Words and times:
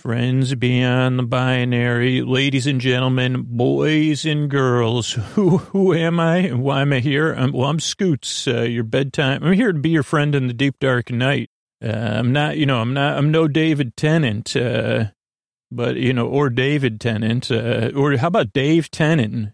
Friends 0.00 0.54
beyond 0.54 1.18
the 1.18 1.24
binary, 1.24 2.22
ladies 2.22 2.66
and 2.66 2.80
gentlemen, 2.80 3.44
boys 3.46 4.24
and 4.24 4.48
girls, 4.48 5.12
who 5.34 5.58
who 5.58 5.92
am 5.92 6.18
I 6.18 6.48
why 6.54 6.80
am 6.80 6.94
I 6.94 7.00
here? 7.00 7.34
I'm, 7.34 7.52
well, 7.52 7.68
I'm 7.68 7.80
Scoots, 7.80 8.48
uh, 8.48 8.62
your 8.62 8.82
bedtime. 8.82 9.44
I'm 9.44 9.52
here 9.52 9.72
to 9.72 9.78
be 9.78 9.90
your 9.90 10.02
friend 10.02 10.34
in 10.34 10.46
the 10.46 10.54
deep 10.54 10.78
dark 10.80 11.10
night. 11.10 11.50
Uh, 11.84 11.88
I'm 11.90 12.32
not, 12.32 12.56
you 12.56 12.64
know, 12.64 12.80
I'm 12.80 12.94
not, 12.94 13.18
I'm 13.18 13.30
no 13.30 13.46
David 13.46 13.94
Tennant, 13.94 14.56
uh, 14.56 15.10
but 15.70 15.96
you 15.96 16.14
know, 16.14 16.28
or 16.28 16.48
David 16.48 16.98
Tennant, 16.98 17.50
uh, 17.50 17.90
or 17.94 18.16
how 18.16 18.28
about 18.28 18.54
Dave 18.54 18.90
Tennant? 18.90 19.52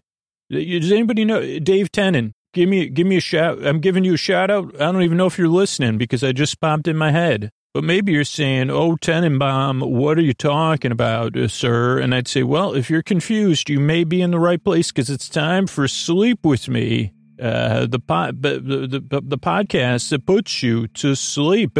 Does 0.49 0.93
anybody 0.93 1.25
know 1.25 1.59
Dave 1.59 1.91
Tennant? 1.91 2.31
Give 2.53 2.69
me, 2.69 2.87
give 2.87 3.05
me 3.05 3.17
a 3.17 3.21
shout. 3.21 3.67
I'm 3.67 3.81
giving 3.81 4.05
you 4.05 4.13
a 4.13 4.17
shout 4.17 4.49
out. 4.49 4.73
I 4.75 4.93
don't 4.93 5.01
even 5.01 5.17
know 5.17 5.27
if 5.27 5.37
you're 5.37 5.49
listening 5.49 5.97
because 5.97 6.23
I 6.23 6.31
just 6.31 6.61
popped 6.61 6.87
in 6.87 6.95
my 6.95 7.11
head. 7.11 7.51
But 7.77 7.83
maybe 7.83 8.11
you're 8.11 8.23
saying, 8.23 8.71
"Oh, 8.71 8.95
Tenenbaum, 8.95 9.87
what 9.87 10.17
are 10.17 10.23
you 10.23 10.33
talking 10.33 10.91
about, 10.91 11.37
uh, 11.37 11.47
sir?" 11.47 11.99
And 11.99 12.15
I'd 12.15 12.27
say, 12.27 12.41
"Well, 12.41 12.73
if 12.73 12.89
you're 12.89 13.03
confused, 13.03 13.69
you 13.69 13.79
may 13.79 14.03
be 14.03 14.19
in 14.19 14.31
the 14.31 14.39
right 14.39 14.63
place 14.63 14.91
because 14.91 15.11
it's 15.11 15.29
time 15.29 15.67
for 15.67 15.87
sleep 15.87 16.39
with 16.43 16.67
me, 16.67 17.13
uh, 17.39 17.85
the, 17.85 17.99
pod, 17.99 18.41
the, 18.41 18.59
the 18.59 19.21
the 19.21 19.37
podcast 19.37 20.09
that 20.09 20.25
puts 20.25 20.63
you 20.63 20.87
to 20.87 21.13
sleep." 21.13 21.77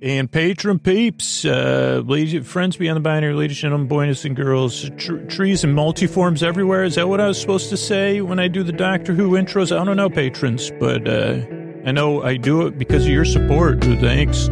And 0.00 0.30
patron 0.30 0.78
peeps, 0.78 1.44
uh, 1.44 2.04
ladies, 2.06 2.46
friends 2.46 2.76
beyond 2.76 2.98
the 2.98 3.00
binary, 3.00 3.34
ladies 3.34 3.58
gentlemen, 3.58 3.88
boys 3.88 4.24
and 4.24 4.36
girls, 4.36 4.88
tr- 4.98 5.16
trees 5.26 5.64
and 5.64 5.76
multiforms 5.76 6.44
everywhere. 6.44 6.84
Is 6.84 6.94
that 6.94 7.08
what 7.08 7.20
I 7.20 7.26
was 7.26 7.40
supposed 7.40 7.70
to 7.70 7.76
say 7.76 8.20
when 8.20 8.38
I 8.38 8.46
do 8.46 8.62
the 8.62 8.70
Doctor 8.70 9.14
Who 9.14 9.30
intros? 9.30 9.76
I 9.76 9.84
don't 9.84 9.96
know, 9.96 10.10
patrons, 10.10 10.70
but 10.78 11.08
uh, 11.08 11.40
I 11.84 11.90
know 11.90 12.22
I 12.22 12.36
do 12.36 12.68
it 12.68 12.78
because 12.78 13.06
of 13.06 13.10
your 13.10 13.24
support. 13.24 13.82
Thanks. 13.82 14.48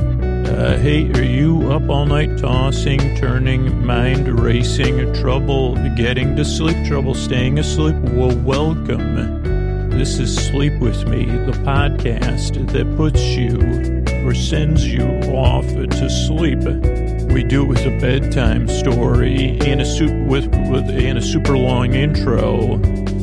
Uh, 0.48 0.78
hey, 0.78 1.10
are 1.12 1.22
you 1.22 1.70
up 1.70 1.88
all 1.90 2.06
night 2.06 2.38
tossing, 2.38 3.14
turning, 3.16 3.84
mind 3.84 4.40
racing, 4.40 5.12
trouble 5.12 5.74
getting 5.94 6.34
to 6.36 6.44
sleep, 6.44 6.86
trouble 6.86 7.14
staying 7.14 7.58
asleep? 7.58 7.94
Well, 7.96 8.34
welcome. 8.38 9.90
This 9.90 10.18
is 10.18 10.34
Sleep 10.34 10.72
With 10.80 11.06
Me, 11.06 11.26
the 11.26 11.52
podcast 11.52 12.72
that 12.72 12.96
puts 12.96 13.20
you 13.20 13.58
or 14.26 14.34
sends 14.34 14.86
you 14.86 15.04
off 15.34 15.66
to 15.66 16.08
sleep. 16.08 16.60
We 17.30 17.44
do 17.44 17.64
it 17.64 17.68
with 17.68 17.84
a 17.84 17.98
bedtime 18.00 18.68
story 18.68 19.58
and 19.60 19.82
a 19.82 19.84
super, 19.84 20.24
with, 20.24 20.46
with 20.70 20.88
and 20.88 21.18
a 21.18 21.22
super 21.22 21.58
long 21.58 21.92
intro 21.92 22.74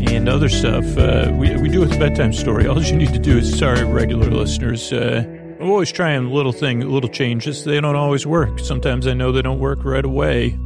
and 0.08 0.30
other 0.30 0.48
stuff. 0.48 0.86
Uh, 0.96 1.32
we, 1.34 1.56
we 1.58 1.70
do 1.70 1.82
it 1.82 1.88
with 1.88 1.96
a 1.96 2.00
bedtime 2.00 2.34
story. 2.34 2.68
All 2.68 2.82
you 2.82 2.96
need 2.96 3.14
to 3.14 3.20
do 3.20 3.40
is, 3.40 3.58
sorry, 3.58 3.84
regular 3.84 4.30
listeners, 4.30 4.94
uh, 4.94 5.24
I'm 5.58 5.70
always 5.70 5.92
trying 5.92 6.30
little 6.32 6.52
thing, 6.52 6.82
little 6.82 7.10
changes. 7.10 7.64
They 7.64 7.80
don't 7.80 7.96
always 7.96 8.28
work. 8.28 8.60
Sometimes 8.60 9.08
I 9.08 9.14
know 9.14 9.32
they 9.32 9.42
don't 9.42 9.60
work 9.60 9.86
right 9.86 10.04
away. 10.04 10.60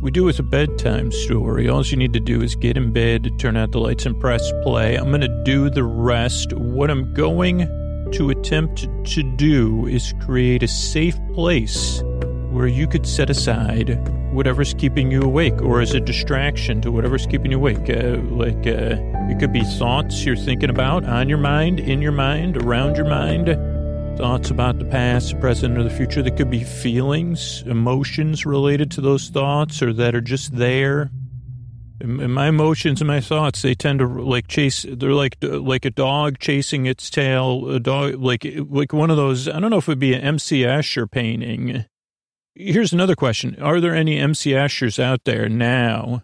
We 0.00 0.10
do 0.10 0.24
with 0.24 0.38
a 0.38 0.42
bedtime 0.42 1.12
story. 1.12 1.68
All 1.68 1.84
you 1.84 1.98
need 1.98 2.14
to 2.14 2.20
do 2.20 2.40
is 2.40 2.56
get 2.56 2.78
in 2.78 2.94
bed, 2.94 3.38
turn 3.38 3.58
out 3.58 3.72
the 3.72 3.78
lights, 3.78 4.06
and 4.06 4.18
press 4.18 4.50
play. 4.62 4.94
I'm 4.96 5.08
going 5.08 5.20
to 5.20 5.42
do 5.44 5.68
the 5.68 5.84
rest. 5.84 6.54
What 6.54 6.90
I'm 6.90 7.12
going 7.12 7.68
to 8.12 8.30
attempt 8.30 8.88
to 9.04 9.22
do 9.36 9.86
is 9.86 10.14
create 10.24 10.62
a 10.62 10.68
safe 10.68 11.18
place 11.34 12.02
where 12.50 12.66
you 12.66 12.86
could 12.86 13.06
set 13.06 13.28
aside 13.28 13.98
whatever's 14.32 14.72
keeping 14.72 15.10
you 15.10 15.20
awake 15.20 15.60
or 15.60 15.82
as 15.82 15.92
a 15.92 16.00
distraction 16.00 16.80
to 16.80 16.90
whatever's 16.90 17.26
keeping 17.26 17.50
you 17.50 17.58
awake. 17.58 17.90
Uh, 17.90 18.16
like, 18.30 18.66
uh, 18.66 18.96
it 19.28 19.38
could 19.38 19.52
be 19.52 19.62
thoughts 19.78 20.24
you're 20.24 20.36
thinking 20.36 20.70
about 20.70 21.04
on 21.04 21.28
your 21.28 21.38
mind, 21.38 21.80
in 21.80 22.00
your 22.00 22.12
mind, 22.12 22.56
around 22.56 22.96
your 22.96 23.08
mind 23.08 23.75
thoughts 24.16 24.50
about 24.50 24.78
the 24.78 24.84
past, 24.86 25.30
the 25.30 25.40
present, 25.40 25.76
or 25.76 25.82
the 25.82 25.90
future. 25.90 26.22
There 26.22 26.34
could 26.34 26.50
be 26.50 26.64
feelings, 26.64 27.62
emotions 27.66 28.46
related 28.46 28.90
to 28.92 29.00
those 29.00 29.28
thoughts 29.28 29.82
or 29.82 29.92
that 29.92 30.14
are 30.14 30.20
just 30.20 30.56
there. 30.56 31.10
And 32.00 32.32
my 32.34 32.48
emotions 32.48 33.00
and 33.00 33.08
my 33.08 33.20
thoughts, 33.20 33.62
they 33.62 33.74
tend 33.74 33.98
to 33.98 34.06
like 34.06 34.48
chase, 34.48 34.86
they're 34.88 35.12
like, 35.12 35.36
like 35.42 35.84
a 35.84 35.90
dog 35.90 36.38
chasing 36.38 36.86
its 36.86 37.10
tail, 37.10 37.68
a 37.70 37.80
dog, 37.80 38.14
like, 38.14 38.46
like 38.70 38.92
one 38.92 39.10
of 39.10 39.16
those, 39.16 39.48
I 39.48 39.60
don't 39.60 39.70
know 39.70 39.78
if 39.78 39.84
it 39.84 39.92
would 39.92 39.98
be 39.98 40.14
an 40.14 40.22
MC 40.22 40.62
Escher 40.62 41.10
painting. 41.10 41.84
Here's 42.54 42.92
another 42.92 43.16
question. 43.16 43.60
Are 43.60 43.80
there 43.80 43.94
any 43.94 44.18
MC 44.18 44.52
Eschers 44.52 44.98
out 44.98 45.24
there 45.24 45.48
now? 45.48 46.22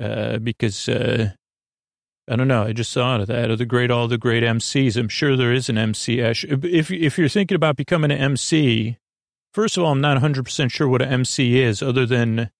Uh, 0.00 0.38
because, 0.38 0.88
uh, 0.88 1.30
I 2.26 2.36
don't 2.36 2.48
know. 2.48 2.62
I 2.64 2.72
just 2.72 2.92
thought 2.92 3.20
of 3.20 3.26
that. 3.26 3.50
Of 3.50 3.58
the 3.58 3.66
great, 3.66 3.90
all 3.90 4.08
the 4.08 4.16
great 4.16 4.42
MCs. 4.42 4.96
I'm 4.96 5.08
sure 5.08 5.36
there 5.36 5.52
is 5.52 5.68
an 5.68 5.76
MC. 5.76 6.20
If, 6.20 6.90
if 6.90 7.18
you're 7.18 7.28
thinking 7.28 7.54
about 7.54 7.76
becoming 7.76 8.10
an 8.10 8.18
MC, 8.18 8.96
first 9.52 9.76
of 9.76 9.84
all, 9.84 9.92
I'm 9.92 10.00
not 10.00 10.20
100% 10.20 10.70
sure 10.70 10.88
what 10.88 11.02
an 11.02 11.12
MC 11.12 11.60
is 11.60 11.82
other 11.82 12.06
than, 12.06 12.50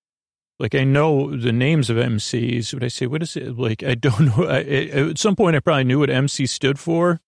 like, 0.58 0.75
I 0.75 0.84
know 0.84 1.34
the 1.34 1.52
names 1.52 1.88
of 1.88 1.97
MCs, 1.97 2.75
but 2.75 2.84
I 2.84 2.88
say, 2.88 3.06
what 3.06 3.22
is 3.22 3.36
it? 3.36 3.56
Like, 3.58 3.82
I 3.82 3.94
don't 3.94 4.26
know. 4.38 4.44
I, 4.44 4.60
at 4.60 5.19
some 5.19 5.34
point, 5.34 5.56
I 5.56 5.60
probably 5.60 5.84
knew 5.84 6.00
what 6.00 6.10
MC 6.10 6.44
stood 6.44 6.78
for. 6.78 7.20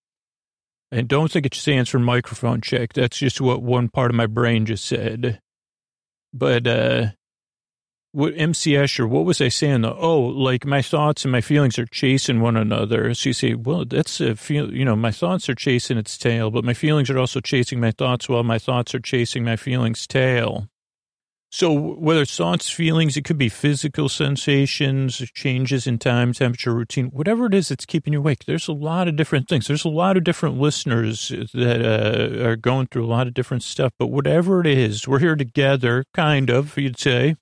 I 0.92 1.00
don't 1.00 1.32
think 1.32 1.46
it 1.46 1.54
stands 1.54 1.88
for 1.88 1.98
microphone 1.98 2.60
check. 2.60 2.92
That's 2.92 3.18
just 3.18 3.40
what 3.40 3.62
one 3.62 3.88
part 3.88 4.10
of 4.10 4.14
my 4.14 4.26
brain 4.26 4.66
just 4.66 4.84
said. 4.84 5.40
But, 6.34 6.66
uh, 6.66 7.06
what 8.16 8.32
MC 8.34 8.72
Escher, 8.72 9.06
what 9.06 9.26
was 9.26 9.42
I 9.42 9.48
saying? 9.48 9.84
Oh, 9.84 10.18
like 10.18 10.64
my 10.64 10.80
thoughts 10.80 11.26
and 11.26 11.32
my 11.32 11.42
feelings 11.42 11.78
are 11.78 11.84
chasing 11.84 12.40
one 12.40 12.56
another. 12.56 13.12
So 13.12 13.28
you 13.28 13.34
say, 13.34 13.52
well, 13.52 13.84
that's 13.84 14.22
a 14.22 14.34
feel, 14.34 14.72
you 14.72 14.86
know, 14.86 14.96
my 14.96 15.10
thoughts 15.10 15.50
are 15.50 15.54
chasing 15.54 15.98
its 15.98 16.16
tail, 16.16 16.50
but 16.50 16.64
my 16.64 16.72
feelings 16.72 17.10
are 17.10 17.18
also 17.18 17.40
chasing 17.40 17.78
my 17.78 17.90
thoughts 17.90 18.26
while 18.26 18.42
my 18.42 18.58
thoughts 18.58 18.94
are 18.94 19.00
chasing 19.00 19.44
my 19.44 19.56
feelings' 19.56 20.06
tail. 20.06 20.66
So 21.50 21.70
whether 21.70 22.22
it's 22.22 22.34
thoughts, 22.34 22.70
feelings, 22.70 23.18
it 23.18 23.26
could 23.26 23.36
be 23.36 23.50
physical 23.50 24.08
sensations, 24.08 25.18
changes 25.34 25.86
in 25.86 25.98
time, 25.98 26.32
temperature, 26.32 26.74
routine, 26.74 27.08
whatever 27.08 27.44
it 27.44 27.54
is 27.54 27.68
that's 27.68 27.84
keeping 27.84 28.14
you 28.14 28.20
awake. 28.20 28.46
There's 28.46 28.66
a 28.66 28.72
lot 28.72 29.08
of 29.08 29.16
different 29.16 29.46
things. 29.46 29.66
There's 29.66 29.84
a 29.84 29.90
lot 29.90 30.16
of 30.16 30.24
different 30.24 30.58
listeners 30.58 31.28
that 31.52 31.84
uh, 31.84 32.48
are 32.48 32.56
going 32.56 32.86
through 32.86 33.04
a 33.04 33.12
lot 33.12 33.26
of 33.26 33.34
different 33.34 33.62
stuff. 33.62 33.92
But 33.98 34.06
whatever 34.06 34.62
it 34.62 34.66
is, 34.66 35.06
we're 35.06 35.18
here 35.18 35.36
together, 35.36 36.04
kind 36.14 36.48
of, 36.48 36.78
you'd 36.78 36.98
say 36.98 37.36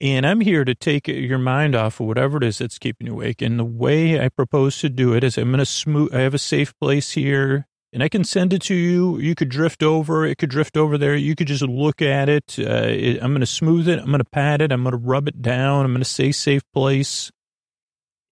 and 0.00 0.24
I'm 0.24 0.40
here 0.40 0.64
to 0.64 0.74
take 0.74 1.08
your 1.08 1.38
mind 1.38 1.74
off 1.74 2.00
of 2.00 2.06
whatever 2.06 2.38
it 2.38 2.44
is 2.44 2.58
that's 2.58 2.78
keeping 2.78 3.06
you 3.06 3.12
awake. 3.14 3.42
And 3.42 3.58
the 3.58 3.64
way 3.64 4.18
I 4.18 4.30
propose 4.30 4.78
to 4.78 4.88
do 4.88 5.12
it 5.12 5.22
is 5.22 5.36
I'm 5.36 5.50
going 5.50 5.58
to 5.58 5.66
smooth, 5.66 6.14
I 6.14 6.20
have 6.20 6.34
a 6.34 6.38
safe 6.38 6.72
place 6.78 7.12
here 7.12 7.66
and 7.92 8.02
I 8.02 8.08
can 8.08 8.24
send 8.24 8.52
it 8.52 8.62
to 8.62 8.74
you. 8.74 9.18
You 9.18 9.34
could 9.34 9.50
drift 9.50 9.82
over. 9.82 10.24
It 10.24 10.38
could 10.38 10.48
drift 10.48 10.76
over 10.76 10.96
there. 10.96 11.16
You 11.16 11.34
could 11.34 11.48
just 11.48 11.62
look 11.62 12.00
at 12.00 12.28
it. 12.28 12.56
Uh, 12.58 12.86
it 12.86 13.22
I'm 13.22 13.32
going 13.32 13.40
to 13.40 13.46
smooth 13.46 13.88
it. 13.88 13.98
I'm 13.98 14.06
going 14.06 14.18
to 14.18 14.24
pat 14.24 14.62
it. 14.62 14.72
I'm 14.72 14.84
going 14.84 14.92
to 14.92 14.96
rub 14.96 15.28
it 15.28 15.42
down. 15.42 15.84
I'm 15.84 15.92
going 15.92 16.00
to 16.00 16.08
say 16.08 16.32
safe 16.32 16.62
place. 16.72 17.30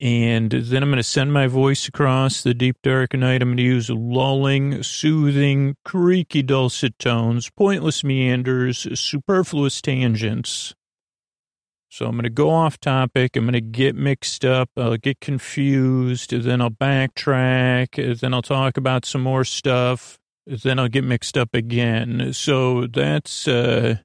And 0.01 0.53
then 0.53 0.83
I'm 0.85 0.91
going 0.91 0.99
to 0.99 1.03
send 1.03 1.33
my 1.33 1.49
voice 1.49 1.89
across 1.89 2.43
the 2.43 2.55
deep 2.55 2.77
dark 2.85 3.15
night. 3.15 3.43
I'm 3.43 3.49
going 3.49 3.57
to 3.57 3.63
use 3.65 3.91
lulling, 3.91 4.85
soothing, 4.85 5.75
creaky 5.85 6.43
dulcet 6.43 6.97
tones, 7.01 7.51
pointless 7.51 8.05
meanders, 8.05 8.87
superfluous 8.99 9.83
tangents 9.83 10.73
so 11.89 12.07
I'm 12.07 12.13
going 12.13 12.25
to 12.25 12.31
go 12.31 12.51
off 12.51 12.79
topic. 12.79 13.35
I'm 13.35 13.45
going 13.45 13.55
to 13.55 13.61
get 13.61 13.97
mixed 13.97 14.45
up. 14.45 14.71
I'll 14.77 14.97
get 14.97 15.21
confused. 15.21 16.31
Then 16.33 16.61
I'll 16.61 16.71
backtrack. 16.71 18.21
Then 18.21 18.35
I'll 18.35 18.43
talk 18.43 18.77
about 18.77 19.07
some 19.07 19.23
more 19.23 19.45
stuff. 19.45 20.19
Then 20.47 20.79
I'll 20.79 20.89
get 20.89 21.05
mixed 21.05 21.39
up 21.39 21.55
again. 21.55 22.33
So 22.35 22.87
that's, 22.87 23.49
uh, 23.49 23.97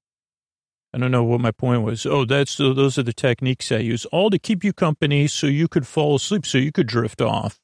I 0.94 0.98
don't 0.98 1.12
know 1.12 1.24
what 1.24 1.42
my 1.42 1.52
point 1.52 1.84
was. 1.84 2.06
Oh, 2.06 2.24
that's, 2.24 2.56
those 2.58 2.98
are 2.98 3.04
the 3.04 3.14
techniques 3.14 3.72
I 3.72 3.78
use 3.78 4.06
all 4.08 4.30
to 4.30 4.40
keep 4.40 4.64
you 4.64 4.72
company 4.72 5.28
so 5.28 5.48
you 5.48 5.68
could 5.68 5.88
fall 5.88 6.16
asleep, 6.16 6.46
so 6.46 6.58
you 6.58 6.72
could 6.72 6.88
drift 6.88 7.22
off. 7.22 7.60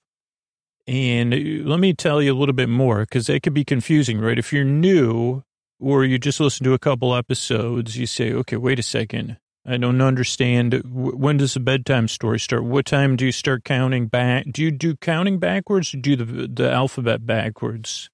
And 0.87 1.65
let 1.65 1.79
me 1.79 1.93
tell 1.93 2.21
you 2.21 2.33
a 2.33 2.37
little 2.37 2.55
bit 2.55 2.69
more 2.69 3.01
because 3.01 3.27
that 3.27 3.43
could 3.43 3.53
be 3.53 3.63
confusing, 3.63 4.19
right? 4.19 4.39
If 4.39 4.51
you're 4.51 4.63
new 4.63 5.43
or 5.79 6.03
you 6.03 6.17
just 6.17 6.39
listen 6.39 6.63
to 6.65 6.73
a 6.73 6.79
couple 6.79 7.15
episodes, 7.15 7.95
you 7.95 8.05
say, 8.05 8.33
okay, 8.33 8.57
wait 8.57 8.79
a 8.79 8.83
second. 8.83 9.37
I 9.65 9.77
don't 9.77 10.01
understand. 10.01 10.81
When 10.85 11.37
does 11.37 11.53
the 11.53 11.59
bedtime 11.59 12.07
story 12.07 12.39
start? 12.39 12.63
What 12.63 12.85
time 12.85 13.15
do 13.15 13.25
you 13.25 13.31
start 13.31 13.63
counting 13.63 14.07
back? 14.07 14.45
Do 14.51 14.63
you 14.63 14.71
do 14.71 14.95
counting 14.95 15.37
backwards 15.37 15.91
do 15.91 16.15
the, 16.15 16.47
the 16.47 16.71
alphabet 16.71 17.25
backwards? 17.25 18.09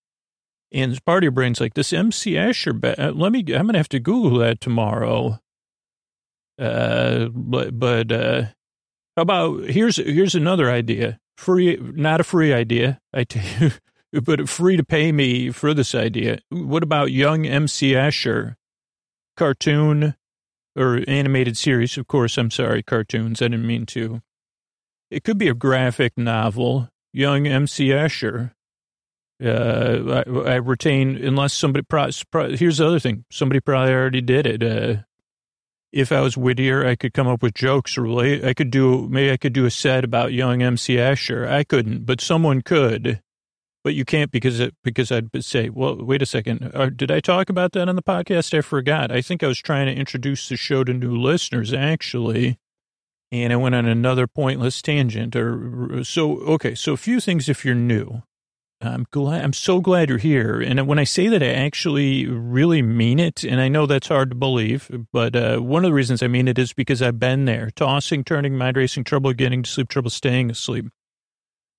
And 0.71 1.03
part 1.06 1.19
of 1.19 1.25
your 1.25 1.31
brain's 1.31 1.62
like, 1.62 1.75
this 1.75 1.94
MC 1.94 2.33
Escher, 2.33 3.00
uh, 3.00 3.12
let 3.12 3.31
me, 3.31 3.39
I'm 3.39 3.63
going 3.63 3.74
to 3.74 3.80
have 3.80 3.89
to 3.89 4.00
Google 4.00 4.39
that 4.39 4.59
tomorrow. 4.59 5.39
Uh, 6.59 7.27
but, 7.31 7.77
but, 7.80 8.12
uh, 8.12 8.44
how 9.15 9.21
about, 9.21 9.69
here's, 9.69 9.98
here's 9.98 10.36
another 10.36 10.69
idea. 10.69 11.19
Free, 11.38 11.77
not 11.77 12.19
a 12.19 12.25
free 12.25 12.51
idea. 12.51 13.00
I 13.13 13.24
tell 13.24 13.71
you, 14.12 14.21
but 14.21 14.50
free 14.50 14.75
to 14.75 14.83
pay 14.83 15.12
me 15.12 15.51
for 15.51 15.74
this 15.74 15.95
idea. 15.95 16.39
What 16.50 16.83
about 16.83 17.12
young 17.12 17.45
MC 17.45 17.94
Escher? 17.94 18.56
Cartoon, 19.38 20.15
or 20.75 21.01
animated 21.07 21.57
series, 21.57 21.98
of 21.98 22.07
course. 22.07 22.38
I'm 22.38 22.51
sorry, 22.51 22.83
cartoons. 22.83 23.42
I 23.42 23.45
didn't 23.45 23.68
mean 23.68 23.86
to. 23.88 24.22
It 25.10 25.24
could 25.24 25.38
be 25.38 25.48
a 25.48 25.54
graphic 25.54 26.18
novel. 26.18 26.89
Young 27.13 27.48
MC 27.48 27.89
Escher. 27.89 28.51
Uh, 29.44 30.24
I, 30.25 30.51
I, 30.51 30.56
retain 30.56 31.18
unless 31.18 31.54
somebody. 31.54 31.83
Pro, 31.83 32.10
pro, 32.31 32.56
here's 32.56 32.77
the 32.77 32.88
other 32.88 33.00
thing. 33.00 33.25
Somebody 33.31 33.60
probably 33.60 33.94
already 33.94 34.22
did 34.22 34.45
it. 34.48 34.63
Uh, 34.63 35.01
if 35.92 36.12
I 36.12 36.22
was 36.22 36.38
wittier, 36.38 36.86
I 36.86 36.95
could 36.95 37.13
come 37.13 37.27
up 37.27 37.42
with 37.42 37.54
jokes. 37.54 37.98
Really, 37.98 38.44
I 38.45 38.54
could 38.54 38.69
do 38.69 39.07
maybe 39.10 39.31
I 39.31 39.38
could 39.38 39.54
do 39.54 39.66
a 39.66 39.72
set 39.72 40.04
about 40.04 40.33
young 40.33 40.62
MC 40.62 40.95
Escher. 40.95 41.48
I 41.48 41.63
couldn't, 41.63 42.06
but 42.06 42.22
someone 42.22 42.62
could. 42.62 43.22
But 43.85 43.93
you 43.93 44.03
can't 44.03 44.31
because 44.31 44.59
it, 44.59 44.73
because 44.83 45.11
I'd 45.11 45.29
say, 45.45 45.69
well, 45.69 45.95
wait 46.03 46.23
a 46.23 46.25
second. 46.25 46.71
Uh, 46.73 46.89
did 46.89 47.11
I 47.11 47.19
talk 47.19 47.51
about 47.51 47.73
that 47.73 47.87
on 47.87 47.95
the 47.95 48.01
podcast? 48.01 48.57
I 48.57 48.61
forgot. 48.61 49.11
I 49.11 49.21
think 49.21 49.43
I 49.43 49.47
was 49.47 49.59
trying 49.59 49.85
to 49.85 49.93
introduce 49.93 50.49
the 50.49 50.57
show 50.57 50.83
to 50.83 50.91
new 50.91 51.15
listeners, 51.15 51.71
actually, 51.71 52.57
and 53.31 53.53
I 53.53 53.57
went 53.57 53.75
on 53.75 53.85
another 53.85 54.25
pointless 54.25 54.81
tangent. 54.81 55.35
Or 55.35 56.03
so 56.03 56.39
okay. 56.39 56.73
So 56.73 56.93
a 56.93 56.97
few 56.97 57.19
things 57.19 57.47
if 57.47 57.63
you're 57.63 57.75
new. 57.75 58.23
I'm 58.81 59.05
glad. 59.11 59.43
I'm 59.43 59.53
so 59.53 59.79
glad 59.81 60.09
you're 60.09 60.17
here. 60.17 60.59
And 60.61 60.88
when 60.88 60.97
I 60.97 61.03
say 61.03 61.27
that, 61.27 61.43
I 61.43 61.49
actually 61.49 62.25
really 62.25 62.81
mean 62.81 63.19
it. 63.19 63.43
And 63.43 63.61
I 63.61 63.67
know 63.67 63.85
that's 63.85 64.07
hard 64.07 64.31
to 64.31 64.35
believe, 64.35 64.89
but 65.13 65.35
uh, 65.35 65.59
one 65.59 65.85
of 65.85 65.89
the 65.89 65.93
reasons 65.93 66.23
I 66.23 66.27
mean 66.27 66.47
it 66.47 66.57
is 66.57 66.73
because 66.73 67.03
I've 67.03 67.19
been 67.19 67.45
there, 67.45 67.69
tossing, 67.75 68.23
turning, 68.23 68.57
mind 68.57 68.77
racing, 68.77 69.03
trouble 69.03 69.31
getting 69.33 69.61
to 69.61 69.69
sleep, 69.69 69.89
trouble 69.89 70.09
staying 70.09 70.49
asleep, 70.49 70.85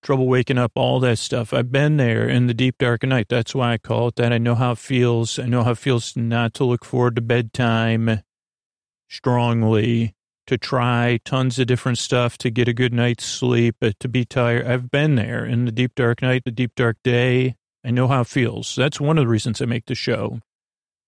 trouble 0.07 0.29
waking 0.29 0.57
up, 0.57 0.71
all 0.77 1.01
that 1.01 1.19
stuff. 1.19 1.53
I've 1.53 1.73
been 1.73 1.97
there 1.97 2.29
in 2.29 2.47
the 2.47 2.55
deep 2.55 2.79
dark 2.79 3.03
night. 3.03 3.27
That's 3.29 3.57
why 3.57 3.73
I 3.73 3.79
call 3.79 4.07
it 4.07 4.15
that. 4.17 4.33
I 4.33 4.39
know 4.39 4.55
how 4.55 4.73
it 4.73 4.79
feels. 4.79 5.37
I 5.37 5.47
know 5.47 5.65
how 5.65 5.73
it 5.73 5.79
feels 5.79 6.17
not 6.17 6.55
to 6.55 6.65
look 6.65 6.85
forward 6.85 7.17
to 7.17 7.23
bedtime 7.23 8.23
strongly 9.09 10.15
to 10.47 10.57
try 10.57 11.19
tons 11.25 11.59
of 11.59 11.67
different 11.67 11.99
stuff 11.99 12.39
to 12.39 12.51
get 12.51 12.69
a 12.69 12.73
good 12.73 12.93
night's 12.93 13.25
sleep, 13.25 13.75
but 13.81 13.99
to 13.99 14.09
be 14.09 14.25
tired. 14.25 14.65
I've 14.65 14.93
been 14.93 15.17
there 15.17 15.45
in 15.45 15.65
the 15.65 15.73
deep 15.73 15.97
dark 15.97 16.23
night, 16.23 16.43
the 16.45 16.53
deep 16.53 16.77
dark 16.77 16.99
day. 17.03 17.57
I 17.85 17.91
know 17.91 18.07
how 18.07 18.21
it 18.21 18.29
feels. 18.29 18.77
That's 18.77 19.01
one 19.01 19.19
of 19.19 19.25
the 19.25 19.29
reasons 19.29 19.61
I 19.61 19.65
make 19.65 19.87
the 19.87 19.97
show. 19.97 20.41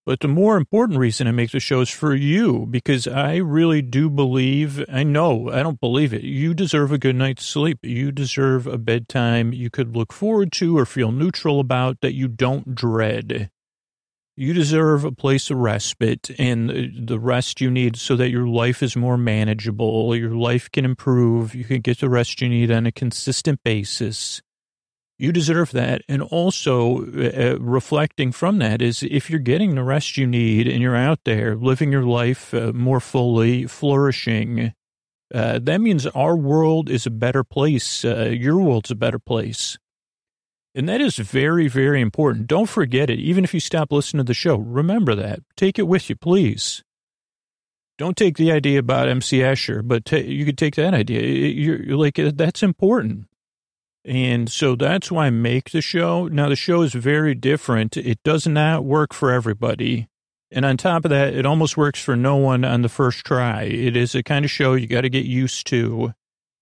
But 0.05 0.21
the 0.21 0.27
more 0.27 0.57
important 0.57 0.97
reason 0.97 1.27
I 1.27 1.31
make 1.31 1.51
the 1.51 1.59
show 1.59 1.81
is 1.81 1.89
for 1.89 2.15
you, 2.15 2.65
because 2.65 3.07
I 3.07 3.35
really 3.35 3.81
do 3.81 4.09
believe, 4.09 4.83
I 4.91 5.03
know, 5.03 5.51
I 5.51 5.61
don't 5.61 5.79
believe 5.79 6.13
it. 6.13 6.23
You 6.23 6.53
deserve 6.53 6.91
a 6.91 6.97
good 6.97 7.15
night's 7.15 7.45
sleep. 7.45 7.79
You 7.83 8.11
deserve 8.11 8.65
a 8.65 8.77
bedtime 8.79 9.53
you 9.53 9.69
could 9.69 9.95
look 9.95 10.11
forward 10.11 10.51
to 10.53 10.77
or 10.77 10.85
feel 10.85 11.11
neutral 11.11 11.59
about 11.59 12.01
that 12.01 12.15
you 12.15 12.27
don't 12.27 12.73
dread. 12.73 13.51
You 14.35 14.53
deserve 14.53 15.03
a 15.03 15.11
place 15.11 15.51
of 15.51 15.57
respite 15.57 16.31
and 16.39 16.69
the 17.07 17.19
rest 17.19 17.59
you 17.59 17.69
need 17.69 17.97
so 17.97 18.15
that 18.15 18.29
your 18.29 18.47
life 18.47 18.81
is 18.81 18.95
more 18.95 19.17
manageable. 19.17 20.15
Your 20.15 20.31
life 20.31 20.71
can 20.71 20.85
improve. 20.85 21.53
You 21.53 21.65
can 21.65 21.81
get 21.81 21.99
the 21.99 22.09
rest 22.09 22.41
you 22.41 22.47
need 22.47 22.71
on 22.71 22.87
a 22.87 22.91
consistent 22.91 23.59
basis. 23.63 24.41
You 25.19 25.33
deserve 25.33 25.71
that. 25.71 26.01
And 26.07 26.21
also, 26.21 27.05
uh, 27.05 27.57
reflecting 27.59 28.31
from 28.31 28.59
that 28.59 28.81
is 28.81 29.03
if 29.03 29.29
you're 29.29 29.39
getting 29.39 29.75
the 29.75 29.83
rest 29.83 30.15
you 30.15 30.25
need 30.25 30.65
and 30.65 30.81
you're 30.81 30.95
out 30.95 31.19
there 31.25 31.57
living 31.57 31.91
your 31.91 32.05
life 32.05 32.53
uh, 32.53 32.71
more 32.73 33.01
fully, 33.01 33.67
flourishing, 33.67 34.73
uh, 35.33 35.59
that 35.59 35.81
means 35.81 36.07
our 36.07 36.37
world 36.37 36.89
is 36.89 37.05
a 37.05 37.11
better 37.11 37.43
place. 37.43 38.05
Uh, 38.05 38.29
your 38.29 38.57
world's 38.59 38.91
a 38.91 38.95
better 38.95 39.19
place. 39.19 39.77
And 40.73 40.87
that 40.87 41.01
is 41.01 41.17
very, 41.17 41.67
very 41.67 41.99
important. 41.99 42.47
Don't 42.47 42.69
forget 42.69 43.09
it. 43.09 43.19
Even 43.19 43.43
if 43.43 43.53
you 43.53 43.59
stop 43.59 43.91
listening 43.91 44.19
to 44.19 44.29
the 44.29 44.33
show, 44.33 44.55
remember 44.55 45.15
that. 45.15 45.41
Take 45.57 45.77
it 45.77 45.87
with 45.87 46.09
you, 46.09 46.15
please. 46.15 46.81
Don't 47.97 48.15
take 48.15 48.37
the 48.37 48.53
idea 48.53 48.79
about 48.79 49.09
MC 49.09 49.39
Escher, 49.39 49.85
but 49.85 50.05
ta- 50.05 50.15
you 50.15 50.45
could 50.45 50.57
take 50.57 50.75
that 50.75 50.93
idea. 50.93 51.21
You're, 51.21 51.83
you're 51.83 51.97
like, 51.97 52.17
uh, 52.17 52.31
that's 52.33 52.63
important. 52.63 53.27
And 54.05 54.49
so 54.49 54.75
that's 54.75 55.11
why 55.11 55.27
I 55.27 55.29
make 55.29 55.71
the 55.71 55.81
show. 55.81 56.27
Now, 56.27 56.49
the 56.49 56.55
show 56.55 56.81
is 56.81 56.93
very 56.93 57.35
different. 57.35 57.97
It 57.97 58.19
does 58.23 58.47
not 58.47 58.85
work 58.85 59.13
for 59.13 59.31
everybody. 59.31 60.07
And 60.51 60.65
on 60.65 60.77
top 60.77 61.05
of 61.05 61.09
that, 61.11 61.33
it 61.33 61.45
almost 61.45 61.77
works 61.77 62.01
for 62.01 62.15
no 62.15 62.35
one 62.37 62.65
on 62.65 62.81
the 62.81 62.89
first 62.89 63.25
try. 63.25 63.63
It 63.63 63.95
is 63.95 64.15
a 64.15 64.23
kind 64.23 64.45
of 64.45 64.51
show 64.51 64.73
you 64.73 64.87
got 64.87 65.01
to 65.01 65.09
get 65.09 65.25
used 65.25 65.67
to. 65.67 66.13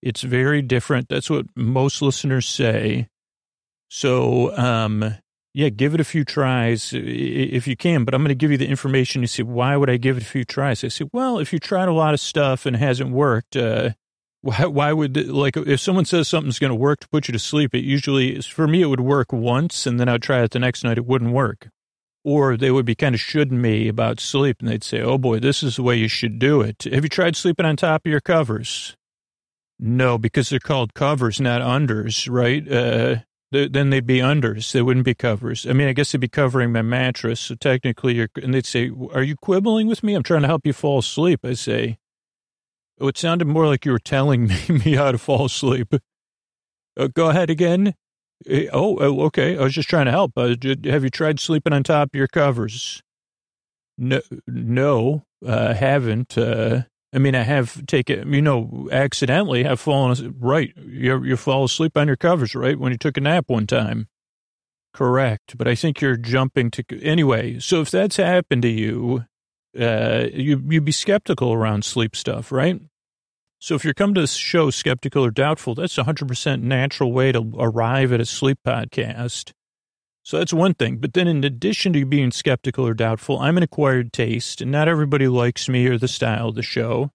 It's 0.02 0.22
very 0.22 0.62
different. 0.62 1.08
That's 1.08 1.30
what 1.30 1.46
most 1.56 2.02
listeners 2.02 2.46
say. 2.46 3.08
So, 3.88 4.56
um, 4.56 5.14
yeah, 5.54 5.70
give 5.70 5.94
it 5.94 6.00
a 6.00 6.04
few 6.04 6.24
tries 6.24 6.92
if 6.92 7.66
you 7.66 7.76
can. 7.76 8.04
But 8.04 8.14
I'm 8.14 8.20
going 8.20 8.28
to 8.28 8.34
give 8.34 8.50
you 8.50 8.58
the 8.58 8.68
information. 8.68 9.22
You 9.22 9.28
say, 9.28 9.42
why 9.42 9.76
would 9.76 9.88
I 9.88 9.96
give 9.96 10.16
it 10.16 10.22
a 10.22 10.26
few 10.26 10.44
tries? 10.44 10.84
I 10.84 10.88
say, 10.88 11.06
well, 11.12 11.38
if 11.38 11.52
you 11.52 11.58
tried 11.58 11.88
a 11.88 11.92
lot 11.92 12.14
of 12.14 12.20
stuff 12.20 12.66
and 12.66 12.76
it 12.76 12.80
hasn't 12.80 13.10
worked, 13.10 13.56
uh, 13.56 13.90
why, 14.40 14.66
why 14.66 14.92
would, 14.92 15.28
like, 15.28 15.56
if 15.56 15.80
someone 15.80 16.04
says 16.04 16.28
something's 16.28 16.58
going 16.58 16.70
to 16.70 16.76
work 16.76 17.00
to 17.00 17.08
put 17.08 17.28
you 17.28 17.32
to 17.32 17.38
sleep, 17.38 17.74
it 17.74 17.84
usually, 17.84 18.40
for 18.40 18.68
me, 18.68 18.82
it 18.82 18.86
would 18.86 19.00
work 19.00 19.32
once 19.32 19.86
and 19.86 19.98
then 19.98 20.08
I'd 20.08 20.22
try 20.22 20.42
it 20.42 20.52
the 20.52 20.58
next 20.58 20.84
night. 20.84 20.98
It 20.98 21.06
wouldn't 21.06 21.32
work. 21.32 21.68
Or 22.24 22.56
they 22.56 22.70
would 22.70 22.86
be 22.86 22.94
kind 22.94 23.14
of 23.14 23.20
shooting 23.20 23.60
me 23.60 23.88
about 23.88 24.20
sleep 24.20 24.58
and 24.60 24.68
they'd 24.68 24.84
say, 24.84 25.00
oh 25.00 25.18
boy, 25.18 25.38
this 25.38 25.62
is 25.62 25.76
the 25.76 25.82
way 25.82 25.96
you 25.96 26.08
should 26.08 26.38
do 26.38 26.60
it. 26.60 26.84
Have 26.84 27.04
you 27.04 27.08
tried 27.08 27.36
sleeping 27.36 27.66
on 27.66 27.76
top 27.76 28.04
of 28.04 28.10
your 28.10 28.20
covers? 28.20 28.96
No, 29.78 30.18
because 30.18 30.48
they're 30.48 30.58
called 30.58 30.94
covers, 30.94 31.40
not 31.40 31.62
unders, 31.62 32.28
right? 32.30 32.70
Uh, 32.70 33.16
then 33.50 33.90
they'd 33.90 34.06
be 34.06 34.18
unders. 34.18 34.72
They 34.72 34.82
wouldn't 34.82 35.06
be 35.06 35.14
covers. 35.14 35.66
I 35.66 35.72
mean, 35.72 35.88
I 35.88 35.92
guess 35.92 36.12
they'd 36.12 36.20
be 36.20 36.28
covering 36.28 36.72
my 36.72 36.82
mattress. 36.82 37.40
So 37.40 37.54
technically, 37.54 38.14
you're, 38.14 38.28
and 38.42 38.52
they'd 38.52 38.66
say, 38.66 38.90
"Are 39.12 39.22
you 39.22 39.36
quibbling 39.36 39.86
with 39.86 40.02
me? 40.02 40.14
I'm 40.14 40.22
trying 40.22 40.42
to 40.42 40.48
help 40.48 40.66
you 40.66 40.72
fall 40.72 40.98
asleep." 40.98 41.40
I 41.44 41.54
say, 41.54 41.98
"Oh, 43.00 43.08
it 43.08 43.18
sounded 43.18 43.46
more 43.46 43.66
like 43.66 43.84
you 43.84 43.92
were 43.92 43.98
telling 43.98 44.46
me, 44.68 44.94
how 44.94 45.12
to 45.12 45.18
fall 45.18 45.46
asleep." 45.46 45.94
Uh, 46.96 47.08
go 47.08 47.30
ahead 47.30 47.50
again. 47.50 47.94
Eh, 48.48 48.66
oh, 48.72 48.98
oh, 49.00 49.22
okay. 49.26 49.56
I 49.58 49.62
was 49.62 49.74
just 49.74 49.88
trying 49.88 50.06
to 50.06 50.12
help. 50.12 50.32
Uh, 50.36 50.54
have 50.84 51.04
you 51.04 51.10
tried 51.10 51.40
sleeping 51.40 51.72
on 51.72 51.82
top 51.82 52.10
of 52.12 52.18
your 52.18 52.28
covers? 52.28 53.02
No, 53.96 54.20
no, 54.46 55.24
uh, 55.44 55.74
haven't. 55.74 56.38
Uh, 56.38 56.82
I 57.12 57.18
mean, 57.18 57.34
I 57.34 57.42
have 57.42 57.86
taken, 57.86 58.32
you 58.32 58.42
know, 58.42 58.88
accidentally 58.92 59.64
have 59.64 59.80
fallen, 59.80 60.36
right. 60.38 60.72
You, 60.76 61.24
you 61.24 61.36
fall 61.36 61.64
asleep 61.64 61.96
on 61.96 62.06
your 62.06 62.16
covers, 62.16 62.54
right? 62.54 62.78
When 62.78 62.92
you 62.92 62.98
took 62.98 63.16
a 63.16 63.20
nap 63.20 63.44
one 63.48 63.66
time. 63.66 64.08
Correct. 64.92 65.56
But 65.56 65.68
I 65.68 65.74
think 65.74 66.00
you're 66.00 66.16
jumping 66.16 66.70
to, 66.72 66.84
anyway. 67.02 67.58
So 67.60 67.80
if 67.80 67.90
that's 67.90 68.16
happened 68.16 68.62
to 68.62 68.68
you, 68.68 69.24
uh, 69.78 70.26
you, 70.32 70.62
you'd 70.68 70.84
be 70.84 70.92
skeptical 70.92 71.52
around 71.52 71.84
sleep 71.84 72.14
stuff, 72.14 72.52
right? 72.52 72.80
So 73.58 73.74
if 73.74 73.84
you're 73.84 73.94
coming 73.94 74.14
to 74.14 74.20
this 74.20 74.34
show 74.34 74.70
skeptical 74.70 75.24
or 75.24 75.30
doubtful, 75.30 75.74
that's 75.74 75.98
a 75.98 76.04
hundred 76.04 76.28
percent 76.28 76.62
natural 76.62 77.12
way 77.12 77.32
to 77.32 77.52
arrive 77.58 78.12
at 78.12 78.20
a 78.20 78.26
sleep 78.26 78.58
podcast. 78.64 79.52
So 80.22 80.38
that's 80.38 80.52
one 80.52 80.74
thing. 80.74 80.98
But 80.98 81.14
then 81.14 81.26
in 81.26 81.42
addition 81.42 81.94
to 81.94 82.04
being 82.04 82.30
skeptical 82.30 82.86
or 82.86 82.94
doubtful, 82.94 83.38
I'm 83.38 83.56
an 83.56 83.62
acquired 83.62 84.12
taste 84.12 84.60
and 84.60 84.70
not 84.70 84.86
everybody 84.86 85.26
likes 85.26 85.68
me 85.68 85.86
or 85.86 85.98
the 85.98 86.06
style 86.06 86.48
of 86.48 86.54
the 86.54 86.62
show. 86.62 87.10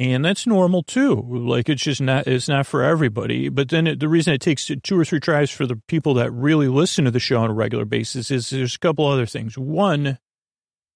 And 0.00 0.24
that's 0.24 0.46
normal 0.46 0.82
too. 0.82 1.14
Like 1.28 1.68
it's 1.68 1.82
just 1.82 2.00
not, 2.00 2.26
it's 2.26 2.48
not 2.48 2.66
for 2.66 2.82
everybody. 2.82 3.48
But 3.48 3.68
then 3.68 3.86
it, 3.86 4.00
the 4.00 4.08
reason 4.08 4.32
it 4.32 4.40
takes 4.40 4.70
two 4.82 4.98
or 4.98 5.04
three 5.04 5.20
tries 5.20 5.50
for 5.50 5.66
the 5.66 5.76
people 5.88 6.14
that 6.14 6.32
really 6.32 6.68
listen 6.68 7.04
to 7.04 7.10
the 7.10 7.20
show 7.20 7.40
on 7.40 7.50
a 7.50 7.54
regular 7.54 7.84
basis 7.84 8.30
is 8.30 8.50
there's 8.50 8.76
a 8.76 8.78
couple 8.78 9.06
other 9.06 9.26
things. 9.26 9.58
One, 9.58 10.18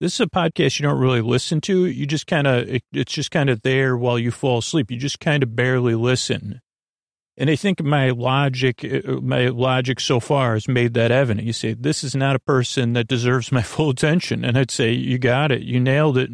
this 0.03 0.15
is 0.15 0.21
a 0.21 0.27
podcast 0.27 0.81
you 0.81 0.83
don't 0.83 0.99
really 0.99 1.21
listen 1.21 1.61
to. 1.61 1.87
You 1.87 2.07
just 2.07 2.27
kind 2.27 2.49
of, 2.49 2.69
it, 2.69 2.83
it's 2.93 3.13
just 3.13 3.31
kind 3.31 3.49
of 3.49 3.63
there 3.63 3.97
while 3.97 4.19
you 4.19 4.33
fall 4.33 4.59
asleep. 4.59 4.91
You 4.91 4.97
just 4.97 5.21
kind 5.21 5.45
of 5.45 5.55
barely 5.55 5.95
listen. 5.95 6.61
And 7.37 7.49
I 7.49 7.55
think 7.55 7.81
my 7.81 8.11
logic, 8.11 8.85
uh, 8.85 9.21
my 9.21 9.47
logic 9.47 10.01
so 10.01 10.19
far 10.19 10.55
has 10.55 10.67
made 10.67 10.95
that 10.95 11.13
evident. 11.13 11.47
You 11.47 11.53
say, 11.53 11.75
this 11.75 12.03
is 12.03 12.17
not 12.17 12.35
a 12.35 12.41
person 12.41 12.95
that 12.95 13.07
deserves 13.07 13.53
my 13.53 13.63
full 13.63 13.91
attention. 13.91 14.45
And 14.45 14.59
I'd 14.59 14.73
say, 14.73 14.91
you 14.91 15.19
got 15.19 15.53
it. 15.53 15.63
You 15.63 15.79
nailed 15.79 16.19
it. 16.19 16.31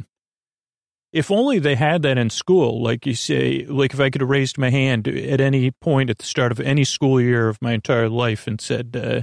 If 1.12 1.30
only 1.30 1.58
they 1.58 1.74
had 1.74 2.00
that 2.02 2.16
in 2.16 2.30
school, 2.30 2.82
like 2.82 3.04
you 3.04 3.14
say, 3.14 3.66
like 3.66 3.92
if 3.92 4.00
I 4.00 4.08
could 4.08 4.22
have 4.22 4.30
raised 4.30 4.56
my 4.56 4.70
hand 4.70 5.06
at 5.06 5.42
any 5.42 5.72
point 5.72 6.08
at 6.08 6.16
the 6.16 6.24
start 6.24 6.52
of 6.52 6.60
any 6.60 6.84
school 6.84 7.20
year 7.20 7.50
of 7.50 7.60
my 7.60 7.74
entire 7.74 8.08
life 8.08 8.46
and 8.46 8.58
said, 8.62 8.96
uh, 8.96 9.20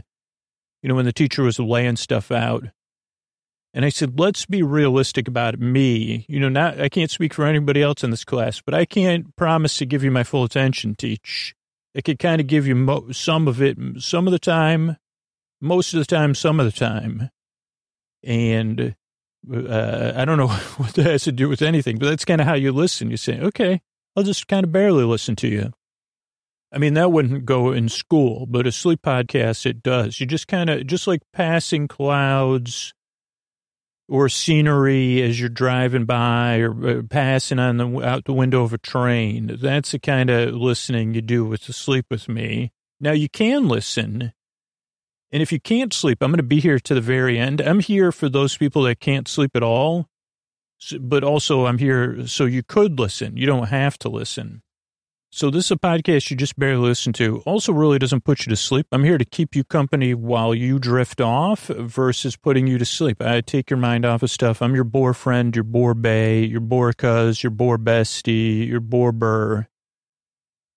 you 0.83 0.89
know, 0.89 0.93
when 0.93 1.05
the 1.05 1.13
teacher 1.13 1.41
was 1.41 1.57
laying 1.57 1.95
stuff 1.95 2.31
out, 2.31 2.65
and 3.75 3.83
I 3.83 3.89
said, 3.89 4.17
let's 4.17 4.45
be 4.45 4.63
realistic 4.63 5.27
about 5.27 5.59
me. 5.59 6.25
You 6.29 6.39
know, 6.39 6.47
not, 6.47 6.79
I 6.79 6.87
can't 6.87 7.11
speak 7.11 7.33
for 7.33 7.45
anybody 7.45 7.81
else 7.81 8.05
in 8.05 8.09
this 8.09 8.23
class, 8.23 8.61
but 8.61 8.73
I 8.73 8.85
can't 8.85 9.35
promise 9.35 9.77
to 9.79 9.85
give 9.85 10.01
you 10.01 10.11
my 10.11 10.23
full 10.23 10.45
attention, 10.45 10.95
teach. 10.95 11.53
It 11.93 12.05
could 12.05 12.17
kind 12.17 12.39
of 12.39 12.47
give 12.47 12.65
you 12.65 12.73
mo- 12.73 13.11
some 13.11 13.49
of 13.49 13.61
it, 13.61 13.77
some 13.99 14.27
of 14.27 14.31
the 14.31 14.39
time, 14.39 14.95
most 15.59 15.93
of 15.93 15.99
the 15.99 16.05
time, 16.05 16.35
some 16.35 16.61
of 16.61 16.65
the 16.65 16.71
time. 16.71 17.29
And 18.23 18.95
uh, 19.53 20.13
I 20.15 20.23
don't 20.23 20.37
know 20.37 20.47
what 20.77 20.93
that 20.93 21.05
has 21.05 21.23
to 21.23 21.33
do 21.33 21.49
with 21.49 21.61
anything, 21.61 21.97
but 21.97 22.07
that's 22.07 22.25
kind 22.25 22.39
of 22.39 22.47
how 22.47 22.55
you 22.55 22.71
listen. 22.71 23.11
You 23.11 23.17
say, 23.17 23.41
okay, 23.41 23.81
I'll 24.15 24.23
just 24.23 24.47
kind 24.47 24.63
of 24.63 24.71
barely 24.71 25.03
listen 25.03 25.35
to 25.37 25.49
you. 25.49 25.73
I 26.71 26.77
mean, 26.77 26.93
that 26.93 27.11
wouldn't 27.11 27.43
go 27.43 27.73
in 27.73 27.89
school, 27.89 28.45
but 28.45 28.67
a 28.67 28.71
sleep 28.71 29.01
podcast, 29.01 29.65
it 29.65 29.83
does. 29.83 30.21
You 30.21 30.25
just 30.25 30.47
kind 30.47 30.69
of, 30.69 30.87
just 30.87 31.07
like 31.07 31.23
passing 31.33 31.89
clouds 31.89 32.93
or 34.07 34.29
scenery 34.29 35.21
as 35.21 35.39
you're 35.39 35.49
driving 35.49 36.05
by 36.05 36.59
or 36.59 36.99
uh, 36.99 37.01
passing 37.09 37.59
on 37.59 37.77
the 37.77 38.01
out 38.01 38.25
the 38.25 38.33
window 38.33 38.63
of 38.63 38.73
a 38.73 38.77
train. 38.77 39.57
That's 39.61 39.91
the 39.91 39.99
kind 39.99 40.29
of 40.29 40.53
listening 40.53 41.13
you 41.13 41.21
do 41.21 41.45
with 41.45 41.65
the 41.65 41.73
sleep 41.73 42.05
with 42.09 42.29
me. 42.29 42.71
Now 42.99 43.11
you 43.11 43.29
can 43.29 43.67
listen. 43.67 44.33
And 45.31 45.41
if 45.41 45.51
you 45.51 45.59
can't 45.59 45.93
sleep, 45.93 46.19
I'm 46.21 46.29
going 46.29 46.37
to 46.37 46.43
be 46.43 46.61
here 46.61 46.79
to 46.79 46.93
the 46.93 47.01
very 47.01 47.37
end. 47.37 47.59
I'm 47.61 47.79
here 47.79 48.11
for 48.11 48.29
those 48.29 48.55
people 48.57 48.83
that 48.83 48.99
can't 48.99 49.27
sleep 49.27 49.51
at 49.55 49.63
all. 49.63 50.07
but 50.99 51.23
also 51.23 51.65
I'm 51.65 51.77
here 51.77 52.27
so 52.27 52.45
you 52.45 52.63
could 52.63 52.99
listen. 52.99 53.37
You 53.37 53.45
don't 53.45 53.69
have 53.69 53.97
to 53.99 54.09
listen. 54.09 54.61
So 55.35 55.49
this 55.49 55.65
is 55.65 55.71
a 55.71 55.75
podcast 55.75 56.31
you 56.31 56.37
just 56.37 56.57
barely 56.57 56.87
listen 56.87 57.11
to. 57.11 57.43
Also 57.45 57.73
really 57.73 57.99
doesn't 57.99 58.23
put 58.23 58.45
you 58.45 58.51
to 58.51 58.55
sleep. 58.55 58.87
I'm 58.93 59.03
here 59.03 59.17
to 59.17 59.25
keep 59.25 59.53
you 59.53 59.65
company 59.65 60.13
while 60.13 60.55
you 60.55 60.79
drift 60.79 61.19
off 61.19 61.67
versus 61.67 62.37
putting 62.37 62.67
you 62.67 62.77
to 62.77 62.85
sleep. 62.85 63.21
I 63.21 63.41
take 63.41 63.69
your 63.69 63.75
mind 63.75 64.05
off 64.05 64.23
of 64.23 64.31
stuff. 64.31 64.61
I'm 64.61 64.75
your 64.75 64.85
bore 64.85 65.13
friend, 65.13 65.53
your 65.53 65.65
bore 65.65 65.93
bay, 65.93 66.45
your 66.45 66.61
bore 66.61 66.93
cuz, 66.93 67.43
your 67.43 67.49
bore 67.49 67.77
bestie, 67.77 68.65
your 68.65 68.79
bore 68.79 69.11
burr. 69.11 69.67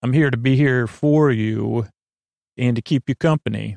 I'm 0.02 0.12
here 0.12 0.28
to 0.28 0.36
be 0.36 0.56
here 0.56 0.88
for 0.88 1.30
you 1.30 1.86
and 2.56 2.74
to 2.74 2.82
keep 2.82 3.08
you 3.08 3.14
company. 3.14 3.76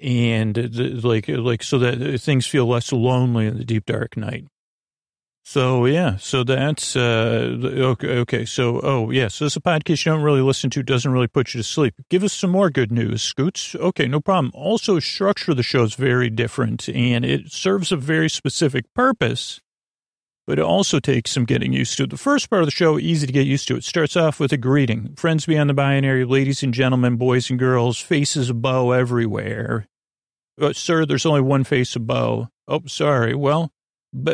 And 0.00 0.58
uh, 0.58 1.08
like, 1.08 1.28
like, 1.28 1.62
so 1.62 1.78
that 1.78 2.20
things 2.20 2.48
feel 2.48 2.66
less 2.66 2.90
lonely 2.90 3.46
in 3.46 3.58
the 3.58 3.64
deep 3.64 3.86
dark 3.86 4.16
night. 4.16 4.46
So 5.48 5.86
yeah, 5.86 6.16
so 6.16 6.42
that's 6.42 6.96
uh 6.96 7.56
okay. 7.62 8.18
Okay, 8.18 8.44
so 8.44 8.80
oh 8.82 9.12
yeah, 9.12 9.28
so 9.28 9.44
this 9.44 9.52
is 9.52 9.56
a 9.56 9.60
podcast 9.60 10.04
you 10.04 10.10
don't 10.10 10.24
really 10.24 10.40
listen 10.40 10.70
to, 10.70 10.82
doesn't 10.82 11.12
really 11.12 11.28
put 11.28 11.54
you 11.54 11.60
to 11.60 11.64
sleep. 11.64 11.94
Give 12.10 12.24
us 12.24 12.32
some 12.32 12.50
more 12.50 12.68
good 12.68 12.90
news, 12.90 13.22
Scoots. 13.22 13.76
Okay, 13.76 14.08
no 14.08 14.20
problem. 14.20 14.50
Also, 14.56 14.98
structure 14.98 15.52
of 15.52 15.56
the 15.56 15.62
show 15.62 15.84
is 15.84 15.94
very 15.94 16.30
different, 16.30 16.88
and 16.88 17.24
it 17.24 17.52
serves 17.52 17.92
a 17.92 17.96
very 17.96 18.28
specific 18.28 18.92
purpose, 18.92 19.60
but 20.48 20.58
it 20.58 20.64
also 20.64 20.98
takes 20.98 21.30
some 21.30 21.44
getting 21.44 21.72
used 21.72 21.96
to. 21.98 22.08
The 22.08 22.16
first 22.16 22.50
part 22.50 22.62
of 22.62 22.66
the 22.66 22.72
show, 22.72 22.98
easy 22.98 23.28
to 23.28 23.32
get 23.32 23.46
used 23.46 23.68
to. 23.68 23.76
It 23.76 23.84
starts 23.84 24.16
off 24.16 24.40
with 24.40 24.52
a 24.52 24.56
greeting, 24.56 25.14
friends 25.14 25.46
beyond 25.46 25.70
the 25.70 25.74
binary, 25.74 26.24
ladies 26.24 26.64
and 26.64 26.74
gentlemen, 26.74 27.18
boys 27.18 27.50
and 27.50 27.58
girls, 27.58 28.00
faces 28.00 28.50
above 28.50 28.92
everywhere. 28.92 29.86
Uh, 30.60 30.72
sir, 30.72 31.06
there's 31.06 31.24
only 31.24 31.40
one 31.40 31.62
face 31.62 31.94
above. 31.94 32.48
Oh, 32.66 32.82
sorry. 32.86 33.36
Well 33.36 33.70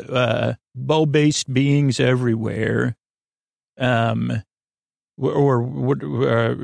uh, 0.09 0.55
bow-based 0.75 1.52
beings 1.52 2.00
everywhere, 2.00 2.97
um, 3.79 4.43
or, 5.19 5.33
or 5.33 5.62
uh, 5.62 6.55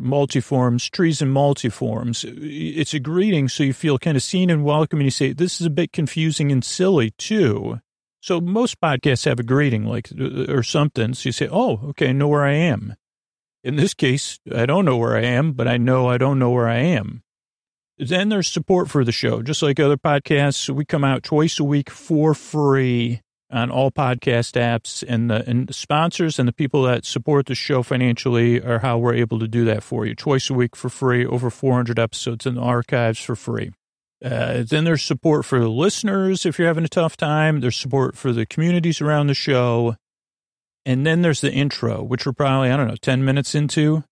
multiforms, 0.00 0.90
trees 0.90 1.20
and 1.20 1.34
multiforms. 1.34 2.24
It's 2.24 2.94
a 2.94 3.00
greeting, 3.00 3.48
so 3.48 3.62
you 3.62 3.72
feel 3.72 3.98
kind 3.98 4.16
of 4.16 4.22
seen 4.22 4.50
and 4.50 4.64
welcome, 4.64 5.00
and 5.00 5.06
you 5.06 5.10
say, 5.10 5.32
this 5.32 5.60
is 5.60 5.66
a 5.66 5.70
bit 5.70 5.92
confusing 5.92 6.52
and 6.52 6.64
silly, 6.64 7.10
too. 7.18 7.80
So 8.20 8.40
most 8.40 8.80
podcasts 8.80 9.24
have 9.24 9.40
a 9.40 9.42
greeting, 9.42 9.84
like, 9.84 10.10
uh, 10.18 10.52
or 10.52 10.62
something, 10.62 11.14
so 11.14 11.28
you 11.28 11.32
say, 11.32 11.48
oh, 11.50 11.80
okay, 11.90 12.10
I 12.10 12.12
know 12.12 12.28
where 12.28 12.44
I 12.44 12.52
am. 12.52 12.96
In 13.62 13.76
this 13.76 13.92
case, 13.92 14.38
I 14.54 14.66
don't 14.66 14.84
know 14.84 14.96
where 14.96 15.16
I 15.16 15.22
am, 15.22 15.52
but 15.52 15.68
I 15.68 15.76
know 15.76 16.08
I 16.08 16.16
don't 16.16 16.38
know 16.38 16.50
where 16.50 16.68
I 16.68 16.78
am. 16.78 17.22
Then 18.00 18.30
there's 18.30 18.48
support 18.48 18.88
for 18.88 19.04
the 19.04 19.12
show. 19.12 19.42
Just 19.42 19.62
like 19.62 19.78
other 19.78 19.98
podcasts, 19.98 20.70
we 20.70 20.86
come 20.86 21.04
out 21.04 21.22
twice 21.22 21.60
a 21.60 21.64
week 21.64 21.90
for 21.90 22.32
free 22.32 23.20
on 23.50 23.70
all 23.70 23.90
podcast 23.90 24.58
apps. 24.58 25.04
And 25.06 25.30
the, 25.30 25.46
and 25.46 25.66
the 25.66 25.74
sponsors 25.74 26.38
and 26.38 26.48
the 26.48 26.52
people 26.54 26.82
that 26.84 27.04
support 27.04 27.44
the 27.44 27.54
show 27.54 27.82
financially 27.82 28.58
are 28.62 28.78
how 28.78 28.96
we're 28.96 29.12
able 29.12 29.38
to 29.40 29.46
do 29.46 29.66
that 29.66 29.82
for 29.82 30.06
you. 30.06 30.14
Twice 30.14 30.48
a 30.48 30.54
week 30.54 30.76
for 30.76 30.88
free, 30.88 31.26
over 31.26 31.50
400 31.50 31.98
episodes 31.98 32.46
in 32.46 32.54
the 32.54 32.62
archives 32.62 33.20
for 33.20 33.36
free. 33.36 33.70
Uh, 34.24 34.62
then 34.66 34.84
there's 34.84 35.02
support 35.02 35.44
for 35.44 35.60
the 35.60 35.68
listeners 35.68 36.46
if 36.46 36.58
you're 36.58 36.68
having 36.68 36.84
a 36.84 36.88
tough 36.88 37.18
time. 37.18 37.60
There's 37.60 37.76
support 37.76 38.16
for 38.16 38.32
the 38.32 38.46
communities 38.46 39.02
around 39.02 39.26
the 39.26 39.34
show. 39.34 39.96
And 40.86 41.04
then 41.04 41.20
there's 41.20 41.42
the 41.42 41.52
intro, 41.52 42.02
which 42.02 42.24
we're 42.24 42.32
probably, 42.32 42.70
I 42.70 42.78
don't 42.78 42.88
know, 42.88 42.96
10 42.96 43.26
minutes 43.26 43.54
into. 43.54 44.04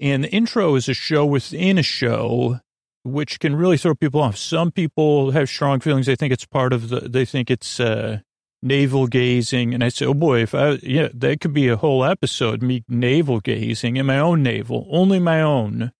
And 0.00 0.24
the 0.24 0.30
intro 0.30 0.74
is 0.74 0.88
a 0.88 0.94
show 0.94 1.24
within 1.24 1.78
a 1.78 1.84
show 1.84 2.58
which 3.04 3.40
can 3.40 3.56
really 3.56 3.76
throw 3.76 3.94
people 3.94 4.20
off. 4.20 4.36
Some 4.36 4.70
people 4.70 5.32
have 5.32 5.48
strong 5.48 5.80
feelings. 5.80 6.06
They 6.06 6.16
think 6.16 6.32
it's 6.32 6.44
part 6.44 6.72
of 6.72 6.88
the, 6.88 7.00
they 7.00 7.24
think 7.24 7.50
it's, 7.50 7.80
uh, 7.80 8.20
navel 8.62 9.08
gazing. 9.08 9.74
And 9.74 9.82
I 9.82 9.88
say, 9.88 10.06
oh 10.06 10.14
boy, 10.14 10.42
if 10.42 10.54
I, 10.54 10.78
yeah, 10.82 11.08
that 11.14 11.40
could 11.40 11.52
be 11.52 11.68
a 11.68 11.76
whole 11.76 12.04
episode, 12.04 12.62
me 12.62 12.84
navel 12.88 13.40
gazing 13.40 13.96
in 13.96 14.06
my 14.06 14.18
own 14.18 14.42
navel, 14.42 14.86
only 14.90 15.18
my 15.18 15.40
own. 15.40 15.92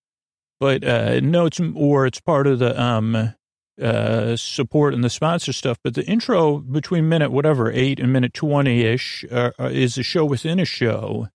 But, 0.61 0.85
uh, 0.85 1.21
no, 1.21 1.47
it's, 1.47 1.61
or 1.75 2.07
it's 2.07 2.21
part 2.21 2.47
of 2.47 2.61
the, 2.61 2.81
um, 2.81 3.35
uh, 3.81 4.37
support 4.37 4.95
and 4.95 5.03
the 5.03 5.11
sponsor 5.11 5.53
stuff. 5.53 5.79
But 5.83 5.95
the 5.95 6.05
intro 6.05 6.59
between 6.59 7.09
minute, 7.09 7.33
whatever, 7.33 7.71
eight 7.73 7.99
and 7.99 8.13
minute 8.13 8.33
20 8.35 8.83
ish, 8.83 9.25
uh, 9.31 9.51
uh, 9.59 9.71
is 9.73 9.99
a 9.99 10.03
show 10.05 10.25
within 10.25 10.61
a 10.61 10.65
show 10.65 11.29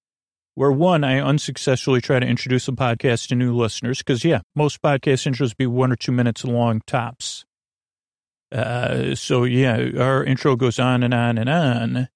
where 0.57 0.71
one, 0.71 1.03
I 1.03 1.19
unsuccessfully 1.19 2.01
try 2.01 2.19
to 2.19 2.25
introduce 2.25 2.67
a 2.67 2.71
podcast 2.71 3.27
to 3.27 3.35
new 3.35 3.55
listeners 3.55 3.99
because, 3.99 4.25
yeah, 4.25 4.39
most 4.55 4.81
podcast 4.81 5.31
intros 5.31 5.55
be 5.55 5.67
one 5.67 5.91
or 5.91 5.95
two 5.95 6.11
minutes 6.11 6.43
long 6.43 6.81
tops. 6.87 7.45
Uh, 8.51 9.13
so 9.13 9.43
yeah, 9.43 9.91
our 9.99 10.23
intro 10.23 10.55
goes 10.55 10.79
on 10.79 11.03
and 11.03 11.13
on 11.13 11.37
and 11.37 11.47
on, 11.47 12.09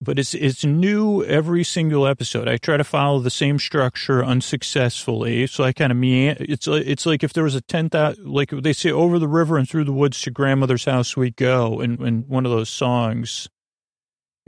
but 0.00 0.18
it's 0.18 0.34
it's 0.34 0.64
new 0.64 1.22
every 1.22 1.62
single 1.62 2.08
episode. 2.08 2.48
I 2.48 2.56
try 2.56 2.76
to 2.76 2.82
follow 2.82 3.20
the 3.20 3.30
same 3.30 3.60
structure 3.60 4.24
unsuccessfully, 4.24 5.46
so 5.46 5.62
I 5.62 5.72
kind 5.72 5.92
of 5.92 5.98
me. 5.98 6.30
It's 6.30 6.66
it's 6.66 7.06
like 7.06 7.22
if 7.22 7.34
there 7.34 7.44
was 7.44 7.54
a 7.54 7.60
ten 7.60 7.88
thousand, 7.88 8.26
like 8.26 8.50
they 8.50 8.72
say, 8.72 8.90
over 8.90 9.20
the 9.20 9.28
river 9.28 9.56
and 9.56 9.68
through 9.68 9.84
the 9.84 9.92
woods 9.92 10.20
to 10.22 10.32
grandmother's 10.32 10.86
house 10.86 11.16
we 11.16 11.30
go, 11.30 11.80
in, 11.80 12.04
in 12.04 12.24
one 12.26 12.46
of 12.46 12.50
those 12.50 12.68
songs. 12.68 13.48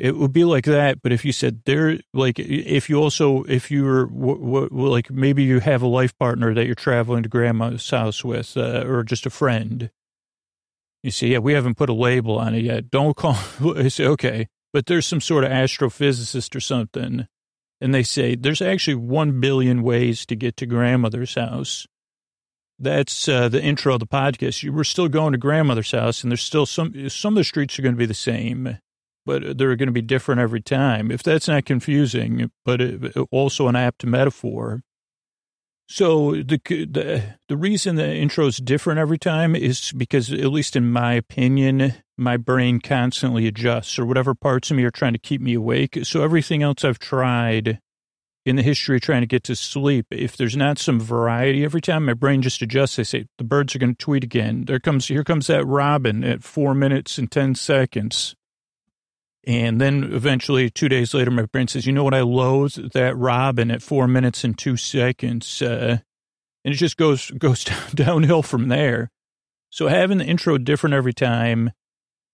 It 0.02 0.16
would 0.16 0.32
be 0.32 0.42
like 0.42 0.64
that, 0.64 1.00
but 1.00 1.12
if 1.12 1.24
you 1.24 1.30
said 1.30 1.62
there, 1.64 1.96
like 2.12 2.40
if 2.40 2.90
you 2.90 2.96
also, 2.96 3.44
if 3.44 3.70
you 3.70 3.84
were 3.84 4.06
w- 4.06 4.68
w- 4.68 4.88
like 4.90 5.12
maybe 5.12 5.44
you 5.44 5.60
have 5.60 5.80
a 5.80 5.86
life 5.86 6.18
partner 6.18 6.52
that 6.54 6.66
you're 6.66 6.74
traveling 6.74 7.22
to 7.22 7.28
grandma's 7.28 7.88
house 7.88 8.24
with, 8.24 8.56
uh, 8.56 8.82
or 8.84 9.04
just 9.04 9.26
a 9.26 9.30
friend, 9.30 9.90
you 11.04 11.12
see, 11.12 11.28
yeah, 11.28 11.38
we 11.38 11.52
haven't 11.52 11.76
put 11.76 11.88
a 11.88 11.92
label 11.92 12.36
on 12.36 12.52
it 12.52 12.64
yet. 12.64 12.90
Don't 12.90 13.16
call. 13.16 13.36
I 13.76 13.86
say, 13.86 14.04
okay, 14.06 14.48
but 14.72 14.86
there's 14.86 15.06
some 15.06 15.20
sort 15.20 15.44
of 15.44 15.52
astrophysicist 15.52 16.56
or 16.56 16.60
something, 16.60 17.28
and 17.80 17.94
they 17.94 18.02
say 18.02 18.34
there's 18.34 18.60
actually 18.60 18.96
one 18.96 19.38
billion 19.38 19.84
ways 19.84 20.26
to 20.26 20.34
get 20.34 20.56
to 20.56 20.66
grandmother's 20.66 21.36
house. 21.36 21.86
That's 22.76 23.28
uh, 23.28 23.48
the 23.48 23.62
intro 23.62 23.94
of 23.94 24.00
the 24.00 24.08
podcast. 24.08 24.68
Were 24.68 24.82
still 24.82 25.06
going 25.06 25.30
to 25.30 25.38
grandmother's 25.38 25.92
house, 25.92 26.24
and 26.24 26.32
there's 26.32 26.42
still 26.42 26.66
some 26.66 27.08
some 27.08 27.34
of 27.34 27.38
the 27.38 27.44
streets 27.44 27.78
are 27.78 27.82
going 27.82 27.94
to 27.94 27.98
be 28.00 28.04
the 28.04 28.14
same 28.14 28.78
but 29.24 29.58
they're 29.58 29.76
going 29.76 29.86
to 29.86 29.92
be 29.92 30.02
different 30.02 30.40
every 30.40 30.60
time. 30.60 31.10
If 31.10 31.22
that's 31.22 31.48
not 31.48 31.64
confusing, 31.64 32.50
but 32.64 32.80
it, 32.80 33.16
also 33.30 33.68
an 33.68 33.76
apt 33.76 34.04
metaphor. 34.04 34.82
So 35.88 36.36
the, 36.36 36.58
the 36.64 37.36
the 37.48 37.56
reason 37.56 37.96
the 37.96 38.14
intro 38.14 38.46
is 38.46 38.56
different 38.56 38.98
every 38.98 39.18
time 39.18 39.54
is 39.54 39.92
because, 39.92 40.32
at 40.32 40.46
least 40.46 40.74
in 40.74 40.90
my 40.90 41.14
opinion, 41.14 41.94
my 42.16 42.36
brain 42.36 42.80
constantly 42.80 43.46
adjusts, 43.46 43.98
or 43.98 44.06
whatever 44.06 44.34
parts 44.34 44.70
of 44.70 44.76
me 44.76 44.84
are 44.84 44.90
trying 44.90 45.12
to 45.12 45.18
keep 45.18 45.40
me 45.40 45.54
awake. 45.54 45.98
So 46.04 46.22
everything 46.22 46.62
else 46.62 46.84
I've 46.84 46.98
tried 46.98 47.78
in 48.44 48.56
the 48.56 48.62
history 48.62 48.96
of 48.96 49.02
trying 49.02 49.20
to 49.20 49.26
get 49.26 49.44
to 49.44 49.54
sleep, 49.54 50.06
if 50.10 50.36
there's 50.36 50.56
not 50.56 50.78
some 50.78 50.98
variety 50.98 51.64
every 51.64 51.80
time, 51.80 52.06
my 52.06 52.14
brain 52.14 52.42
just 52.42 52.62
adjusts. 52.62 52.98
I 52.98 53.02
say 53.02 53.26
the 53.38 53.44
birds 53.44 53.74
are 53.74 53.78
going 53.78 53.94
to 53.94 54.04
tweet 54.04 54.24
again. 54.24 54.64
There 54.66 54.80
comes 54.80 55.08
here 55.08 55.24
comes 55.24 55.46
that 55.46 55.66
robin 55.66 56.24
at 56.24 56.42
four 56.42 56.74
minutes 56.74 57.18
and 57.18 57.30
ten 57.30 57.54
seconds 57.54 58.34
and 59.44 59.80
then 59.80 60.10
eventually, 60.12 60.70
two 60.70 60.88
days 60.88 61.14
later, 61.14 61.30
my 61.30 61.46
brain 61.46 61.66
says, 61.66 61.84
you 61.84 61.92
know 61.92 62.04
what? 62.04 62.14
I 62.14 62.20
loathe 62.20 62.92
that 62.92 63.16
Robin 63.16 63.70
at 63.70 63.82
four 63.82 64.06
minutes 64.06 64.44
and 64.44 64.56
two 64.56 64.76
seconds. 64.76 65.60
Uh, 65.60 65.98
and 66.64 66.74
it 66.74 66.76
just 66.76 66.96
goes, 66.96 67.30
goes 67.38 67.64
downhill 67.94 68.42
from 68.42 68.68
there. 68.68 69.10
So 69.70 69.88
having 69.88 70.18
the 70.18 70.24
intro 70.24 70.58
different 70.58 70.94
every 70.94 71.14
time, 71.14 71.72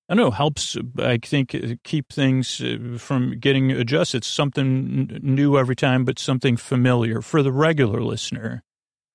I 0.08 0.14
don't 0.14 0.24
know, 0.24 0.30
helps, 0.30 0.76
I 0.98 1.18
think, 1.18 1.56
keep 1.82 2.12
things 2.12 2.60
uh, 2.60 2.98
from 2.98 3.38
getting 3.38 3.70
adjusted. 3.70 4.18
It's 4.18 4.26
something 4.26 5.18
new 5.22 5.56
every 5.56 5.76
time, 5.76 6.04
but 6.04 6.18
something 6.18 6.56
familiar 6.56 7.22
for 7.22 7.42
the 7.42 7.52
regular 7.52 8.02
listener. 8.02 8.62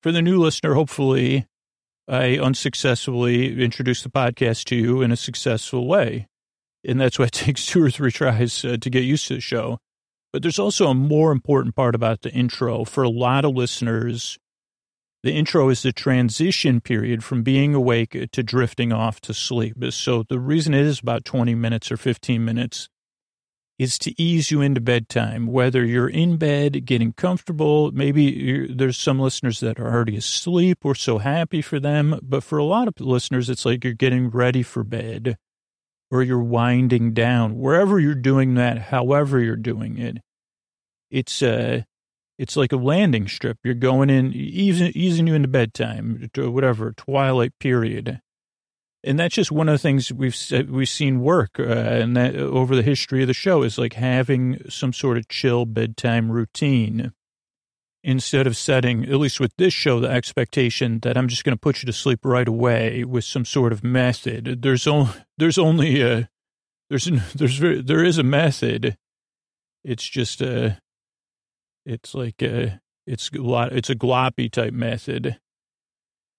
For 0.01 0.11
the 0.11 0.21
new 0.21 0.39
listener, 0.39 0.73
hopefully, 0.73 1.45
I 2.07 2.37
unsuccessfully 2.37 3.61
introduced 3.63 4.03
the 4.03 4.09
podcast 4.09 4.65
to 4.65 4.75
you 4.75 5.01
in 5.01 5.11
a 5.11 5.15
successful 5.15 5.87
way 5.87 6.27
and 6.85 6.99
that's 6.99 7.19
why 7.19 7.25
it 7.25 7.31
takes 7.33 7.65
two 7.65 7.83
or 7.83 7.89
three 7.89 8.11
tries 8.11 8.63
uh, 8.65 8.77
to 8.79 8.89
get 8.89 9.03
used 9.03 9.27
to 9.27 9.35
the 9.35 9.41
show. 9.41 9.79
But 10.31 10.41
there's 10.41 10.59
also 10.59 10.87
a 10.87 10.95
more 10.95 11.31
important 11.31 11.75
part 11.75 11.93
about 11.93 12.21
the 12.21 12.31
intro. 12.31 12.85
For 12.85 13.03
a 13.03 13.09
lot 13.09 13.45
of 13.45 13.53
listeners, 13.53 14.39
the 15.21 15.31
intro 15.31 15.69
is 15.69 15.83
the 15.83 15.93
transition 15.93 16.81
period 16.81 17.23
from 17.23 17.43
being 17.43 17.75
awake 17.75 18.17
to 18.31 18.43
drifting 18.43 18.91
off 18.91 19.21
to 19.21 19.33
sleep. 19.33 19.77
So 19.91 20.23
the 20.27 20.39
reason 20.39 20.73
it 20.73 20.85
is 20.85 20.99
about 20.99 21.23
20 21.23 21.53
minutes 21.55 21.91
or 21.91 21.97
15 21.97 22.43
minutes 22.43 22.89
is 23.79 23.97
to 23.99 24.21
ease 24.21 24.51
you 24.51 24.61
into 24.61 24.81
bedtime, 24.81 25.47
whether 25.47 25.85
you're 25.85 26.09
in 26.09 26.37
bed, 26.37 26.85
getting 26.85 27.13
comfortable. 27.13 27.91
Maybe 27.91 28.67
there's 28.73 28.97
some 28.97 29.19
listeners 29.19 29.59
that 29.61 29.79
are 29.79 29.91
already 29.91 30.17
asleep. 30.17 30.79
We're 30.83 30.95
so 30.95 31.19
happy 31.19 31.61
for 31.61 31.79
them. 31.79 32.19
But 32.21 32.43
for 32.43 32.57
a 32.57 32.63
lot 32.63 32.87
of 32.87 32.99
listeners, 32.99 33.49
it's 33.49 33.65
like 33.65 33.83
you're 33.83 33.93
getting 33.93 34.29
ready 34.29 34.63
for 34.63 34.83
bed 34.83 35.37
or 36.13 36.21
you're 36.21 36.37
winding 36.37 37.11
down, 37.13 37.57
wherever 37.57 37.99
you're 37.99 38.13
doing 38.13 38.53
that, 38.53 38.77
however 38.77 39.39
you're 39.39 39.55
doing 39.55 39.97
it, 39.97 40.19
it's 41.09 41.41
uh 41.41 41.81
it's 42.37 42.55
like 42.55 42.71
a 42.71 42.77
landing 42.77 43.27
strip. 43.27 43.57
You're 43.63 43.73
going 43.73 44.11
in, 44.11 44.31
easing, 44.33 44.91
easing 44.93 45.25
you 45.27 45.33
into 45.33 45.47
bedtime, 45.47 46.29
whatever, 46.35 46.93
twilight 46.93 47.53
period. 47.59 48.21
and 49.03 49.19
that's 49.19 49.35
just 49.35 49.51
one 49.51 49.69
of 49.69 49.73
the 49.73 49.79
things 49.79 50.11
we've 50.13 50.37
we've 50.69 50.89
seen 50.89 51.19
work, 51.19 51.59
uh, 51.59 51.63
and 51.63 52.15
that 52.15 52.35
over 52.35 52.75
the 52.75 52.81
history 52.83 53.21
of 53.21 53.27
the 53.27 53.33
show 53.33 53.63
is 53.63 53.77
like 53.77 53.93
having 53.93 54.61
some 54.69 54.93
sort 54.93 55.17
of 55.17 55.27
chill 55.27 55.65
bedtime 55.65 56.31
routine 56.31 57.11
instead 58.03 58.45
of 58.45 58.57
setting, 58.57 59.05
at 59.05 59.19
least 59.19 59.39
with 59.39 59.55
this 59.57 59.73
show, 59.73 59.99
the 59.99 60.09
expectation 60.09 60.99
that 60.99 61.17
I'm 61.17 61.27
just 61.27 61.43
going 61.43 61.55
to 61.55 61.59
put 61.59 61.81
you 61.81 61.85
to 61.87 61.93
sleep 61.93 62.19
right 62.23 62.47
away 62.47 63.03
with 63.03 63.23
some 63.23 63.45
sort 63.45 63.71
of 63.71 63.83
method. 63.83 64.61
There's 64.61 64.87
only 64.87 65.11
there's 65.37 65.57
only 65.57 66.01
a 66.01 66.29
there's 66.89 67.05
there's 67.35 67.59
there 67.59 68.03
is 68.03 68.17
a 68.17 68.23
method. 68.23 68.97
It's 69.83 70.07
just 70.07 70.41
a 70.41 70.79
it's 71.85 72.13
like 72.13 72.41
a 72.41 72.81
it's 73.05 73.29
a 73.33 73.41
lot 73.41 73.73
it's 73.73 73.89
a 73.89 73.95
gloppy 73.95 74.51
type 74.51 74.73
method. 74.73 75.39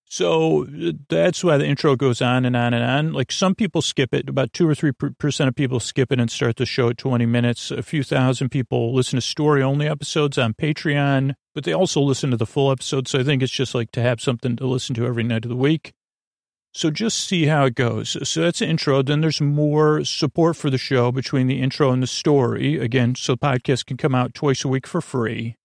So 0.06 0.66
that's 1.08 1.42
why 1.42 1.56
the 1.56 1.66
intro 1.66 1.96
goes 1.96 2.23
on 2.23 2.44
and 2.44 2.54
on 2.56 2.75
and 2.75 2.84
on. 2.84 3.12
Like 3.12 3.32
some 3.32 3.54
people 3.54 3.82
skip 3.82 4.14
it. 4.14 4.28
About 4.28 4.52
two 4.52 4.68
or 4.68 4.75
three 4.75 4.92
percent 4.92 5.49
of 5.49 5.56
people 5.56 5.80
skip 5.80 6.12
it 6.12 6.20
and 6.20 6.30
start 6.30 6.56
the 6.56 6.66
show 6.66 6.90
at 6.90 6.99
20 6.99 7.26
minutes. 7.26 7.70
A 7.70 7.82
few 7.82 8.02
thousand 8.02 8.50
people 8.50 8.94
listen 8.94 9.16
to 9.16 9.20
story 9.20 9.62
only 9.62 9.88
episodes 9.88 10.38
on 10.38 10.54
Patreon, 10.54 11.34
but 11.54 11.64
they 11.64 11.73
also 11.73 12.00
listen 12.00 12.30
to 12.30 12.37
the 12.37 12.46
full 12.46 12.70
episode. 12.70 13.08
So 13.08 13.18
I 13.18 13.25
think 13.25 13.42
it's 13.42 13.52
just 13.52 13.75
like 13.75 13.90
to 13.92 14.02
have 14.02 14.20
something 14.20 14.56
to 14.56 14.66
listen 14.66 14.94
to 14.96 15.06
every 15.06 15.25
night 15.25 15.44
of 15.44 15.49
the 15.49 15.56
week. 15.56 15.94
So 16.73 16.90
just 16.90 17.18
see 17.18 17.46
how 17.46 17.66
it 17.66 17.76
goes. 17.76 18.16
So 18.28 18.42
that's 18.42 18.58
the 18.58 18.66
intro. 18.66 19.00
Then 19.00 19.20
there's 19.20 19.40
more 19.40 20.04
support 20.04 20.56
for 20.56 20.70
the 20.70 20.78
show 20.78 21.12
between 21.12 21.46
the 21.46 21.62
intro 21.62 21.92
and 21.92 22.02
the 22.02 22.08
story. 22.08 22.78
Again, 22.78 23.14
so 23.14 23.34
the 23.34 23.38
podcast 23.38 23.87
can 23.87 23.96
come 23.96 24.14
out 24.14 24.34
twice 24.34 24.64
a 24.64 24.68
week 24.68 24.87
for 24.87 25.00
free. 25.00 25.56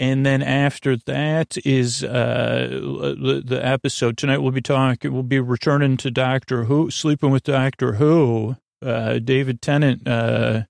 And 0.00 0.24
then 0.24 0.42
after 0.42 0.96
that 0.96 1.58
is 1.62 2.02
uh, 2.02 2.68
the, 2.70 3.42
the 3.44 3.64
episode. 3.64 4.16
Tonight 4.16 4.38
we'll 4.38 4.50
be 4.50 4.62
talking, 4.62 5.12
we'll 5.12 5.22
be 5.22 5.38
returning 5.38 5.98
to 5.98 6.10
Doctor 6.10 6.64
Who, 6.64 6.90
Sleeping 6.90 7.30
with 7.30 7.42
Doctor 7.42 7.92
Who. 7.92 8.56
Uh, 8.82 9.18
David 9.18 9.60
Tennant, 9.60 10.08
uh, 10.08 10.62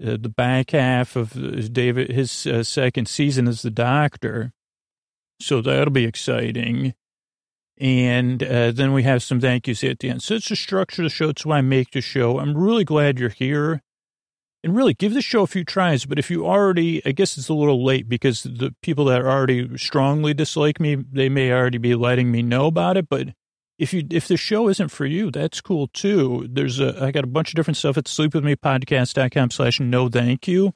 uh 0.00 0.16
the 0.16 0.32
back 0.34 0.70
half 0.70 1.16
of 1.16 1.72
David, 1.72 2.12
his 2.12 2.46
uh, 2.46 2.62
second 2.62 3.08
season 3.08 3.48
as 3.48 3.62
the 3.62 3.70
Doctor. 3.70 4.52
So 5.40 5.60
that'll 5.60 5.90
be 5.92 6.04
exciting. 6.04 6.94
And 7.78 8.44
uh, 8.44 8.70
then 8.70 8.92
we 8.92 9.02
have 9.02 9.24
some 9.24 9.40
thank 9.40 9.66
yous 9.66 9.82
at 9.82 9.98
the 9.98 10.08
end. 10.08 10.22
So 10.22 10.36
it's 10.36 10.50
the 10.50 10.54
structure 10.54 11.02
of 11.02 11.06
the 11.06 11.10
show. 11.10 11.30
It's 11.30 11.44
why 11.44 11.58
I 11.58 11.62
make 11.62 11.90
the 11.90 12.00
show. 12.00 12.38
I'm 12.38 12.56
really 12.56 12.84
glad 12.84 13.18
you're 13.18 13.30
here 13.30 13.82
and 14.62 14.76
really 14.76 14.94
give 14.94 15.14
the 15.14 15.22
show 15.22 15.42
a 15.42 15.46
few 15.46 15.64
tries. 15.64 16.04
But 16.04 16.18
if 16.18 16.30
you 16.30 16.46
already, 16.46 17.04
I 17.04 17.12
guess 17.12 17.38
it's 17.38 17.48
a 17.48 17.54
little 17.54 17.84
late 17.84 18.08
because 18.08 18.42
the 18.42 18.74
people 18.82 19.06
that 19.06 19.22
already 19.22 19.76
strongly 19.78 20.34
dislike 20.34 20.80
me, 20.80 20.96
they 20.96 21.28
may 21.28 21.52
already 21.52 21.78
be 21.78 21.94
letting 21.94 22.30
me 22.30 22.42
know 22.42 22.66
about 22.66 22.96
it. 22.96 23.08
But 23.08 23.28
if 23.78 23.94
you, 23.94 24.06
if 24.10 24.28
the 24.28 24.36
show 24.36 24.68
isn't 24.68 24.90
for 24.90 25.06
you, 25.06 25.30
that's 25.30 25.60
cool 25.60 25.88
too. 25.88 26.46
There's 26.50 26.78
a, 26.80 27.02
I 27.02 27.10
got 27.10 27.24
a 27.24 27.28
bunch 27.28 27.50
of 27.50 27.54
different 27.54 27.78
stuff 27.78 27.96
at 27.96 28.04
sleepwithmepodcast.com 28.04 29.50
slash 29.50 29.80
no 29.80 30.08
thank 30.08 30.46
you. 30.46 30.74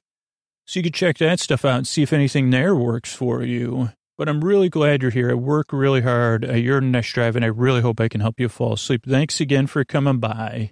So 0.66 0.78
you 0.80 0.84
can 0.84 0.92
check 0.92 1.18
that 1.18 1.40
stuff 1.40 1.64
out 1.64 1.76
and 1.76 1.86
see 1.86 2.02
if 2.02 2.12
anything 2.12 2.48
there 2.48 2.74
works 2.74 3.14
for 3.14 3.42
you. 3.42 3.90
But 4.16 4.28
I'm 4.28 4.42
really 4.42 4.68
glad 4.68 5.02
you're 5.02 5.10
here. 5.10 5.30
I 5.30 5.34
work 5.34 5.72
really 5.72 6.00
hard. 6.00 6.48
Uh, 6.48 6.54
you're 6.54 6.78
in 6.78 6.92
next 6.92 7.12
drive, 7.12 7.36
and 7.36 7.44
I 7.44 7.48
really 7.48 7.80
hope 7.80 8.00
I 8.00 8.08
can 8.08 8.20
help 8.20 8.38
you 8.38 8.48
fall 8.48 8.74
asleep. 8.74 9.04
Thanks 9.06 9.40
again 9.40 9.66
for 9.66 9.84
coming 9.84 10.20
by. 10.20 10.70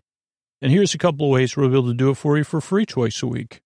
And 0.63 0.71
here's 0.71 0.95
a 0.95 0.99
couple 0.99 1.27
of 1.27 1.33
ways 1.33 1.57
we'll 1.57 1.69
be 1.69 1.77
able 1.77 1.89
to 1.89 1.95
do 1.95 2.11
it 2.11 2.15
for 2.15 2.39
you 2.39 2.45
for 2.45 2.61
free 2.61 2.87
twice 2.87 3.21
a 3.21 3.27
week. 3.27 3.63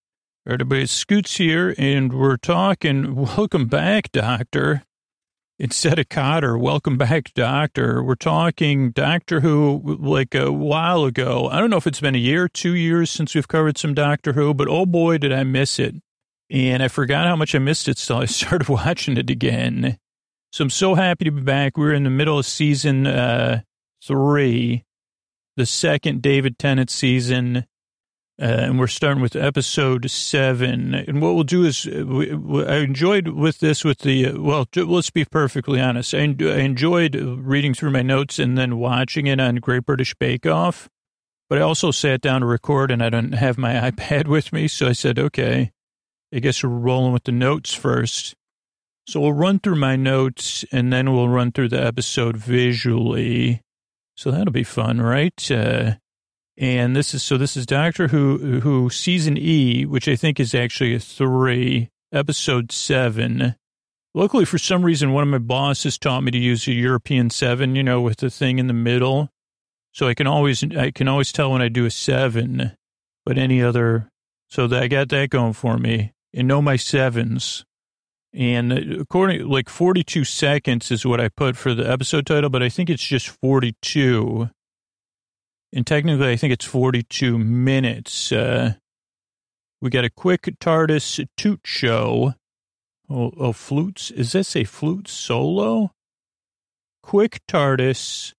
Everybody, 0.49 0.87
Scoots 0.87 1.37
here, 1.37 1.75
and 1.77 2.11
we're 2.11 2.39
talking. 2.39 3.15
Welcome 3.37 3.67
back, 3.67 4.11
Doctor. 4.13 4.83
Instead 5.59 5.99
of 5.99 6.09
Cotter, 6.11 6.59
welcome 6.59 6.99
back, 6.99 7.33
Doctor. 7.33 8.03
We're 8.03 8.15
talking 8.15 8.91
Doctor 8.91 9.41
Who 9.41 9.99
like 10.01 10.35
a 10.35 10.53
while 10.53 11.05
ago. 11.05 11.49
I 11.51 11.61
don't 11.61 11.71
know 11.71 11.79
if 11.79 11.87
it's 11.87 12.01
been 12.01 12.15
a 12.15 12.19
year, 12.19 12.47
two 12.47 12.75
years 12.75 13.11
since 13.11 13.35
we've 13.35 13.49
covered 13.49 13.79
some 13.79 13.95
Doctor 13.95 14.35
Who, 14.35 14.53
but 14.53 14.69
oh 14.69 14.85
boy, 14.85 15.17
did 15.17 15.33
I 15.33 15.45
miss 15.45 15.79
it. 15.79 15.95
And 16.51 16.83
I 16.83 16.89
forgot 16.89 17.27
how 17.27 17.37
much 17.37 17.55
I 17.55 17.59
missed 17.59 17.89
it, 17.89 17.97
so 17.97 18.19
I 18.19 18.25
started 18.27 18.69
watching 18.69 19.17
it 19.17 19.31
again. 19.31 19.99
So 20.53 20.65
I'm 20.65 20.71
so 20.71 20.95
happy 20.95 21.25
to 21.25 21.31
be 21.31 21.43
back. 21.43 21.79
We're 21.79 21.95
in 21.95 22.05
the 22.05 22.11
middle 22.11 22.39
of 22.39 22.45
season 22.45 23.07
uh, 23.07 23.63
three 24.05 24.86
the 25.57 25.67
second 25.67 26.23
David 26.23 26.59
Tennant 26.59 26.91
season. 26.91 27.67
Uh, 28.41 28.45
and 28.45 28.79
we're 28.79 28.87
starting 28.87 29.23
with 29.23 29.35
episode 29.35 30.11
seven. 30.11 30.93
And 30.95 31.23
what 31.23 31.35
we'll 31.35 31.45
do 31.45 31.65
is, 31.65 31.87
uh, 31.87 32.05
we, 32.05 32.35
we, 32.35 32.67
I 32.67 32.77
enjoyed 32.79 33.29
with 33.29 33.61
this, 33.61 33.83
with 33.83 34.01
the, 34.01 34.27
uh, 34.27 34.41
well, 34.41 34.69
let's 34.77 35.09
be 35.09 35.25
perfectly 35.25 35.81
honest. 35.81 36.13
I, 36.13 36.19
I, 36.19 36.59
enjoyed 36.59 37.17
reading 37.17 37.73
through 37.73 37.93
my 37.93 38.03
notes 38.03 38.39
and 38.39 38.59
then 38.59 38.77
watching 38.77 39.27
it 39.27 39.41
on 39.41 39.57
Great 39.57 39.87
British 39.87 40.15
Bake 40.17 40.45
Off. 40.45 40.91
But 41.49 41.59
I 41.59 41.63
also 41.63 41.91
sat 41.91 42.21
down 42.21 42.43
to 42.43 42.47
record 42.47 42.91
and 42.91 43.03
I 43.03 43.09
don't 43.09 43.33
have 43.33 43.57
my 43.57 43.73
iPad 43.91 44.27
with 44.27 44.53
me. 44.53 44.69
So 44.69 44.89
I 44.89 44.93
said, 44.93 45.19
okay, 45.19 45.73
I 46.35 46.39
guess 46.39 46.63
we're 46.63 46.69
rolling 46.69 47.15
with 47.15 47.25
the 47.25 47.33
notes 47.33 47.73
first. 47.73 48.35
So 49.09 49.21
we'll 49.21 49.33
run 49.33 49.61
through 49.61 49.77
my 49.77 49.97
notes 49.97 50.63
and 50.73 50.93
then 50.93 51.13
we'll 51.13 51.29
run 51.29 51.53
through 51.53 51.71
the 51.71 51.83
episode 51.83 52.37
visually. 52.37 53.63
So 54.17 54.31
that'll 54.31 54.53
be 54.53 54.65
fun, 54.65 55.01
right? 55.01 55.51
Uh, 55.51 55.97
and 56.57 56.97
this 56.97 57.13
is 57.13 57.23
so 57.23 57.37
this 57.37 57.57
is 57.57 57.67
Doctor 57.67 58.09
Who 58.09 58.61
Who 58.61 58.89
season 58.89 59.37
E, 59.37 59.85
which 59.85 60.09
I 60.09 60.17
think 60.17 60.41
is 60.41 60.55
actually 60.55 60.95
a 60.95 61.01
three, 61.01 61.91
episode 62.13 62.73
seven. 62.73 63.57
Luckily, 64.15 64.47
for 64.47 64.57
some 64.57 64.83
reason, 64.83 65.13
one 65.13 65.23
of 65.23 65.29
my 65.29 65.39
bosses 65.39 65.99
taught 65.99 66.23
me 66.23 66.31
to 66.31 66.39
use 66.39 66.67
a 66.67 66.73
European 66.73 67.29
seven, 67.29 67.77
you 67.77 67.83
know, 67.83 68.01
with 68.01 68.17
the 68.19 68.31
thing 68.31 68.59
in 68.59 68.69
the 68.69 68.73
middle. 68.73 69.29
So 69.93 70.09
I 70.09 70.15
can 70.15 70.27
always 70.27 70.65
I 70.65 70.91
can 70.91 71.09
always 71.09 71.31
tell 71.31 71.53
when 71.53 71.61
I 71.61 71.69
do 71.69 71.85
a 71.85 71.91
seven, 71.91 72.73
but 73.27 73.37
any 73.37 73.63
other. 73.63 74.09
So 74.49 74.67
that 74.69 74.83
I 74.83 74.89
got 74.89 75.11
that 75.11 75.29
going 75.29 75.53
for 75.53 75.77
me, 75.77 76.13
and 76.33 76.49
know 76.49 76.63
my 76.63 76.77
sevens. 76.77 77.67
And 78.37 78.71
according, 78.71 79.49
like 79.49 79.71
42 79.71 80.25
seconds 80.25 80.91
is 80.91 81.07
what 81.07 81.23
I 81.23 81.29
put 81.31 81.57
for 81.57 81.73
the 81.73 81.91
episode 81.91 82.27
title, 82.27 82.51
but 82.51 82.63
I 82.63 82.69
think 82.69 82.91
it's 82.91 83.03
just 83.03 83.29
42. 83.29 84.51
And 85.73 85.87
technically, 85.87 86.31
I 86.31 86.37
think 86.37 86.53
it's 86.53 86.67
42 86.67 87.39
minutes. 87.39 88.31
Uh, 88.31 88.75
we 89.81 89.89
got 89.89 90.05
a 90.05 90.11
quick 90.11 90.43
TARDIS 90.61 91.27
toot 91.39 91.61
show. 91.65 92.35
Oh, 93.09 93.33
oh, 93.39 93.53
flutes. 93.53 94.11
Is 94.11 94.33
this 94.33 94.55
a 94.55 94.65
flute 94.65 95.09
solo? 95.09 95.93
Quick 97.03 97.41
TARDIS, 97.49 98.35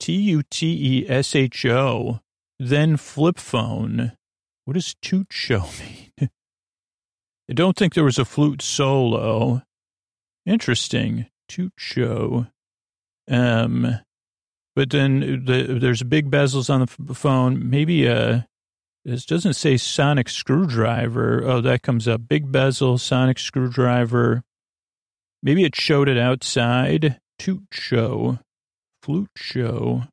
T 0.00 0.12
U 0.14 0.42
T 0.48 1.02
E 1.02 1.10
S 1.10 1.34
H 1.34 1.66
O, 1.66 2.20
then 2.58 2.96
flip 2.96 3.38
phone. 3.38 4.12
What 4.64 4.74
does 4.74 4.94
toot 5.02 5.26
show 5.30 5.68
mean? 6.20 6.30
I 7.50 7.52
don't 7.52 7.76
think 7.76 7.94
there 7.94 8.04
was 8.04 8.18
a 8.18 8.24
flute 8.24 8.62
solo. 8.62 9.62
Interesting. 10.46 11.26
Show. 11.76 12.46
Um, 13.30 14.00
but 14.74 14.90
then 14.90 15.44
the, 15.44 15.78
there's 15.80 16.02
big 16.02 16.30
bezels 16.30 16.68
on 16.68 16.86
the 16.98 17.14
phone. 17.14 17.70
Maybe 17.70 18.06
a, 18.06 18.16
uh, 18.16 18.40
this 19.04 19.26
doesn't 19.26 19.52
say 19.52 19.76
sonic 19.76 20.30
screwdriver. 20.30 21.44
Oh, 21.44 21.60
that 21.60 21.82
comes 21.82 22.08
up. 22.08 22.26
Big 22.26 22.50
bezel, 22.50 22.96
sonic 22.96 23.38
screwdriver. 23.38 24.42
Maybe 25.42 25.64
it 25.64 25.76
showed 25.76 26.08
it 26.08 26.18
outside. 26.18 27.20
Toot. 27.38 27.62
Flute 29.02 29.30
show. 29.36 30.04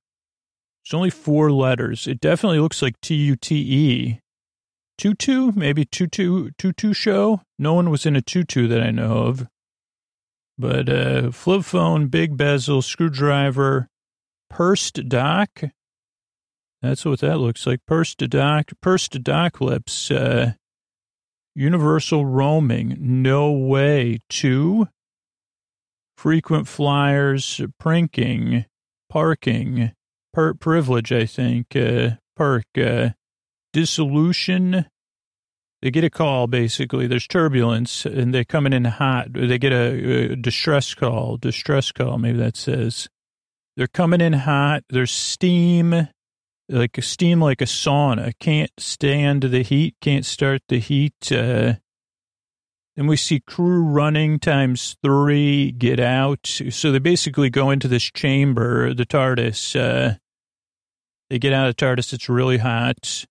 It's 0.83 0.93
only 0.93 1.09
four 1.09 1.51
letters. 1.51 2.07
It 2.07 2.19
definitely 2.19 2.59
looks 2.59 2.81
like 2.81 2.99
T 2.99 3.15
U 3.15 3.35
T 3.37 3.55
E 3.55 4.19
tutu, 5.01 5.51
maybe 5.55 5.83
tutu, 5.83 6.51
tutu 6.59 6.93
show. 6.93 7.41
No 7.57 7.73
one 7.73 7.89
was 7.89 8.05
in 8.05 8.15
a 8.15 8.21
tutu 8.21 8.67
that 8.67 8.83
I 8.83 8.91
know 8.91 9.23
of. 9.23 9.47
But 10.59 10.89
uh, 10.89 11.31
flip 11.31 11.63
phone, 11.63 12.05
big 12.05 12.37
bezel, 12.37 12.83
screwdriver, 12.83 13.87
pursed 14.47 15.09
dock. 15.09 15.63
That's 16.83 17.03
what 17.03 17.19
that 17.21 17.39
looks 17.39 17.65
like. 17.65 17.79
Pursed 17.87 18.19
dock, 18.29 18.69
pursed 18.79 19.23
dock 19.23 19.59
lips. 19.59 20.11
Uh, 20.11 20.53
universal 21.55 22.23
roaming. 22.23 22.95
No 22.99 23.51
way. 23.51 24.19
Two. 24.29 24.87
Frequent 26.15 26.67
flyers, 26.67 27.59
prinking, 27.79 28.65
parking, 29.09 29.93
per 30.31 30.53
privilege, 30.53 31.11
I 31.11 31.25
think. 31.25 31.75
Uh, 31.75 32.17
perk. 32.35 32.65
Uh, 32.77 33.09
dissolution. 33.73 34.85
They 35.81 35.89
get 35.89 36.03
a 36.03 36.09
call, 36.09 36.47
basically. 36.47 37.07
There's 37.07 37.27
turbulence, 37.27 38.05
and 38.05 38.33
they're 38.33 38.43
coming 38.43 38.73
in 38.73 38.85
hot. 38.85 39.33
They 39.33 39.57
get 39.57 39.73
a, 39.73 40.33
a 40.33 40.35
distress 40.35 40.93
call, 40.93 41.37
distress 41.37 41.91
call, 41.91 42.17
maybe 42.17 42.37
that 42.37 42.55
says. 42.55 43.09
They're 43.75 43.87
coming 43.87 44.21
in 44.21 44.33
hot. 44.33 44.83
There's 44.89 45.11
steam, 45.11 46.09
like 46.69 46.97
a 46.97 47.01
steam 47.01 47.41
like 47.41 47.61
a 47.61 47.65
sauna. 47.65 48.33
Can't 48.39 48.71
stand 48.77 49.43
the 49.43 49.63
heat, 49.63 49.95
can't 50.01 50.25
start 50.25 50.61
the 50.69 50.79
heat. 50.79 51.31
Uh, 51.31 51.75
Then 52.95 53.07
we 53.07 53.15
see 53.15 53.39
crew 53.39 53.83
running 53.83 54.37
times 54.37 54.97
three, 55.01 55.71
get 55.71 55.99
out. 55.99 56.45
So 56.45 56.91
they 56.91 56.99
basically 56.99 57.49
go 57.49 57.71
into 57.71 57.87
this 57.87 58.03
chamber, 58.03 58.93
the 58.93 59.05
TARDIS. 59.05 59.79
Uh, 59.79 60.17
they 61.29 61.39
get 61.39 61.53
out 61.53 61.69
of 61.69 61.77
TARDIS. 61.77 62.13
It's 62.13 62.29
really 62.29 62.57
hot. 62.57 63.25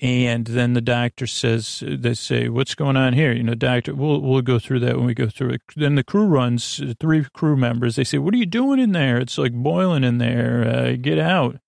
And 0.00 0.46
then 0.46 0.74
the 0.74 0.80
doctor 0.80 1.26
says, 1.26 1.82
they 1.86 2.14
say, 2.14 2.48
what's 2.48 2.74
going 2.74 2.96
on 2.96 3.14
here? 3.14 3.32
You 3.32 3.42
know, 3.42 3.54
doctor, 3.54 3.94
we'll, 3.94 4.20
we'll 4.20 4.42
go 4.42 4.58
through 4.58 4.80
that 4.80 4.96
when 4.96 5.06
we 5.06 5.14
go 5.14 5.28
through 5.28 5.50
it. 5.50 5.62
Then 5.74 5.96
the 5.96 6.04
crew 6.04 6.26
runs, 6.26 6.80
three 7.00 7.24
crew 7.32 7.56
members. 7.56 7.96
They 7.96 8.04
say, 8.04 8.18
what 8.18 8.32
are 8.34 8.38
you 8.38 8.46
doing 8.46 8.78
in 8.78 8.92
there? 8.92 9.18
It's 9.18 9.38
like 9.38 9.52
boiling 9.52 10.04
in 10.04 10.18
there. 10.18 10.66
Uh, 10.66 10.96
get 11.00 11.18
out. 11.18 11.58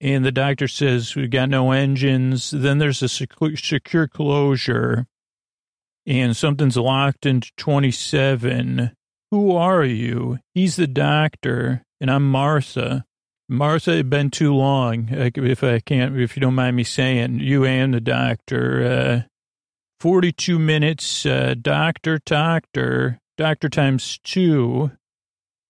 And 0.00 0.24
the 0.24 0.30
doctor 0.30 0.68
says, 0.68 1.16
we 1.16 1.26
got 1.26 1.48
no 1.48 1.72
engines. 1.72 2.52
Then 2.52 2.78
there's 2.78 3.02
a 3.02 3.08
secure 3.08 4.06
closure 4.06 5.06
and 6.08 6.34
something's 6.34 6.78
locked 6.78 7.26
into 7.26 7.50
27. 7.58 8.92
Who 9.30 9.54
are 9.54 9.84
you? 9.84 10.38
He's 10.54 10.76
the 10.76 10.86
doctor, 10.86 11.84
and 12.00 12.10
I'm 12.10 12.30
Martha. 12.30 13.04
Martha, 13.48 13.98
it's 13.98 14.08
been 14.08 14.30
too 14.30 14.54
long. 14.54 15.08
If 15.10 15.64
I 15.64 15.80
can't, 15.80 16.18
if 16.18 16.36
you 16.36 16.40
don't 16.40 16.54
mind 16.54 16.76
me 16.76 16.84
saying, 16.84 17.40
you 17.40 17.64
and 17.64 17.94
the 17.94 18.00
doctor. 18.00 19.24
Uh, 19.24 19.28
42 20.00 20.58
minutes, 20.58 21.26
uh, 21.26 21.54
doctor, 21.60 22.20
doctor, 22.24 23.18
doctor 23.36 23.68
times 23.68 24.20
two. 24.22 24.92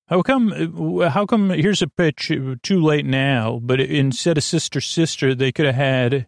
How 0.08 0.22
come, 0.22 1.00
how 1.08 1.24
come, 1.24 1.50
here's 1.50 1.80
a 1.80 1.88
pitch, 1.88 2.32
too 2.62 2.82
late 2.82 3.06
now, 3.06 3.58
but 3.62 3.80
instead 3.80 4.36
of 4.36 4.44
sister, 4.44 4.80
sister, 4.80 5.34
they 5.34 5.52
could 5.52 5.66
have 5.66 5.74
had 5.74 6.26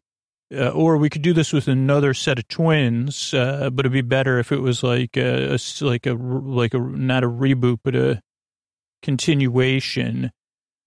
uh, 0.52 0.70
or 0.70 0.96
we 0.96 1.08
could 1.08 1.22
do 1.22 1.32
this 1.32 1.52
with 1.52 1.68
another 1.68 2.12
set 2.12 2.38
of 2.38 2.48
twins, 2.48 3.32
uh, 3.34 3.70
but 3.70 3.86
it'd 3.86 3.92
be 3.92 4.00
better 4.00 4.38
if 4.38 4.50
it 4.50 4.58
was 4.58 4.82
like 4.82 5.16
a, 5.16 5.56
like 5.80 6.06
a 6.06 6.14
like 6.14 6.74
a 6.74 6.78
not 6.78 7.22
a 7.22 7.28
reboot, 7.28 7.78
but 7.84 7.94
a 7.94 8.20
continuation. 9.00 10.32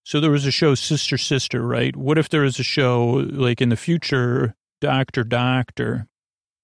So 0.04 0.20
there 0.20 0.32
was 0.32 0.46
a 0.46 0.52
show 0.52 0.76
Sister 0.76 1.18
Sister, 1.18 1.62
right? 1.66 1.96
What 1.96 2.18
if 2.18 2.30
there 2.30 2.42
was 2.42 2.60
a 2.60 2.64
show 2.64 3.26
like 3.32 3.62
in 3.62 3.70
the 3.70 3.78
future 3.78 4.56
Doctor 4.82 5.24
Doctor? 5.24 6.08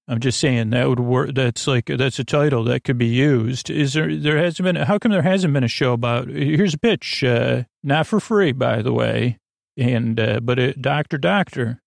I'm 0.10 0.20
just 0.20 0.40
saying 0.40 0.72
that 0.72 0.90
would 0.90 1.00
work. 1.00 1.36
That's 1.36 1.68
like 1.68 1.86
that's 1.86 2.18
a 2.20 2.24
title 2.24 2.64
that 2.66 2.84
could 2.84 2.98
be 2.98 3.08
used. 3.08 3.70
Is 3.70 3.94
there? 3.94 4.16
There 4.16 4.38
hasn't 4.38 4.66
been. 4.66 4.76
How 4.76 4.98
come 4.98 5.12
there 5.12 5.22
hasn't 5.22 5.54
been 5.54 5.64
a 5.64 5.70
show 5.70 5.94
about? 5.94 6.28
Here's 6.28 6.74
a 6.74 6.80
pitch, 6.80 7.24
uh, 7.24 7.64
not 7.84 8.08
for 8.08 8.20
free, 8.20 8.52
by 8.52 8.82
the 8.82 8.92
way, 8.92 9.38
and 9.78 10.20
uh, 10.20 10.40
but 10.42 10.58
a 10.58 10.74
Doctor 10.74 11.20
Doctor. 11.20 11.80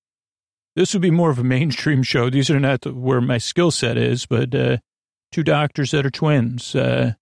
This 0.77 0.95
would 0.95 1.03
be 1.03 1.11
more 1.11 1.31
of 1.31 1.39
a 1.39 1.45
mainstream 1.45 2.03
show. 2.03 2.31
These 2.31 2.49
are 2.49 2.61
not 2.61 2.87
where 2.87 3.21
my 3.21 3.39
skill 3.39 3.71
set 3.71 3.99
is, 3.99 4.25
but 4.25 4.55
uh, 4.55 4.79
two 5.33 5.43
doctors 5.43 5.91
that 5.91 6.07
are 6.07 6.11
twins. 6.11 6.75
Uh, 6.75 7.15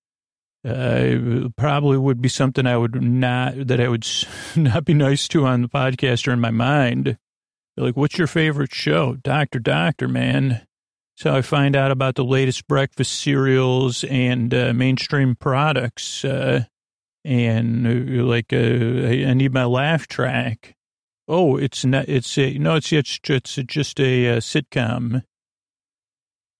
uh, 0.67 1.49
probably 1.57 1.97
would 1.97 2.21
be 2.21 2.29
something 2.29 2.67
I 2.67 2.77
would 2.77 3.01
not 3.03 3.67
that 3.67 3.81
I 3.81 3.89
would 3.89 4.07
not 4.57 4.85
be 4.85 4.95
nice 4.95 5.27
to 5.29 5.47
on 5.47 5.63
the 5.63 5.69
podcast 5.69 6.29
or 6.29 6.33
in 6.33 6.41
my 6.41 6.51
mind. 6.51 7.17
Like, 7.77 7.97
"What's 7.97 8.19
your 8.19 8.27
favorite 8.27 8.75
show?" 8.75 9.17
Doctor, 9.17 9.59
Doctor, 9.59 10.09
man. 10.09 10.67
So 11.17 11.35
I 11.35 11.43
find 11.43 11.77
out 11.77 11.91
about 11.91 12.15
the 12.15 12.25
latest 12.25 12.67
breakfast 12.67 13.13
cereals 13.13 14.05
and 14.05 14.53
uh, 14.55 14.73
mainstream 14.73 15.35
products, 15.37 16.25
uh, 16.25 16.65
and 17.25 17.87
uh, 17.87 18.25
like 18.25 18.53
uh, 18.53 18.57
I 18.57 19.35
need 19.35 19.53
my 19.53 19.65
laugh 19.65 20.07
track. 20.09 20.77
Oh, 21.29 21.57
it's 21.57 21.85
not. 21.85 22.09
It's 22.09 22.37
a 22.37 22.59
no. 22.59 22.77
It's 22.77 22.93
it's 22.93 23.21
it's 23.29 23.55
just 23.67 24.01
a, 24.01 24.27
a 24.27 24.37
sitcom. 24.39 25.23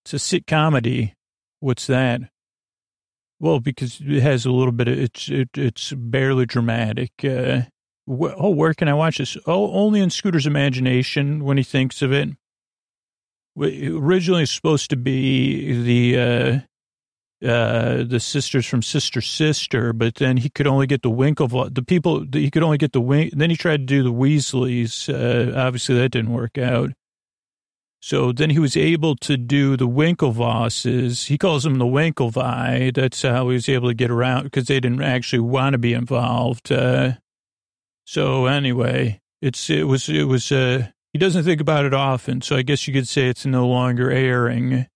It's 0.05 0.15
a 0.15 0.17
sitcomedy. 0.17 1.13
What's 1.61 1.87
that? 1.87 2.23
Well, 3.41 3.59
because 3.59 4.01
it 4.05 4.23
has 4.23 4.45
a 4.45 4.53
little 4.53 4.73
bit 4.73 4.87
of 4.87 4.99
it's 4.99 5.29
it, 5.31 5.49
it's 5.57 5.93
barely 5.95 6.45
dramatic. 6.45 7.13
Uh, 7.25 7.63
wh- 8.07 8.35
oh, 8.37 8.51
where 8.51 8.75
can 8.75 8.87
I 8.87 8.95
watch 8.95 9.19
this? 9.19 9.37
Oh, 9.47 9.73
only 9.73 10.01
in 10.01 10.11
Scooter's 10.11 10.47
imagination 10.47 11.43
when 11.45 11.57
he 11.57 11.63
thinks 11.63 12.03
of 12.03 12.13
it. 12.13 12.29
Originally 13.59 14.47
supposed 14.47 14.91
to 14.91 14.97
be 14.97 15.83
the 15.83 16.21
uh, 16.21 16.61
uh, 17.47 18.05
the 18.05 18.21
sisters 18.21 18.67
from 18.67 18.83
Sister 18.83 19.23
Sister, 19.23 19.95
but 19.95 20.17
then 20.17 20.37
he 20.37 20.51
could 20.51 20.67
only 20.67 20.87
get 20.87 21.03
the 21.03 21.11
Winklevoss, 21.11 21.75
the 21.75 21.83
people, 21.83 22.27
he 22.33 22.51
could 22.51 22.63
only 22.63 22.77
get 22.79 22.93
the 22.93 23.01
Wink, 23.01 23.33
then 23.35 23.49
he 23.49 23.57
tried 23.57 23.79
to 23.79 23.85
do 23.87 24.03
the 24.03 24.13
Weasleys. 24.13 25.09
Uh, 25.09 25.59
obviously 25.59 25.97
that 25.97 26.11
didn't 26.11 26.33
work 26.33 26.59
out. 26.59 26.91
So 28.01 28.33
then 28.33 28.51
he 28.51 28.59
was 28.59 28.79
able 28.79 29.15
to 29.17 29.37
do 29.37 29.77
the 29.77 29.87
Winklevosses. 29.87 31.27
He 31.27 31.37
calls 31.37 31.65
them 31.65 31.77
the 31.77 31.85
Winklevi. 31.85 32.95
That's 32.95 33.21
how 33.21 33.49
he 33.51 33.55
was 33.55 33.69
able 33.69 33.89
to 33.89 33.95
get 33.95 34.11
around 34.11 34.45
because 34.45 34.67
they 34.67 34.81
didn't 34.81 35.03
actually 35.03 35.41
want 35.41 35.75
to 35.75 35.79
be 35.79 35.93
involved. 35.93 36.73
Uh, 36.73 37.13
so 38.05 38.47
anyway, 38.47 39.21
it's, 39.43 39.69
it 39.69 39.87
was, 39.87 40.09
it 40.09 40.25
was, 40.25 40.51
uh, 40.51 40.89
he 41.13 41.19
doesn't 41.19 41.45
think 41.45 41.61
about 41.61 41.85
it 41.85 41.93
often. 41.93 42.41
So 42.41 42.57
I 42.57 42.63
guess 42.63 42.89
you 42.89 42.95
could 42.95 43.07
say 43.07 43.29
it's 43.29 43.45
no 43.45 43.69
longer 43.69 44.11
airing. 44.11 44.87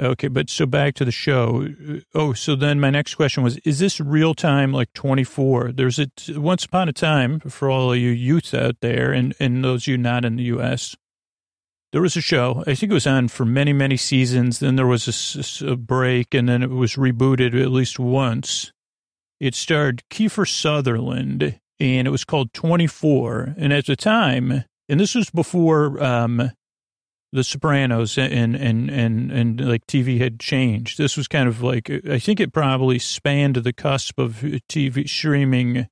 Okay, 0.00 0.28
but 0.28 0.48
so 0.48 0.64
back 0.64 0.94
to 0.94 1.04
the 1.04 1.12
show. 1.12 1.68
Oh, 2.14 2.32
so 2.32 2.56
then 2.56 2.80
my 2.80 2.88
next 2.88 3.14
question 3.14 3.42
was: 3.42 3.58
Is 3.58 3.78
this 3.78 4.00
real 4.00 4.32
time, 4.32 4.72
like 4.72 4.90
twenty 4.94 5.22
four? 5.22 5.70
There's 5.70 5.98
a 5.98 6.08
once 6.30 6.64
upon 6.64 6.88
a 6.88 6.94
time 6.94 7.40
for 7.40 7.68
all 7.68 7.92
of 7.92 7.98
you 7.98 8.08
youths 8.08 8.54
out 8.54 8.76
there, 8.80 9.12
and 9.12 9.34
and 9.38 9.62
those 9.62 9.82
of 9.82 9.88
you 9.88 9.98
not 9.98 10.24
in 10.24 10.36
the 10.36 10.44
U.S. 10.44 10.96
There 11.92 12.02
was 12.02 12.16
a 12.16 12.22
show. 12.22 12.64
I 12.66 12.74
think 12.74 12.90
it 12.90 12.94
was 12.94 13.06
on 13.06 13.28
for 13.28 13.44
many 13.44 13.72
many 13.72 13.96
seasons. 13.96 14.58
Then 14.58 14.76
there 14.76 14.86
was 14.86 15.60
a, 15.62 15.72
a 15.72 15.76
break, 15.76 16.34
and 16.34 16.48
then 16.48 16.62
it 16.62 16.70
was 16.70 16.94
rebooted 16.94 17.60
at 17.60 17.70
least 17.70 17.98
once. 17.98 18.72
It 19.40 19.54
starred 19.54 20.02
Kiefer 20.10 20.48
Sutherland, 20.48 21.58
and 21.78 22.08
it 22.08 22.10
was 22.10 22.24
called 22.24 22.52
Twenty 22.52 22.86
Four. 22.86 23.54
And 23.58 23.72
at 23.72 23.86
the 23.86 23.96
time, 23.96 24.64
and 24.88 24.98
this 24.98 25.14
was 25.14 25.30
before 25.30 26.02
um, 26.02 26.50
the 27.32 27.42
Sopranos 27.42 28.18
and, 28.18 28.54
and, 28.54 28.90
and, 28.90 29.32
and 29.32 29.60
like 29.60 29.86
TV 29.86 30.18
had 30.18 30.38
changed. 30.38 30.98
This 30.98 31.16
was 31.16 31.28
kind 31.28 31.48
of 31.48 31.62
like, 31.62 31.90
I 32.08 32.18
think 32.18 32.40
it 32.40 32.52
probably 32.52 32.98
spanned 32.98 33.56
the 33.56 33.72
cusp 33.72 34.18
of 34.18 34.36
TV 34.68 35.08
streaming. 35.08 35.88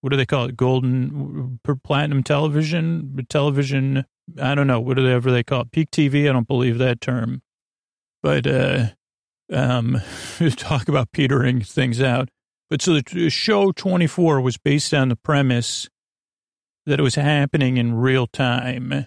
What 0.00 0.10
do 0.10 0.16
they 0.16 0.26
call 0.26 0.46
it? 0.46 0.56
Golden 0.56 1.60
platinum 1.84 2.22
television, 2.22 3.26
television. 3.28 4.06
I 4.40 4.54
don't 4.54 4.66
know. 4.66 4.80
Whatever 4.80 5.30
they 5.30 5.42
call 5.42 5.62
it. 5.62 5.72
Peak 5.72 5.90
TV. 5.90 6.28
I 6.28 6.32
don't 6.32 6.48
believe 6.48 6.78
that 6.78 7.00
term, 7.00 7.42
but, 8.22 8.46
uh, 8.46 8.86
um, 9.52 10.00
talk 10.56 10.88
about 10.88 11.12
petering 11.12 11.60
things 11.60 12.00
out. 12.00 12.28
But 12.70 12.82
so 12.82 12.98
the 13.00 13.28
show 13.30 13.72
24 13.72 14.40
was 14.40 14.56
based 14.56 14.94
on 14.94 15.10
the 15.10 15.16
premise 15.16 15.88
that 16.86 16.98
it 16.98 17.02
was 17.02 17.14
happening 17.14 17.76
in 17.76 17.94
real 17.94 18.26
time 18.26 19.06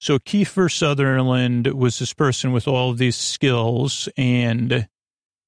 so 0.00 0.18
Kiefer 0.18 0.70
Sutherland 0.70 1.66
was 1.66 1.98
this 1.98 2.14
person 2.14 2.52
with 2.52 2.68
all 2.68 2.90
of 2.90 2.98
these 2.98 3.16
skills, 3.16 4.08
and 4.16 4.72
it 4.72 4.88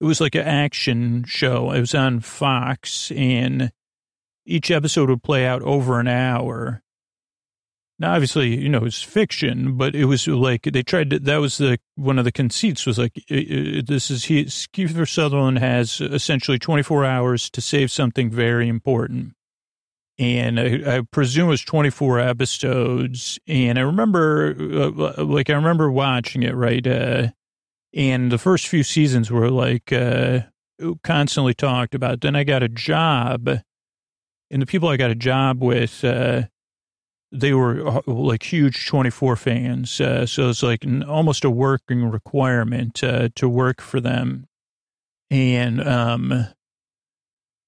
was 0.00 0.20
like 0.20 0.34
an 0.34 0.46
action 0.46 1.24
show. 1.24 1.70
It 1.70 1.80
was 1.80 1.94
on 1.94 2.20
Fox, 2.20 3.12
and 3.12 3.70
each 4.44 4.70
episode 4.72 5.08
would 5.08 5.22
play 5.22 5.46
out 5.46 5.62
over 5.62 6.00
an 6.00 6.08
hour. 6.08 6.82
Now, 8.00 8.14
obviously, 8.14 8.58
you 8.58 8.68
know, 8.68 8.84
it's 8.84 9.02
fiction, 9.02 9.76
but 9.76 9.94
it 9.94 10.06
was 10.06 10.26
like 10.26 10.62
they 10.62 10.82
tried 10.82 11.10
to, 11.10 11.18
that 11.20 11.36
was 11.36 11.58
the, 11.58 11.78
one 11.94 12.18
of 12.18 12.24
the 12.24 12.32
conceits 12.32 12.86
was 12.86 12.98
like, 12.98 13.12
this 13.28 14.10
is, 14.10 14.24
he, 14.24 14.44
Kiefer 14.44 15.08
Sutherland 15.08 15.58
has 15.58 16.00
essentially 16.00 16.58
24 16.58 17.04
hours 17.04 17.50
to 17.50 17.60
save 17.60 17.92
something 17.92 18.30
very 18.30 18.68
important 18.68 19.34
and 20.20 20.60
I, 20.60 20.98
I, 20.98 21.00
presume 21.10 21.46
it 21.46 21.50
was 21.50 21.64
24 21.64 22.20
episodes. 22.20 23.38
And 23.48 23.78
I 23.78 23.82
remember, 23.82 24.54
uh, 24.54 25.24
like, 25.24 25.48
I 25.48 25.54
remember 25.54 25.90
watching 25.90 26.42
it, 26.42 26.54
right? 26.54 26.86
Uh, 26.86 27.28
and 27.94 28.30
the 28.30 28.36
first 28.36 28.68
few 28.68 28.82
seasons 28.82 29.30
were 29.30 29.50
like 29.50 29.90
uh, 29.92 30.40
constantly 31.02 31.54
talked 31.54 31.94
about. 31.94 32.20
Then 32.20 32.36
I 32.36 32.44
got 32.44 32.62
a 32.62 32.68
job, 32.68 33.48
and 33.48 34.62
the 34.62 34.66
people 34.66 34.90
I 34.90 34.98
got 34.98 35.10
a 35.10 35.14
job 35.14 35.62
with, 35.62 36.04
uh, 36.04 36.42
they 37.32 37.52
were 37.52 37.86
uh, 37.86 38.00
like 38.06 38.42
huge 38.42 38.86
24 38.86 39.36
fans. 39.36 40.00
Uh, 40.00 40.26
so 40.26 40.50
it's 40.50 40.62
like 40.62 40.84
almost 41.06 41.44
a 41.44 41.50
working 41.50 42.10
requirement 42.10 42.94
to 42.96 43.48
work 43.48 43.80
for 43.80 44.00
them. 44.00 44.46
And 45.30 45.86
um, 45.86 46.48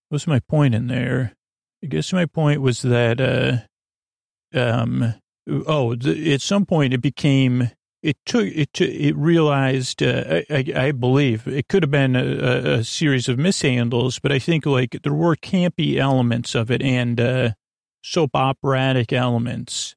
what's 0.08 0.26
my 0.26 0.40
point 0.40 0.74
in 0.74 0.88
there? 0.88 1.34
I 1.82 1.86
guess 1.86 2.12
my 2.12 2.26
point 2.26 2.60
was 2.60 2.82
that, 2.82 3.20
uh, 3.20 4.58
um, 4.58 5.14
oh, 5.48 5.94
at 5.94 6.40
some 6.40 6.66
point 6.66 6.92
it 6.92 7.00
became, 7.00 7.70
it 8.02 8.16
took, 8.26 8.46
it, 8.46 8.80
it 8.80 9.16
realized, 9.16 10.02
uh, 10.02 10.42
I, 10.50 10.64
I, 10.76 10.92
believe 10.92 11.46
it 11.46 11.68
could 11.68 11.82
have 11.82 11.90
been 11.90 12.14
a, 12.14 12.78
a, 12.78 12.84
series 12.84 13.28
of 13.28 13.36
mishandles, 13.36 14.20
but 14.20 14.32
I 14.32 14.38
think 14.38 14.66
like 14.66 14.98
there 15.02 15.14
were 15.14 15.34
campy 15.34 15.96
elements 15.96 16.54
of 16.54 16.70
it 16.70 16.82
and, 16.82 17.20
uh, 17.20 17.50
soap 18.02 18.30
operatic 18.34 19.12
elements. 19.12 19.94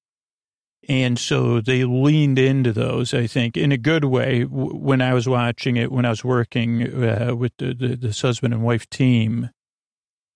And 0.88 1.18
so 1.18 1.62
they 1.62 1.84
leaned 1.84 2.38
into 2.38 2.72
those, 2.72 3.14
I 3.14 3.26
think, 3.26 3.58
in 3.58 3.72
a 3.72 3.78
good 3.78 4.06
way 4.06 4.44
when 4.44 5.02
I 5.02 5.14
was 5.14 5.28
watching 5.28 5.78
it, 5.78 5.92
when 5.92 6.06
I 6.06 6.10
was 6.10 6.24
working 6.24 7.04
uh, 7.04 7.36
with 7.36 7.54
the, 7.58 7.74
the, 7.74 7.96
this 7.96 8.22
husband 8.22 8.54
and 8.54 8.64
wife 8.64 8.88
team. 8.90 9.50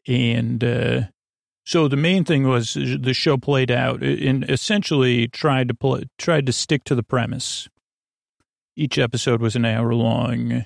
And 0.07 0.63
uh, 0.63 1.01
so 1.65 1.87
the 1.87 1.97
main 1.97 2.25
thing 2.25 2.47
was 2.47 2.73
the 2.73 3.13
show 3.13 3.37
played 3.37 3.69
out 3.69 4.01
and 4.01 4.49
essentially 4.49 5.27
tried 5.27 5.67
to 5.67 5.75
play, 5.75 6.05
tried 6.17 6.47
to 6.47 6.53
stick 6.53 6.83
to 6.85 6.95
the 6.95 7.03
premise. 7.03 7.69
Each 8.75 8.97
episode 8.97 9.41
was 9.41 9.55
an 9.55 9.65
hour 9.65 9.93
long. 9.93 10.65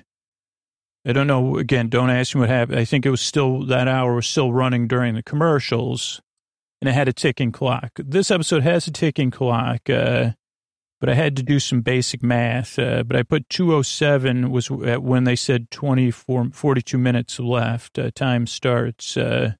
I 1.06 1.12
don't 1.12 1.26
know. 1.26 1.58
Again, 1.58 1.90
don't 1.90 2.08
ask 2.08 2.34
me 2.34 2.40
what 2.40 2.48
happened. 2.48 2.78
I 2.78 2.86
think 2.86 3.04
it 3.04 3.10
was 3.10 3.20
still 3.20 3.66
that 3.66 3.86
hour 3.86 4.14
was 4.14 4.26
still 4.26 4.50
running 4.50 4.88
during 4.88 5.14
the 5.14 5.22
commercials 5.22 6.22
and 6.84 6.90
it 6.90 6.98
had 6.98 7.08
a 7.08 7.14
ticking 7.14 7.50
clock. 7.50 7.92
This 7.96 8.30
episode 8.30 8.62
has 8.62 8.86
a 8.86 8.90
ticking 8.90 9.30
clock, 9.30 9.88
uh, 9.88 10.32
but 11.00 11.08
I 11.08 11.14
had 11.14 11.34
to 11.38 11.42
do 11.42 11.58
some 11.58 11.80
basic 11.80 12.22
math. 12.22 12.78
Uh, 12.78 13.02
but 13.04 13.16
I 13.16 13.22
put 13.22 13.48
207 13.48 14.50
was 14.50 14.70
when 14.70 15.24
they 15.24 15.34
said 15.34 15.70
24, 15.70 16.50
42 16.52 16.98
minutes 16.98 17.40
left. 17.40 17.98
Uh, 17.98 18.10
time 18.14 18.46
starts. 18.46 19.16
Uh, 19.16 19.54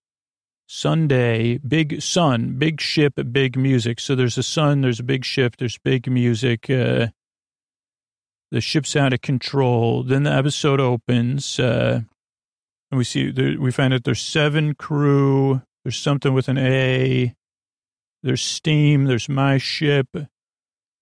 Sunday, 0.66 1.56
big 1.58 2.02
sun, 2.02 2.58
big 2.58 2.78
ship, 2.78 3.14
big 3.32 3.56
music. 3.56 4.00
So 4.00 4.14
there's 4.14 4.36
a 4.36 4.42
sun, 4.42 4.82
there's 4.82 5.00
a 5.00 5.04
big 5.04 5.24
ship, 5.24 5.56
there's 5.56 5.78
big 5.78 6.10
music. 6.10 6.68
Uh, 6.68 7.08
the 8.50 8.60
ship's 8.60 8.96
out 8.96 9.14
of 9.14 9.22
control. 9.22 10.02
Then 10.02 10.24
the 10.24 10.32
episode 10.32 10.80
opens, 10.80 11.58
uh, 11.58 12.00
and 12.90 12.98
we 12.98 13.04
see 13.04 13.30
we 13.56 13.72
find 13.72 13.94
out 13.94 14.04
there's 14.04 14.20
seven 14.20 14.74
crew 14.74 15.62
there's 15.84 15.98
something 15.98 16.32
with 16.32 16.48
an 16.48 16.58
A. 16.58 17.34
There's 18.22 18.42
steam. 18.42 19.04
There's 19.04 19.28
my 19.28 19.58
ship. 19.58 20.08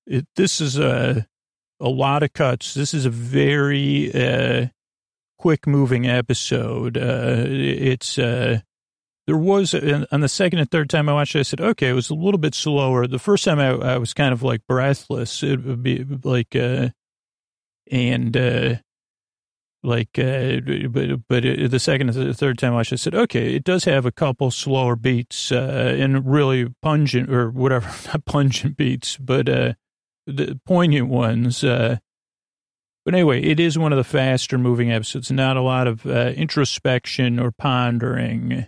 It, 0.07 0.27
this 0.37 0.61
is 0.61 0.79
a 0.79 1.27
a 1.81 1.89
lot 1.89 2.23
of 2.23 2.33
cuts. 2.33 2.75
This 2.75 2.95
is 2.95 3.07
a 3.07 3.11
very 3.11 4.13
uh, 4.15 4.69
quick 5.39 5.67
moving 5.67 6.07
episode. 6.07 6.97
Uh, 6.97 7.45
it's 7.49 8.19
uh, 8.19 8.61
there 9.27 9.37
was 9.37 9.75
on 9.75 10.21
the 10.21 10.29
second 10.29 10.59
and 10.59 10.71
third 10.71 10.91
time 10.91 11.09
I 11.09 11.13
watched 11.13 11.37
it, 11.37 11.41
I 11.41 11.43
said, 11.43 11.61
okay, 11.61 11.89
it 11.89 11.95
was 11.95 12.11
a 12.11 12.15
little 12.15 12.39
bit 12.39 12.55
slower. 12.55 13.07
The 13.07 13.19
first 13.19 13.45
time 13.45 13.61
I, 13.61 13.71
I 13.71 13.99
was 13.99 14.15
kind 14.15 14.33
of 14.33 14.43
like 14.43 14.67
breathless. 14.67 15.43
It 15.43 15.65
would 15.65 15.83
be 15.83 16.05
like, 16.25 16.57
uh, 16.57 16.89
and 17.91 18.37
uh, 18.37 18.75
like, 19.85 20.19
uh, 20.19 20.61
but, 20.89 21.27
but 21.29 21.43
the 21.43 21.79
second 21.81 22.11
and 22.11 22.29
the 22.29 22.35
third 22.35 22.59
time 22.59 22.73
I 22.73 22.77
watched, 22.77 22.93
I 22.93 22.97
said, 22.97 23.15
okay, 23.15 23.55
it 23.55 23.65
does 23.65 23.85
have 23.85 24.07
a 24.07 24.13
couple 24.13 24.51
slower 24.51 24.95
beats, 24.95 25.51
uh, 25.51 25.97
and 25.99 26.27
really 26.31 26.69
pungent 26.83 27.31
or 27.31 27.51
whatever, 27.51 27.91
not 28.09 28.25
pungent 28.25 28.77
beats, 28.77 29.17
but, 29.17 29.49
uh, 29.49 29.73
the 30.27 30.61
poignant 30.65 31.09
ones. 31.09 31.65
Uh, 31.65 31.99
but 33.05 33.15
anyway, 33.15 33.43
it 33.43 33.59
is 33.59 33.77
one 33.77 33.93
of 33.93 33.99
the 33.99 34.05
faster 34.05 34.57
moving 34.57 34.93
episodes. 34.93 35.33
Not 35.33 35.57
a 35.57 35.63
lot 35.63 35.89
of, 35.89 36.07
uh, 36.07 36.33
introspection 36.37 37.41
or 37.41 37.51
pondering, 37.51 38.67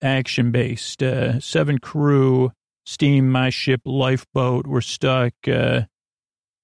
action 0.00 0.50
based, 0.50 1.02
uh, 1.02 1.40
seven 1.40 1.78
crew, 1.78 2.52
steam, 2.86 3.30
my 3.30 3.50
ship, 3.50 3.82
lifeboat. 3.84 4.66
We're 4.66 4.80
stuck, 4.80 5.34
uh, 5.46 5.82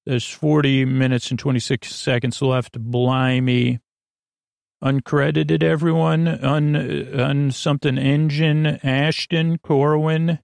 there's 0.06 0.26
40 0.26 0.86
minutes 0.86 1.30
and 1.30 1.38
26 1.38 1.94
seconds 1.94 2.40
left. 2.40 2.80
Blimey 2.80 3.80
uncredited 4.83 5.62
everyone, 5.62 6.27
un, 6.27 6.77
un 7.19 7.51
something 7.51 7.99
engine, 7.99 8.66
Ashton, 8.83 9.59
Korwin, 9.59 10.38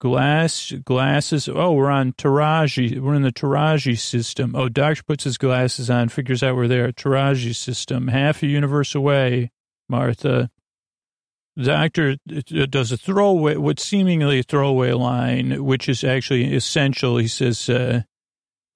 glass, 0.00 0.72
glasses. 0.84 1.48
Oh, 1.48 1.72
we're 1.72 1.90
on 1.90 2.12
Torajii. 2.12 3.00
We're 3.00 3.14
in 3.14 3.22
the 3.22 3.32
Torajii 3.32 3.98
system. 3.98 4.54
Oh, 4.54 4.68
doctor 4.68 5.02
puts 5.02 5.24
his 5.24 5.38
glasses 5.38 5.88
on, 5.88 6.08
figures 6.08 6.42
out 6.42 6.56
we're 6.56 6.68
there. 6.68 6.92
Torajii 6.92 7.54
system, 7.54 8.08
half 8.08 8.42
a 8.42 8.46
universe 8.46 8.94
away, 8.94 9.50
Martha. 9.88 10.50
The 11.58 11.72
actor 11.72 12.16
does 12.26 12.92
a 12.92 12.98
throwaway, 12.98 13.56
what 13.56 13.80
seemingly 13.80 14.40
a 14.40 14.42
throwaway 14.42 14.92
line, 14.92 15.64
which 15.64 15.88
is 15.88 16.04
actually 16.04 16.54
essential. 16.54 17.16
He 17.16 17.28
says, 17.28 17.70
uh, 17.70 18.02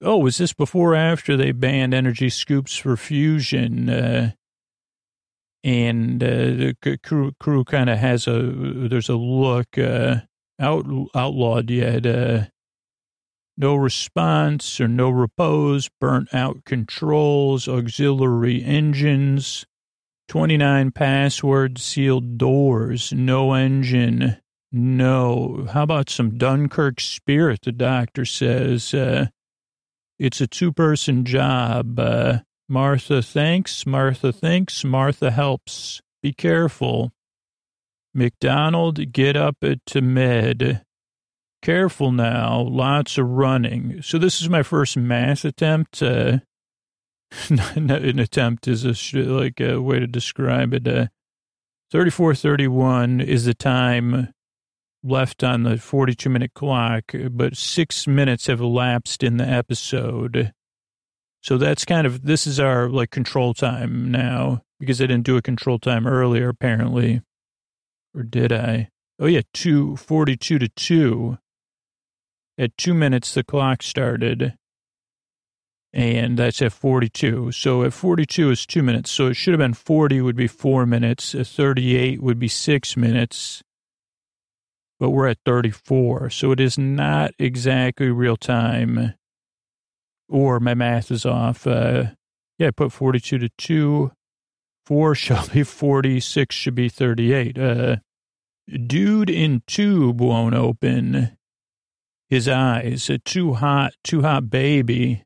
Oh, 0.03 0.17
was 0.17 0.39
this 0.39 0.51
before 0.51 0.93
or 0.93 0.95
after 0.95 1.37
they 1.37 1.51
banned 1.51 1.93
energy 1.93 2.29
scoops 2.29 2.75
for 2.75 2.97
fusion? 2.97 3.87
Uh, 3.87 4.31
and 5.63 6.23
uh, 6.23 6.27
the 6.27 6.99
crew 7.03 7.31
crew 7.39 7.63
kind 7.63 7.89
of 7.89 7.97
has 7.97 8.27
a 8.27 8.41
there's 8.41 9.09
a 9.09 9.15
look 9.15 9.77
uh, 9.77 10.17
out 10.59 10.85
outlawed 11.15 11.69
yet 11.69 12.05
uh, 12.05 12.45
no 13.57 13.75
response 13.75 14.81
or 14.81 14.87
no 14.87 15.09
repose 15.09 15.89
burnt 15.99 16.33
out 16.33 16.65
controls 16.65 17.67
auxiliary 17.67 18.63
engines 18.63 19.65
29 20.29 20.91
password 20.91 21.77
sealed 21.77 22.37
doors 22.37 23.13
no 23.13 23.53
engine 23.53 24.37
no 24.71 25.67
how 25.73 25.83
about 25.83 26.09
some 26.09 26.37
dunkirk 26.37 26.99
spirit 26.99 27.59
the 27.63 27.71
doctor 27.71 28.25
says 28.25 28.93
uh, 28.93 29.27
it's 30.17 30.41
a 30.41 30.47
two 30.47 30.71
person 30.71 31.23
job 31.23 31.99
uh, 31.99 32.39
Martha 32.71 33.21
thanks, 33.21 33.85
Martha 33.85 34.31
thinks, 34.31 34.85
Martha 34.85 35.29
helps. 35.29 35.99
Be 36.23 36.31
careful. 36.31 37.11
McDonnell, 38.15 39.11
get 39.11 39.35
up 39.35 39.57
to 39.87 40.01
med. 40.01 40.81
Careful 41.61 42.13
now, 42.13 42.61
lots 42.61 43.17
of 43.17 43.27
running. 43.27 44.01
So 44.01 44.17
this 44.17 44.41
is 44.41 44.47
my 44.47 44.63
first 44.63 44.95
mass 44.95 45.43
attempt. 45.43 46.01
Uh, 46.01 46.39
an 47.49 48.19
attempt 48.19 48.69
is 48.69 48.85
a, 48.85 49.19
like 49.19 49.59
a 49.59 49.81
way 49.81 49.99
to 49.99 50.07
describe 50.07 50.73
it. 50.73 50.87
Uh, 50.87 51.07
3431 51.91 53.19
is 53.19 53.43
the 53.43 53.53
time 53.53 54.33
left 55.03 55.43
on 55.43 55.63
the 55.63 55.77
42 55.77 56.29
minute 56.29 56.53
clock, 56.53 57.11
but 57.31 57.57
six 57.57 58.07
minutes 58.07 58.47
have 58.47 58.61
elapsed 58.61 59.23
in 59.23 59.35
the 59.35 59.45
episode. 59.45 60.53
So 61.41 61.57
that's 61.57 61.85
kind 61.85 62.05
of, 62.05 62.23
this 62.23 62.45
is 62.45 62.59
our 62.59 62.87
like 62.87 63.09
control 63.09 63.53
time 63.53 64.11
now 64.11 64.61
because 64.79 65.01
I 65.01 65.07
didn't 65.07 65.25
do 65.25 65.37
a 65.37 65.41
control 65.41 65.79
time 65.79 66.05
earlier, 66.05 66.49
apparently. 66.49 67.21
Or 68.15 68.23
did 68.23 68.51
I? 68.51 68.89
Oh 69.19 69.25
yeah, 69.25 69.41
242 69.53 70.59
to 70.59 70.67
2. 70.67 71.37
At 72.57 72.77
two 72.77 72.93
minutes, 72.93 73.33
the 73.33 73.43
clock 73.43 73.81
started. 73.81 74.55
And 75.93 76.37
that's 76.37 76.61
at 76.61 76.73
42. 76.73 77.51
So 77.51 77.83
at 77.83 77.93
42 77.93 78.51
is 78.51 78.65
two 78.65 78.83
minutes. 78.83 79.11
So 79.11 79.27
it 79.27 79.33
should 79.35 79.53
have 79.53 79.59
been 79.59 79.73
40 79.73 80.21
would 80.21 80.35
be 80.35 80.47
four 80.47 80.85
minutes. 80.85 81.33
38 81.33 82.21
would 82.21 82.39
be 82.39 82.47
six 82.47 82.95
minutes. 82.95 83.63
But 84.99 85.09
we're 85.09 85.27
at 85.27 85.39
34. 85.45 86.29
So 86.29 86.51
it 86.51 86.59
is 86.59 86.77
not 86.77 87.31
exactly 87.39 88.09
real 88.09 88.37
time 88.37 89.15
or 90.31 90.59
my 90.59 90.73
math 90.73 91.11
is 91.11 91.25
off. 91.25 91.67
Uh, 91.67 92.05
yeah, 92.57 92.67
I 92.67 92.71
put 92.71 92.91
42 92.91 93.37
to 93.37 93.49
2. 93.57 94.11
4 94.85 95.15
shall 95.15 95.47
be 95.47 95.63
46, 95.63 96.55
should 96.55 96.75
be 96.75 96.89
38. 96.89 97.57
Uh, 97.57 97.95
dude 98.87 99.29
in 99.29 99.61
tube 99.67 100.21
won't 100.21 100.55
open 100.55 101.37
his 102.29 102.47
eyes. 102.47 103.09
A 103.09 103.19
too 103.19 103.53
hot, 103.53 103.93
too 104.03 104.21
hot 104.21 104.49
baby. 104.49 105.23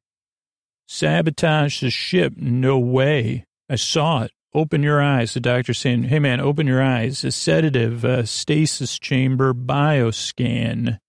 Sabotage 0.88 1.82
the 1.82 1.90
ship. 1.90 2.34
No 2.36 2.80
way. 2.80 3.46
I 3.70 3.76
saw 3.76 4.24
it. 4.24 4.32
Open 4.54 4.84
your 4.84 5.02
eyes. 5.02 5.34
The 5.34 5.40
doctor 5.40 5.74
saying, 5.74 6.06
hey 6.06 6.20
man, 6.20 6.40
open 6.40 6.66
your 6.66 6.82
eyes. 6.82 7.24
A 7.24 7.32
sedative, 7.32 8.06
a 8.06 8.26
stasis 8.26 8.98
chamber 8.98 9.54
bioscan. 9.54 11.00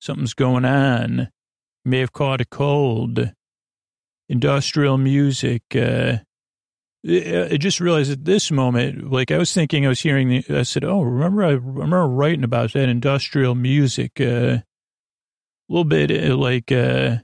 Something's 0.00 0.34
going 0.34 0.64
on 0.64 1.30
may 1.84 1.98
have 1.98 2.12
caught 2.12 2.40
a 2.40 2.44
cold. 2.44 3.32
Industrial 4.28 4.96
music. 4.96 5.62
Uh, 5.74 6.18
I 7.02 7.56
just 7.58 7.80
realized 7.80 8.12
at 8.12 8.26
this 8.26 8.50
moment, 8.50 9.10
like 9.10 9.30
I 9.30 9.38
was 9.38 9.54
thinking, 9.54 9.86
I 9.86 9.88
was 9.88 10.00
hearing, 10.00 10.28
the, 10.28 10.44
I 10.50 10.62
said, 10.64 10.84
"Oh, 10.84 11.00
remember, 11.00 11.42
I 11.42 11.52
remember 11.52 12.06
writing 12.06 12.44
about 12.44 12.74
that 12.74 12.90
industrial 12.90 13.54
music, 13.54 14.20
uh, 14.20 14.58
a 14.58 14.64
little 15.68 15.84
bit 15.84 16.10
uh, 16.10 16.36
like 16.36 16.70
uh, 16.70 17.16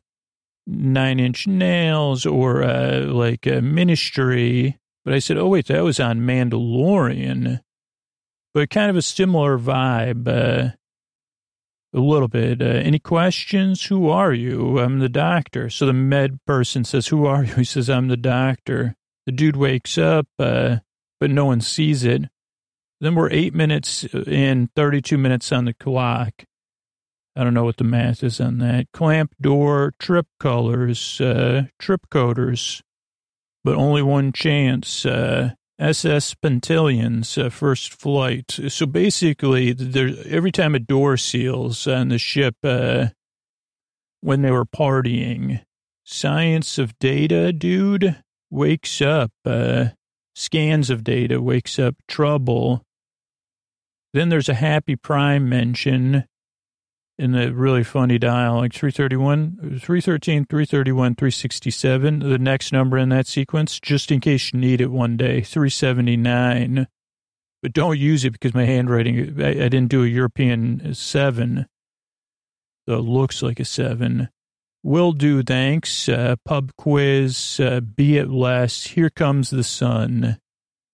Nine 0.67 1.21
Inch 1.21 1.47
Nails 1.47 2.25
or 2.25 2.63
uh, 2.63 3.03
like 3.03 3.47
uh, 3.47 3.61
Ministry." 3.61 4.79
But 5.05 5.13
I 5.13 5.19
said, 5.19 5.37
"Oh 5.37 5.49
wait, 5.49 5.67
that 5.67 5.85
was 5.85 6.01
on 6.01 6.21
Mandalorian." 6.21 7.61
But 8.55 8.71
kind 8.71 8.89
of 8.89 8.97
a 8.97 9.03
similar 9.03 9.59
vibe. 9.59 10.75
A 11.95 12.01
little 12.01 12.29
bit. 12.29 12.61
Uh, 12.61 12.67
any 12.67 12.99
questions? 12.99 13.87
Who 13.87 14.09
are 14.09 14.33
you? 14.33 14.79
I'm 14.79 14.99
the 14.99 15.09
doctor. 15.09 15.71
So 15.71 15.87
the 15.87 15.93
med 15.93 16.45
person 16.47 16.85
says, 16.85 17.09
Who 17.09 17.27
are 17.27 17.45
you? 17.45 17.55
He 17.55 17.65
says, 17.65 17.89
I'm 17.89 18.09
the 18.09 18.17
doctor. 18.17 18.97
The 19.25 19.33
dude 19.33 19.57
wakes 19.57 19.99
up, 19.99 20.27
uh, 20.39 20.77
but 21.19 21.31
no 21.31 21.47
one 21.47 21.61
sees 21.61 22.05
it. 22.05 22.23
Then 23.01 23.15
we're 23.15 23.31
eight 23.31 23.55
minutes 23.55 24.05
and 24.27 24.71
32 24.75 25.19
minutes 25.19 25.53
on 25.53 25.65
the 25.65 25.75
clock. 25.75 26.45
I 27.35 27.45
don't 27.45 27.53
know 27.53 27.65
what 27.65 27.77
the 27.77 27.85
math 27.85 28.23
is 28.25 28.41
on 28.41 28.59
that. 28.59 28.87
Clamp 28.93 29.35
door, 29.41 29.93
trip 29.99 30.27
colors, 30.41 31.21
uh, 31.21 31.65
trip 31.79 32.07
coders, 32.11 32.83
but 33.63 33.75
only 33.77 34.03
one 34.03 34.33
chance. 34.33 35.05
Uh, 35.05 35.51
SS 35.79 36.35
Pentallians, 36.35 37.37
uh, 37.37 37.51
first 37.51 37.93
flight. 37.93 38.59
So 38.69 38.87
basically, 38.87 39.73
there, 39.73 40.11
every 40.27 40.51
time 40.51 40.75
a 40.75 40.79
door 40.79 41.17
seals 41.17 41.87
on 41.87 42.09
the 42.09 42.19
ship, 42.19 42.57
uh, 42.65 43.09
when 44.21 44.43
they 44.43 44.51
were 44.51 44.65
partying, 44.65 45.61
science 46.05 46.79
of 46.79 46.99
data, 46.99 47.53
dude, 47.53 48.17
wakes 48.51 49.03
up. 49.03 49.31
Uh, 49.45 49.89
scans 50.35 50.91
of 50.91 51.05
data 51.05 51.41
wakes 51.41 51.79
up 51.79 51.95
trouble. 52.09 52.83
Then 54.13 54.29
there's 54.29 54.49
a 54.49 54.55
happy 54.55 54.97
prime 54.97 55.49
mention 55.49 56.25
in 57.19 57.33
the 57.33 57.53
really 57.53 57.83
funny 57.83 58.19
dial, 58.19 58.57
like 58.57 58.73
331, 58.73 59.79
313, 59.81 60.45
331, 60.45 61.15
367, 61.15 62.19
the 62.19 62.39
next 62.39 62.73
number 62.73 62.99
in 62.99 63.09
that 63.09 63.27
sequence, 63.27 63.81
just 63.81 64.11
in 64.11 64.21
case 64.21 64.53
you 64.53 64.61
need 64.61 64.81
it 64.81 64.91
one 64.91 65.17
day, 65.17 65.41
379. 65.41 66.87
But 67.63 67.73
don't 67.73 67.99
use 67.99 68.25
it 68.25 68.33
because 68.33 68.55
my 68.55 68.65
handwriting, 68.65 69.43
I, 69.43 69.49
I 69.49 69.69
didn't 69.69 69.89
do 69.89 70.05
a 70.05 70.09
European 70.09 70.95
seven. 70.95 71.67
So 72.87 72.97
it 72.97 73.03
looks 73.03 73.43
like 73.43 73.59
a 73.59 73.65
seven. 73.65 74.29
Will 74.83 75.13
do, 75.13 75.43
thanks. 75.43 76.09
Uh, 76.09 76.37
pub 76.45 76.73
quiz, 76.77 77.59
uh, 77.59 77.81
be 77.81 78.19
it 78.19 78.29
less. 78.29 78.87
Here 78.89 79.11
comes 79.11 79.51
the 79.51 79.65
sun. 79.65 80.39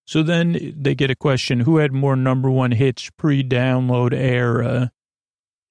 So 0.05 0.23
then 0.23 0.73
they 0.75 0.95
get 0.95 1.11
a 1.11 1.15
question 1.15 1.59
who 1.61 1.77
had 1.77 1.91
more 1.91 2.15
number 2.15 2.49
one 2.49 2.71
hits 2.71 3.09
pre 3.17 3.43
download 3.43 4.13
era? 4.13 4.91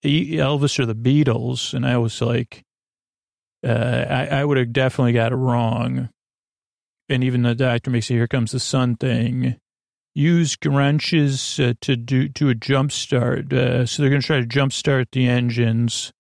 Elvis 0.05 0.79
or 0.79 0.87
the 0.87 0.95
Beatles, 0.95 1.75
and 1.75 1.87
I 1.87 1.99
was 1.99 2.21
like, 2.21 2.63
uh, 3.65 4.07
I, 4.09 4.27
I 4.27 4.45
would 4.45 4.59
have 4.59 4.73
definitely 4.73 5.13
got 5.13 5.33
it 5.33 5.37
wrong. 5.37 6.09
And 7.09 7.23
even 7.23 7.43
the 7.43 7.55
doctor 7.55 7.91
makes 7.91 8.11
it, 8.11 8.15
here 8.15 8.27
comes 8.27 8.53
the 8.53 8.61
sun 8.61 8.97
thing. 8.97 9.57
Use 10.15 10.57
wrenches 10.65 11.59
uh, 11.61 11.75
to 11.81 11.97
do 11.97 12.29
to 12.31 12.49
a 12.49 12.55
jump 12.55 12.93
start. 12.93 13.53
Uh, 13.53 13.87
so 13.87 14.03
they're 14.03 14.11
going 14.11 14.21
to 14.21 14.27
try 14.27 14.41
to 14.41 14.47
jump 14.47 14.73
start 14.73 15.09
the 15.13 15.27
engines. 15.27 16.13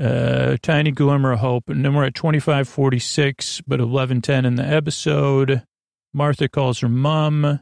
Uh, 0.00 0.56
tiny 0.62 0.90
glimmer 0.90 1.32
of 1.32 1.38
hope. 1.40 1.68
And 1.68 1.84
then 1.84 1.94
we're 1.94 2.04
at 2.04 2.14
2546, 2.14 3.62
but 3.62 3.80
1110 3.80 4.44
in 4.44 4.54
the 4.56 4.64
episode. 4.64 5.62
Martha 6.12 6.48
calls 6.48 6.80
her 6.80 6.88
mom. 6.88 7.60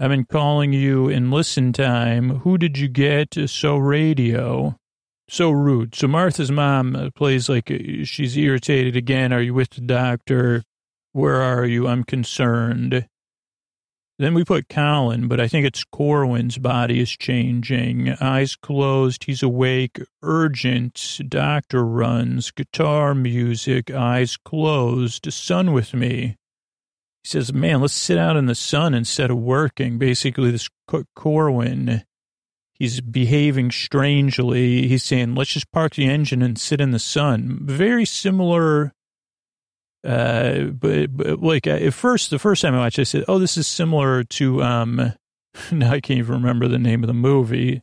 I've 0.00 0.10
been 0.10 0.24
calling 0.24 0.72
you 0.72 1.08
in 1.08 1.30
listen 1.30 1.72
time. 1.72 2.40
Who 2.40 2.58
did 2.58 2.78
you 2.78 2.88
get? 2.88 3.36
So 3.48 3.76
radio. 3.76 4.77
So 5.30 5.50
rude. 5.50 5.94
So 5.94 6.08
Martha's 6.08 6.50
mom 6.50 6.96
uh, 6.96 7.10
plays 7.14 7.48
like 7.48 7.70
uh, 7.70 8.04
she's 8.04 8.36
irritated 8.36 8.96
again. 8.96 9.32
Are 9.32 9.42
you 9.42 9.52
with 9.52 9.70
the 9.70 9.82
doctor? 9.82 10.64
Where 11.12 11.42
are 11.42 11.66
you? 11.66 11.86
I'm 11.86 12.04
concerned. 12.04 13.06
Then 14.18 14.34
we 14.34 14.44
put 14.44 14.68
Colin, 14.68 15.28
but 15.28 15.38
I 15.38 15.46
think 15.46 15.64
it's 15.64 15.84
Korwin's 15.84 16.58
body 16.58 16.98
is 16.98 17.10
changing. 17.10 18.10
Eyes 18.20 18.56
closed. 18.56 19.24
He's 19.24 19.44
awake. 19.44 20.00
Urgent. 20.22 21.20
Doctor 21.28 21.84
runs. 21.84 22.50
Guitar 22.50 23.14
music. 23.14 23.92
Eyes 23.92 24.36
closed. 24.36 25.32
Sun 25.32 25.72
with 25.72 25.94
me. 25.94 26.36
He 27.22 27.28
says, 27.28 27.52
man, 27.52 27.80
let's 27.80 27.94
sit 27.94 28.18
out 28.18 28.36
in 28.36 28.46
the 28.46 28.56
sun 28.56 28.92
instead 28.92 29.30
of 29.30 29.38
working. 29.38 29.98
Basically, 29.98 30.50
this 30.50 30.68
Korwin, 30.88 32.02
he's 32.78 33.00
behaving 33.00 33.70
strangely. 33.70 34.88
He's 34.88 35.02
saying, 35.02 35.34
let's 35.34 35.52
just 35.52 35.70
park 35.72 35.94
the 35.94 36.08
engine 36.08 36.42
and 36.42 36.58
sit 36.58 36.80
in 36.80 36.90
the 36.90 36.98
sun. 36.98 37.58
Very 37.62 38.04
similar. 38.04 38.92
Uh, 40.06 40.64
but, 40.64 41.16
but 41.16 41.42
like 41.42 41.66
at 41.66 41.92
first, 41.92 42.30
the 42.30 42.38
first 42.38 42.62
time 42.62 42.74
I 42.74 42.78
watched, 42.78 42.98
it, 42.98 43.02
I 43.02 43.04
said, 43.04 43.24
oh, 43.28 43.38
this 43.38 43.56
is 43.56 43.66
similar 43.66 44.22
to, 44.24 44.62
um, 44.62 45.12
now 45.72 45.90
I 45.92 46.00
can't 46.00 46.18
even 46.18 46.34
remember 46.34 46.68
the 46.68 46.78
name 46.78 47.02
of 47.02 47.08
the 47.08 47.14
movie. 47.14 47.82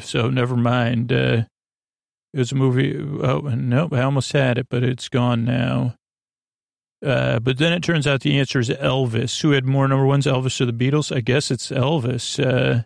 So 0.00 0.28
never 0.28 0.56
mind. 0.56 1.12
Uh, 1.12 1.44
it 2.34 2.38
was 2.38 2.52
a 2.52 2.56
movie. 2.56 2.94
Oh, 2.96 3.40
no, 3.40 3.88
I 3.90 4.02
almost 4.02 4.32
had 4.32 4.58
it, 4.58 4.66
but 4.68 4.82
it's 4.82 5.08
gone 5.08 5.46
now. 5.46 5.94
Uh, 7.04 7.38
but 7.38 7.58
then 7.58 7.72
it 7.72 7.82
turns 7.82 8.06
out 8.06 8.20
the 8.20 8.38
answer 8.38 8.58
is 8.58 8.68
Elvis. 8.68 9.40
Who 9.40 9.52
had 9.52 9.64
more 9.64 9.88
number 9.88 10.04
ones, 10.04 10.26
Elvis 10.26 10.60
or 10.60 10.66
the 10.66 10.72
Beatles? 10.72 11.14
I 11.14 11.20
guess 11.20 11.50
it's 11.50 11.70
Elvis. 11.70 12.44
Uh, 12.44 12.82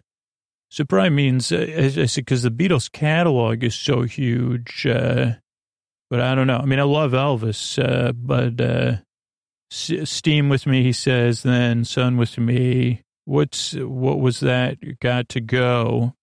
so 0.72 0.86
probably 0.86 1.10
means, 1.10 1.52
uh, 1.52 1.66
I 1.76 2.06
said, 2.06 2.24
because 2.24 2.44
the 2.44 2.50
Beatles 2.50 2.90
catalog 2.90 3.62
is 3.62 3.74
so 3.74 4.04
huge. 4.04 4.86
Uh, 4.86 5.32
but 6.08 6.22
I 6.22 6.34
don't 6.34 6.46
know. 6.46 6.56
I 6.56 6.64
mean, 6.64 6.78
I 6.78 6.84
love 6.84 7.12
Elvis, 7.12 7.78
uh, 7.78 8.12
but 8.12 8.58
uh, 8.58 8.96
Steam 9.70 10.48
with 10.48 10.66
me, 10.66 10.82
he 10.82 10.94
says, 10.94 11.42
then 11.42 11.84
Sun 11.84 12.16
with 12.16 12.38
me. 12.38 13.02
What's, 13.26 13.74
what 13.74 14.18
was 14.18 14.40
that? 14.40 14.78
Got 15.00 15.28
to 15.28 15.42
go. 15.42 16.14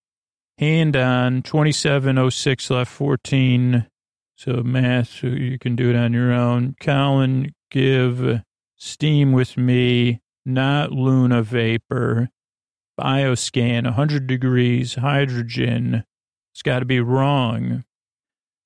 Hand 0.58 0.96
on, 0.96 1.42
2706 1.42 2.70
left, 2.70 2.90
14. 2.90 3.86
So 4.36 4.64
math, 4.64 5.22
you 5.22 5.60
can 5.60 5.76
do 5.76 5.90
it 5.90 5.96
on 5.96 6.12
your 6.12 6.32
own. 6.32 6.74
Colin 6.80 7.54
give 7.70 8.42
steam 8.74 9.30
with 9.30 9.56
me, 9.56 10.22
not 10.44 10.90
Luna 10.90 11.40
vapor, 11.40 12.30
bioscan, 13.00 13.84
100 13.84 14.26
degrees, 14.26 14.96
hydrogen. 14.96 16.04
It's 16.52 16.62
got 16.62 16.80
to 16.80 16.84
be 16.84 17.00
wrong. 17.00 17.84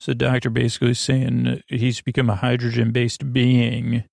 So 0.00 0.12
doctor 0.12 0.50
basically 0.50 0.94
saying 0.94 1.62
he's 1.68 2.00
become 2.00 2.28
a 2.28 2.36
hydrogen 2.36 2.90
based 2.90 3.32
being. 3.32 4.04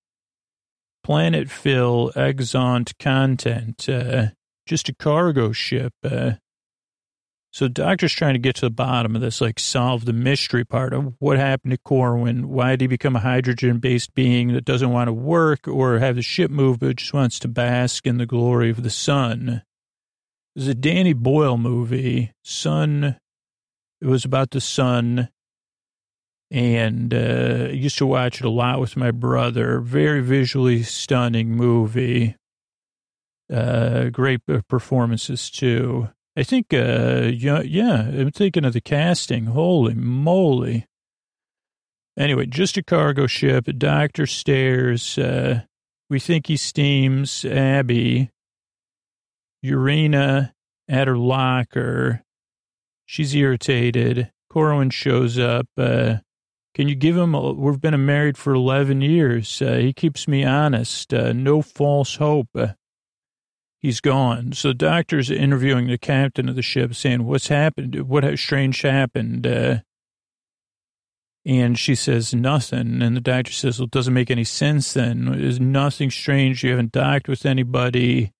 Planet 1.02 1.50
fill, 1.50 2.12
exont 2.14 2.96
content, 2.98 3.88
uh, 3.88 4.28
just 4.66 4.88
a 4.88 4.94
cargo 4.94 5.50
ship. 5.50 5.92
Uh, 6.04 6.32
so 7.50 7.68
doctor's 7.68 8.12
trying 8.12 8.34
to 8.34 8.38
get 8.38 8.54
to 8.56 8.66
the 8.66 8.70
bottom 8.70 9.16
of 9.16 9.20
this, 9.20 9.40
like 9.40 9.58
solve 9.58 10.04
the 10.04 10.12
mystery 10.12 10.64
part 10.64 10.94
of 10.94 11.14
what 11.18 11.38
happened 11.38 11.72
to 11.72 11.78
Korwin. 11.78 12.46
Why 12.46 12.70
did 12.70 12.82
he 12.82 12.86
become 12.86 13.16
a 13.16 13.20
hydrogen-based 13.20 14.14
being 14.14 14.54
that 14.54 14.64
doesn't 14.64 14.90
want 14.90 15.08
to 15.08 15.12
work 15.12 15.66
or 15.66 15.98
have 15.98 16.14
the 16.14 16.22
ship 16.22 16.50
move, 16.50 16.78
but 16.78 16.96
just 16.96 17.12
wants 17.12 17.38
to 17.40 17.48
bask 17.48 18.06
in 18.06 18.16
the 18.16 18.24
glory 18.24 18.70
of 18.70 18.82
the 18.82 18.90
sun? 18.90 19.62
There's 20.54 20.68
a 20.68 20.74
Danny 20.74 21.14
Boyle 21.14 21.56
movie, 21.56 22.32
Sun. 22.44 23.16
It 24.00 24.06
was 24.06 24.24
about 24.24 24.50
the 24.50 24.60
sun. 24.60 25.28
And 26.50 27.14
uh, 27.14 27.68
I 27.68 27.72
used 27.72 27.96
to 27.98 28.06
watch 28.06 28.40
it 28.40 28.44
a 28.44 28.50
lot 28.50 28.78
with 28.78 28.96
my 28.96 29.10
brother. 29.10 29.80
Very 29.80 30.20
visually 30.20 30.82
stunning 30.82 31.52
movie. 31.52 32.36
Uh, 33.50 34.10
great 34.10 34.40
performances, 34.68 35.50
too. 35.50 36.10
I 36.36 36.42
think, 36.42 36.74
uh, 36.74 37.30
yeah, 37.32 37.62
yeah, 37.62 38.02
I'm 38.02 38.30
thinking 38.30 38.64
of 38.64 38.74
the 38.74 38.80
casting. 38.80 39.46
Holy 39.46 39.94
moly. 39.94 40.86
Anyway, 42.18 42.46
just 42.46 42.76
a 42.76 42.82
cargo 42.82 43.26
ship. 43.26 43.64
Doctor 43.78 44.26
stares. 44.26 45.16
Uh, 45.16 45.62
we 46.10 46.18
think 46.18 46.48
he 46.48 46.58
steams 46.58 47.44
Abby. 47.46 48.30
Erina 49.64 50.54
at 50.88 51.08
her 51.08 51.16
locker. 51.16 52.22
She's 53.06 53.34
irritated. 53.34 54.30
Korwin 54.52 54.92
shows 54.92 55.38
up. 55.38 55.66
Uh, 55.76 56.16
can 56.74 56.88
you 56.88 56.94
give 56.94 57.16
him, 57.16 57.34
a, 57.34 57.52
we've 57.52 57.80
been 57.80 58.06
married 58.06 58.38
for 58.38 58.54
11 58.54 59.00
years. 59.02 59.60
Uh, 59.60 59.74
he 59.74 59.92
keeps 59.92 60.26
me 60.26 60.44
honest. 60.44 61.12
Uh, 61.12 61.32
no 61.32 61.62
false 61.62 62.16
hope. 62.16 62.48
He's 63.78 64.00
gone. 64.00 64.52
So 64.52 64.68
the 64.68 64.74
doctor's 64.74 65.30
interviewing 65.30 65.88
the 65.88 65.98
captain 65.98 66.48
of 66.48 66.54
the 66.54 66.62
ship 66.62 66.94
saying, 66.94 67.24
what's 67.24 67.48
happened? 67.48 68.08
What 68.08 68.22
has 68.22 68.40
strange 68.40 68.80
happened? 68.82 69.46
Uh, 69.46 69.78
and 71.44 71.76
she 71.76 71.96
says, 71.96 72.32
nothing. 72.32 73.02
And 73.02 73.16
the 73.16 73.20
doctor 73.20 73.50
says, 73.50 73.78
well, 73.78 73.86
it 73.86 73.90
doesn't 73.90 74.14
make 74.14 74.30
any 74.30 74.44
sense 74.44 74.92
then. 74.92 75.24
There's 75.24 75.58
nothing 75.58 76.10
strange. 76.10 76.62
You 76.62 76.70
haven't 76.70 76.92
docked 76.92 77.28
with 77.28 77.44
anybody. 77.44 78.32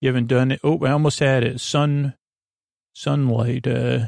You 0.00 0.08
haven't 0.08 0.28
done 0.28 0.52
it. 0.52 0.60
Oh, 0.62 0.78
I 0.84 0.90
almost 0.92 1.18
had 1.18 1.42
it. 1.42 1.60
Sun, 1.60 2.14
sunlight. 2.92 3.66
Uh, 3.66 4.06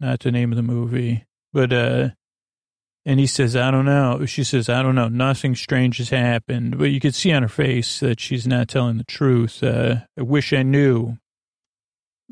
not 0.00 0.20
the 0.20 0.32
name 0.32 0.52
of 0.52 0.56
the 0.56 0.62
movie, 0.62 1.24
but, 1.52 1.72
uh, 1.72 2.10
and 3.06 3.20
he 3.20 3.26
says, 3.26 3.54
I 3.54 3.70
don't 3.70 3.84
know. 3.84 4.26
She 4.26 4.42
says, 4.42 4.68
I 4.68 4.82
don't 4.82 4.96
know. 4.96 5.06
Nothing 5.08 5.54
strange 5.54 5.98
has 5.98 6.10
happened. 6.10 6.76
But 6.76 6.86
you 6.86 6.98
could 6.98 7.14
see 7.14 7.32
on 7.32 7.42
her 7.42 7.48
face 7.48 8.00
that 8.00 8.18
she's 8.18 8.48
not 8.48 8.68
telling 8.68 8.98
the 8.98 9.04
truth. 9.04 9.62
Uh, 9.62 9.98
I 10.18 10.22
wish 10.22 10.52
I 10.52 10.64
knew. 10.64 11.16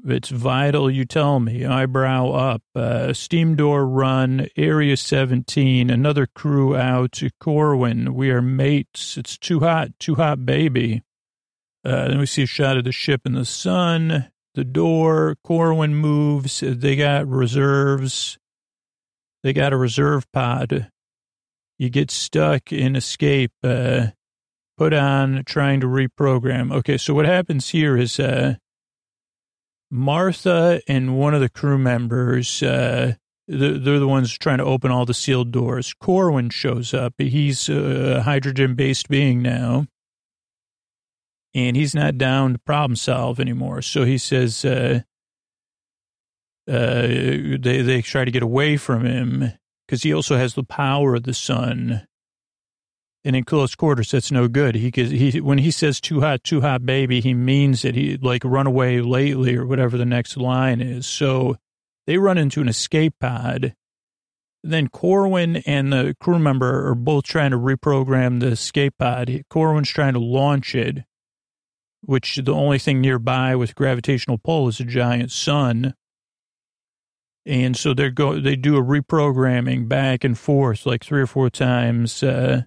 It's 0.04 0.30
vital 0.30 0.90
you 0.90 1.04
tell 1.04 1.38
me. 1.38 1.64
Eyebrow 1.64 2.30
up. 2.30 2.62
Uh, 2.74 3.12
steam 3.12 3.54
door 3.54 3.86
run. 3.86 4.48
Area 4.56 4.96
17. 4.96 5.90
Another 5.90 6.26
crew 6.26 6.76
out. 6.76 7.12
To 7.12 7.30
Korwin. 7.40 8.08
We 8.08 8.30
are 8.30 8.42
mates. 8.42 9.16
It's 9.16 9.38
too 9.38 9.60
hot. 9.60 9.90
Too 10.00 10.16
hot, 10.16 10.44
baby. 10.44 11.02
Uh, 11.84 12.08
then 12.08 12.18
we 12.18 12.26
see 12.26 12.42
a 12.42 12.46
shot 12.46 12.76
of 12.76 12.84
the 12.84 12.92
ship 12.92 13.22
in 13.26 13.34
the 13.34 13.44
sun. 13.44 14.30
the 14.54 14.64
door. 14.64 15.36
Korwin 15.46 15.92
moves. 15.92 16.62
They 16.64 16.96
got 16.96 17.26
reserves. 17.28 18.38
They 19.42 19.52
got 19.52 19.72
a 19.72 19.76
reserve 19.76 20.30
pod. 20.32 20.90
You 21.78 21.90
get 21.90 22.10
stuck 22.10 22.72
in 22.72 22.96
escape. 22.96 23.52
Uh, 23.62 24.08
put 24.78 24.94
on 24.94 25.42
trying 25.44 25.80
to 25.80 25.86
reprogram. 25.86 26.72
Okay, 26.72 26.96
so 26.96 27.14
what 27.14 27.26
happens 27.26 27.70
here 27.70 27.96
is 27.96 28.18
uh, 28.18 28.54
Martha 29.90 30.80
and 30.88 31.18
one 31.18 31.34
of 31.34 31.40
the 31.40 31.48
crew 31.48 31.78
members, 31.78 32.62
uh, 32.62 33.14
they're, 33.46 33.78
they're 33.78 33.98
the 33.98 34.08
ones 34.08 34.36
trying 34.38 34.58
to 34.58 34.64
open 34.64 34.90
all 34.90 35.04
the 35.04 35.14
sealed 35.14 35.52
doors. 35.52 35.94
Korwin 36.02 36.50
shows 36.50 36.94
up. 36.94 37.14
He's 37.18 37.68
a 37.68 38.22
hydrogen 38.22 38.74
based 38.74 39.08
being 39.08 39.42
now. 39.42 39.86
And 41.54 41.76
he's 41.76 41.94
not 41.94 42.18
down 42.18 42.54
to 42.54 42.58
problem 42.58 42.96
solve 42.96 43.38
anymore. 43.38 43.80
So 43.82 44.04
he 44.04 44.18
says, 44.18 44.64
uh, 44.64 45.02
uh, 46.68 47.06
they, 47.06 47.82
they 47.82 48.02
try 48.02 48.24
to 48.24 48.30
get 48.30 48.42
away 48.42 48.76
from 48.76 49.04
him 49.04 49.52
because 49.86 50.02
he 50.02 50.12
also 50.12 50.36
has 50.36 50.54
the 50.54 50.64
power 50.64 51.14
of 51.14 51.22
the 51.22 51.34
sun 51.34 52.06
and 53.24 53.34
in 53.34 53.44
close 53.44 53.74
quarters, 53.74 54.10
that's 54.10 54.30
no 54.30 54.48
good. 54.48 54.74
He, 54.74 54.90
he, 54.94 55.40
when 55.40 55.56
he 55.58 55.70
says 55.70 55.98
too 56.00 56.20
hot, 56.20 56.44
too 56.44 56.60
hot, 56.60 56.84
baby, 56.84 57.20
he 57.20 57.32
means 57.32 57.84
it. 57.84 57.94
He 57.94 58.18
like 58.18 58.44
run 58.44 58.66
away 58.66 59.00
lately 59.00 59.56
or 59.56 59.66
whatever 59.66 59.96
the 59.96 60.04
next 60.04 60.36
line 60.36 60.82
is. 60.82 61.06
So 61.06 61.56
they 62.06 62.18
run 62.18 62.36
into 62.36 62.60
an 62.60 62.68
escape 62.68 63.14
pod. 63.18 63.74
Then 64.62 64.88
Korwin 64.88 65.62
and 65.66 65.92
the 65.92 66.14
crew 66.20 66.38
member 66.38 66.86
are 66.88 66.94
both 66.94 67.24
trying 67.24 67.52
to 67.52 67.58
reprogram 67.58 68.40
the 68.40 68.48
escape 68.48 68.94
pod. 68.98 69.44
Korwin's 69.50 69.90
trying 69.90 70.14
to 70.14 70.20
launch 70.20 70.74
it, 70.74 71.04
which 72.06 72.36
the 72.36 72.52
only 72.52 72.78
thing 72.78 73.00
nearby 73.00 73.56
with 73.56 73.74
gravitational 73.74 74.38
pull 74.38 74.68
is 74.68 74.80
a 74.80 74.84
giant 74.84 75.30
sun. 75.30 75.94
And 77.46 77.76
so 77.76 77.92
they 77.92 78.10
go, 78.10 78.40
they 78.40 78.56
do 78.56 78.76
a 78.76 78.82
reprogramming 78.82 79.88
back 79.88 80.24
and 80.24 80.38
forth 80.38 80.86
like 80.86 81.04
three 81.04 81.22
or 81.22 81.26
four 81.26 81.50
times. 81.50 82.22
Uh, 82.22 82.62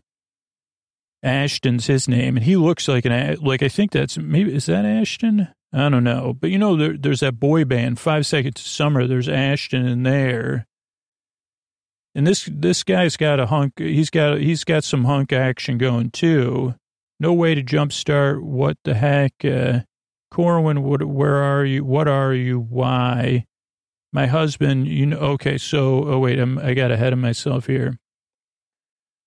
Ashton's 1.23 1.87
his 1.87 2.07
name, 2.07 2.37
and 2.37 2.45
he 2.45 2.55
looks 2.55 2.87
like 2.87 3.05
an 3.05 3.37
like 3.41 3.63
I 3.63 3.69
think 3.69 3.91
that's 3.91 4.17
maybe 4.17 4.53
is 4.53 4.67
that 4.67 4.85
Ashton? 4.85 5.47
I 5.73 5.89
don't 5.89 6.03
know, 6.03 6.33
but 6.39 6.51
you 6.51 6.57
know 6.57 6.75
there, 6.75 6.95
there's 6.95 7.21
that 7.21 7.39
boy 7.39 7.65
band 7.65 7.99
Five 7.99 8.25
Seconds 8.25 8.63
to 8.63 8.69
Summer. 8.69 9.07
There's 9.07 9.27
Ashton 9.27 9.85
in 9.85 10.03
there, 10.03 10.67
and 12.13 12.25
this 12.25 12.47
this 12.51 12.83
guy's 12.83 13.17
got 13.17 13.39
a 13.39 13.47
hunk. 13.47 13.73
He's 13.77 14.09
got 14.09 14.39
he's 14.39 14.63
got 14.63 14.83
some 14.83 15.05
hunk 15.05 15.33
action 15.33 15.77
going 15.77 16.11
too. 16.11 16.75
No 17.19 17.33
way 17.33 17.55
to 17.55 17.63
jumpstart. 17.63 18.41
What 18.41 18.77
the 18.83 18.93
heck, 18.93 19.33
uh, 19.43 19.81
Korwin? 20.31 20.79
What? 20.83 21.03
Where 21.03 21.37
are 21.37 21.65
you? 21.65 21.83
What 21.83 22.07
are 22.07 22.33
you? 22.33 22.59
Why? 22.59 23.45
My 24.13 24.27
husband. 24.27 24.87
You 24.87 25.07
know. 25.07 25.17
Okay, 25.17 25.57
so 25.57 26.07
oh 26.07 26.19
wait, 26.19 26.39
I'm, 26.39 26.59
I 26.59 26.73
got 26.73 26.91
ahead 26.91 27.13
of 27.13 27.19
myself 27.19 27.65
here. 27.67 27.97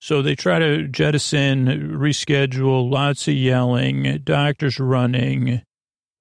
So 0.00 0.22
they 0.22 0.34
try 0.34 0.58
to 0.58 0.88
jettison, 0.88 1.66
reschedule, 1.66 2.90
lots 2.90 3.28
of 3.28 3.34
yelling, 3.34 4.20
doctors 4.24 4.80
running, 4.80 5.60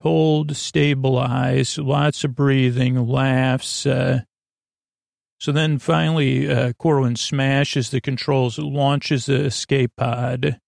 hold, 0.01 0.57
stabilize, 0.57 1.77
lots 1.77 2.25
of 2.25 2.35
breathing, 2.35 3.07
laughs. 3.07 3.85
Uh, 3.85 4.21
so 5.39 5.53
then 5.53 5.79
finally, 5.79 6.51
uh, 6.51 6.73
Korwin 6.73 7.17
smashes 7.17 7.89
the 7.89 8.01
controls, 8.01 8.59
launches 8.59 9.27
the 9.27 9.45
escape 9.45 9.93
pod. 9.95 10.59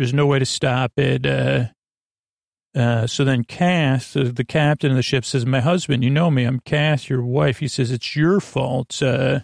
There's 0.00 0.14
no 0.14 0.24
way 0.24 0.38
to 0.38 0.46
stop 0.46 0.92
it. 0.96 1.26
Uh, 1.26 1.66
uh, 2.74 3.06
so 3.06 3.22
then 3.22 3.44
Kath, 3.44 4.14
the, 4.14 4.24
the, 4.24 4.46
captain 4.46 4.92
of 4.92 4.96
the 4.96 5.02
ship, 5.02 5.26
says, 5.26 5.44
My 5.44 5.60
husband, 5.60 6.02
you 6.02 6.08
know 6.08 6.30
me, 6.30 6.44
I'm 6.44 6.60
Kath, 6.60 7.10
your 7.10 7.22
wife. 7.22 7.58
He 7.58 7.68
says, 7.68 7.90
It's 7.90 8.16
your 8.16 8.40
fault. 8.40 9.02
Uh, 9.02 9.40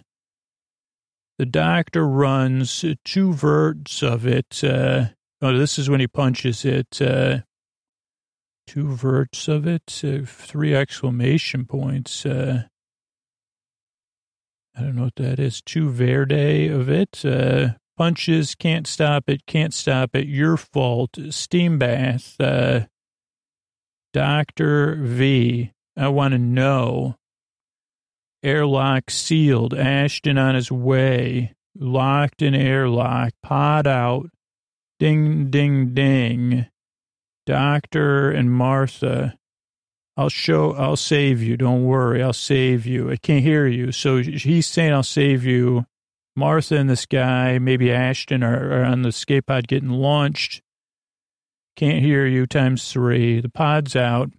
the 1.37 1.45
doctor 1.45 2.07
runs 2.07 2.83
two 3.05 3.33
verts 3.33 4.01
of 4.01 4.25
it. 4.25 4.63
Uh, 4.63 5.09
oh, 5.43 5.55
this 5.55 5.77
is 5.77 5.91
when 5.91 5.99
he 5.99 6.07
punches 6.07 6.65
it. 6.65 6.99
Uh, 6.99 7.41
two 8.65 8.95
verts 8.95 9.47
of 9.47 9.67
it, 9.67 10.01
uh, 10.03 10.25
three 10.25 10.73
exclamation 10.73 11.65
points. 11.65 12.25
Uh, 12.25 12.63
I 14.75 14.81
don't 14.81 14.95
know 14.95 15.03
what 15.03 15.17
that 15.17 15.37
is. 15.37 15.61
Two 15.61 15.91
verde 15.91 16.67
of 16.67 16.89
it. 16.89 17.23
Uh, 17.23 17.73
punches, 17.97 18.55
can't 18.55 18.87
stop 18.87 19.29
it, 19.29 19.45
can't 19.45 19.73
stop 19.73 20.15
it. 20.15 20.27
Your 20.27 20.57
fault. 20.57 21.17
Steam 21.31 21.77
bath. 21.77 22.39
Uh, 22.39 22.81
Dr. 24.13 24.95
V, 24.95 25.71
I 25.97 26.07
want 26.07 26.31
to 26.33 26.37
know 26.37 27.15
Airlock 28.43 29.09
sealed. 29.09 29.73
Ashton 29.73 30.37
on 30.37 30.55
his 30.55 30.71
way. 30.71 31.55
Locked 31.77 32.41
in 32.41 32.55
airlock. 32.55 33.33
Pod 33.43 33.87
out. 33.87 34.29
Ding, 34.99 35.49
ding, 35.49 35.93
ding. 35.93 36.67
Doctor 37.45 38.31
and 38.31 38.51
Martha. 38.51 39.37
I'll 40.15 40.29
show, 40.29 40.73
I'll 40.73 40.95
save 40.95 41.43
you. 41.43 41.57
Don't 41.57 41.83
worry. 41.83 42.23
I'll 42.23 42.33
save 42.33 42.85
you. 42.85 43.11
I 43.11 43.17
can't 43.17 43.43
hear 43.43 43.67
you. 43.67 43.91
So 43.91 44.17
he's 44.17 44.65
saying, 44.65 44.93
I'll 44.93 45.03
save 45.03 45.43
you. 45.43 45.85
Martha 46.37 46.77
and 46.77 46.87
this 46.87 47.07
guy, 47.07 47.57
maybe 47.57 47.91
Ashton, 47.91 48.43
are, 48.43 48.81
are 48.81 48.85
on 48.85 49.01
the 49.01 49.09
escape 49.09 49.47
pod 49.47 49.67
getting 49.67 49.89
launched. 49.89 50.61
Can't 51.75 52.03
hear 52.03 52.27
you 52.27 52.45
times 52.45 52.91
three. 52.91 53.41
The 53.41 53.49
pod's 53.49 53.95
out. 53.95 54.29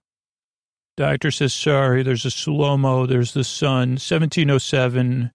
Doctor 0.97 1.33
says, 1.33 1.53
sorry, 1.53 2.05
there's 2.05 2.25
a 2.25 2.31
slow 2.31 2.77
mo, 2.77 3.05
there's 3.05 3.35
the 3.35 3.45
sun, 3.45 3.91
1707 3.91 5.33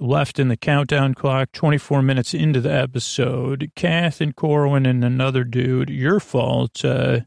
left 0.00 0.38
in 0.38 0.48
the 0.48 0.56
countdown 0.56 1.14
clock, 1.14 1.52
24 1.52 2.02
minutes 2.02 2.34
into 2.34 2.60
the 2.60 2.72
episode. 2.72 3.70
Kath 3.76 4.20
and 4.20 4.34
Korwin 4.34 4.88
and 4.88 5.04
another 5.04 5.44
dude, 5.44 5.90
your 5.90 6.18
fault. 6.18 6.84
Uh, 6.84 7.20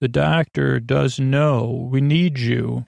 the 0.00 0.08
doctor 0.08 0.80
does 0.80 1.18
know. 1.18 1.88
We 1.90 2.00
need 2.00 2.38
you. 2.38 2.86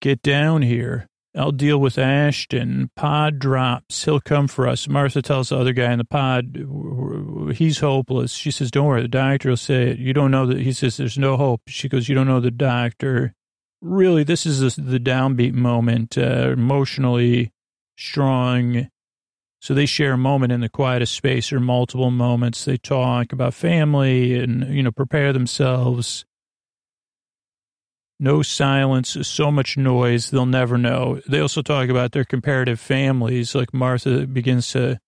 Get 0.00 0.22
down 0.22 0.62
here. 0.62 1.08
I'll 1.38 1.52
deal 1.52 1.78
with 1.78 1.98
Ashton. 1.98 2.90
Pod 2.96 3.38
drops. 3.38 4.04
He'll 4.04 4.20
come 4.20 4.48
for 4.48 4.66
us. 4.66 4.88
Martha 4.88 5.22
tells 5.22 5.50
the 5.50 5.58
other 5.58 5.72
guy 5.72 5.92
in 5.92 5.98
the 5.98 6.04
pod, 6.04 7.56
he's 7.56 7.78
hopeless. 7.78 8.32
She 8.32 8.50
says, 8.50 8.70
don't 8.70 8.86
worry. 8.86 9.02
The 9.02 9.08
doctor 9.08 9.50
will 9.50 9.56
say 9.56 9.90
it. 9.90 9.98
You 9.98 10.12
don't 10.12 10.32
know 10.32 10.46
that. 10.46 10.58
He 10.58 10.72
says, 10.72 10.96
there's 10.96 11.16
no 11.16 11.36
hope. 11.36 11.62
She 11.68 11.88
goes, 11.88 12.08
you 12.08 12.14
don't 12.14 12.26
know 12.26 12.40
the 12.40 12.50
doctor. 12.50 13.34
Really, 13.80 14.24
this 14.24 14.44
is 14.44 14.74
the 14.74 14.98
downbeat 14.98 15.52
moment, 15.52 16.18
uh, 16.18 16.50
emotionally 16.50 17.52
strong. 17.96 18.88
So 19.60 19.74
they 19.74 19.86
share 19.86 20.12
a 20.12 20.18
moment 20.18 20.52
in 20.52 20.60
the 20.60 20.68
quietest 20.68 21.14
space 21.14 21.52
or 21.52 21.60
multiple 21.60 22.10
moments. 22.10 22.64
They 22.64 22.76
talk 22.76 23.32
about 23.32 23.54
family 23.54 24.38
and, 24.38 24.74
you 24.74 24.82
know, 24.82 24.92
prepare 24.92 25.32
themselves 25.32 26.24
no 28.20 28.42
silence, 28.42 29.16
so 29.22 29.50
much 29.50 29.76
noise, 29.76 30.30
they'll 30.30 30.46
never 30.46 30.76
know. 30.76 31.20
They 31.28 31.40
also 31.40 31.62
talk 31.62 31.88
about 31.88 32.12
their 32.12 32.24
comparative 32.24 32.80
families, 32.80 33.54
like 33.54 33.72
Martha 33.72 34.26
begins 34.26 34.72
to 34.72 34.98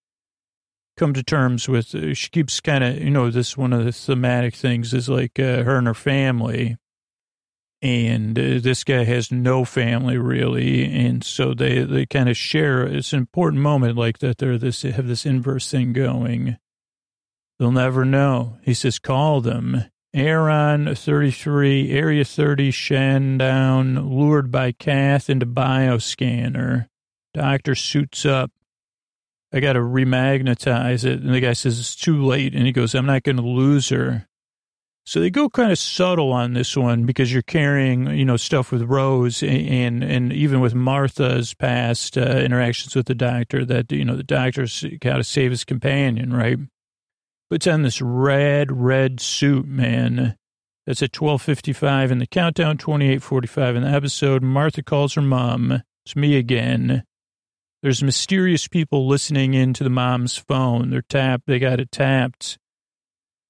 come 0.97 1.15
to 1.15 1.23
terms 1.23 1.69
with, 1.69 1.95
uh, 1.95 2.15
she 2.15 2.29
keeps 2.29 2.61
kind 2.61 2.85
of, 2.85 2.99
you 2.99 3.11
know, 3.11 3.31
this 3.31 3.57
one 3.57 3.73
of 3.73 3.85
the 3.85 3.93
thematic 3.93 4.55
things 4.55 4.95
is 4.95 5.09
like 5.09 5.39
uh, 5.41 5.63
her 5.63 5.79
and 5.79 5.87
her 5.87 5.95
family. 5.95 6.77
And 7.83 8.39
uh, 8.39 8.61
this 8.61 8.85
guy 8.85 9.05
has 9.05 9.33
no 9.33 9.65
family 9.65 10.19
really. 10.19 10.85
And 10.85 11.25
so 11.25 11.55
they, 11.55 11.83
they 11.85 12.05
kind 12.05 12.29
of 12.29 12.37
share, 12.37 12.83
it's 12.83 13.15
an 13.15 13.19
important 13.19 13.63
moment 13.63 13.97
like 13.97 14.19
that. 14.19 14.39
They're 14.39 14.59
this, 14.59 14.83
have 14.83 15.09
this 15.09 15.25
inverse 15.25 15.71
thing 15.71 15.95
going. 15.95 16.59
They'll 17.59 17.73
never 17.73 18.05
know. 18.05 18.59
He 18.63 18.75
says, 18.75 18.99
call 18.99 19.41
them. 19.41 19.85
Aaron, 20.13 20.95
33, 20.95 21.91
Area 21.91 22.25
30, 22.25 22.73
Shandown, 22.73 24.11
lured 24.11 24.51
by 24.51 24.73
Kath 24.73 25.31
into 25.31 25.47
bioscanner. 25.47 26.87
Doctor 27.33 27.75
suits 27.77 28.27
up. 28.27 28.51
I 29.53 29.61
got 29.61 29.75
to 29.75 29.81
remagnetize 29.81 31.05
it. 31.05 31.21
And 31.21 31.33
the 31.33 31.41
guy 31.41 31.53
says, 31.53 31.79
it's 31.79 31.95
too 31.95 32.25
late. 32.25 32.55
And 32.55 32.67
he 32.67 32.73
goes, 32.73 32.95
I'm 32.95 33.07
not 33.07 33.23
going 33.23 33.37
to 33.37 33.43
lose 33.43 33.89
her. 33.91 34.27
So 35.07 35.21
they 35.21 35.31
go 35.31 35.49
kind 35.49 35.73
of 35.73 35.79
subtle 35.79 36.33
on 36.33 36.53
this 36.53 36.77
one 36.77 37.05
because 37.05 37.33
you're 37.33 37.43
carrying, 37.43 38.07
you 38.11 38.25
know, 38.25 38.37
stuff 38.37 38.71
with 38.71 38.83
Rose 38.83 39.43
and, 39.43 40.05
and 40.05 40.33
even 40.33 40.61
with 40.61 40.75
Martha's 40.75 41.55
past 41.55 42.19
uh, 42.19 42.21
interactions 42.21 42.95
with 42.95 43.07
the 43.07 43.15
doctor 43.15 43.65
that, 43.65 43.91
you 43.91 44.05
know, 44.05 44.15
the 44.15 44.23
doctor's 44.23 44.85
got 45.01 45.17
to 45.17 45.25
save 45.25 45.51
his 45.51 45.65
companion, 45.65 46.33
right? 46.33 46.59
Puts 47.51 47.67
on 47.67 47.83
this 47.83 48.01
red, 48.01 48.71
red 48.71 49.21
suit, 49.21 49.67
man. 49.67 50.37
That's 50.87 51.03
at 51.03 51.13
12.55 51.13 52.11
in 52.11 52.19
the 52.19 52.27
countdown, 52.27 52.79
28.45 52.79 53.77
in 53.77 53.83
the 53.83 53.89
episode. 53.89 54.43
Martha 54.43 54.83
calls 54.83 55.15
her 55.15 55.23
mom. 55.23 55.83
It's 56.05 56.17
me 56.17 56.37
again. 56.37 57.05
There's 57.83 58.03
mysterious 58.03 58.69
people 58.69 59.09
listening 59.09 59.55
into 59.55 59.83
the 59.83 59.91
mom's 59.91 60.37
phone. 60.37 60.91
They're 60.91 61.03
tapped. 61.03 61.47
They 61.47 61.59
got 61.59 61.81
it 61.81 61.91
tapped. 61.91 62.59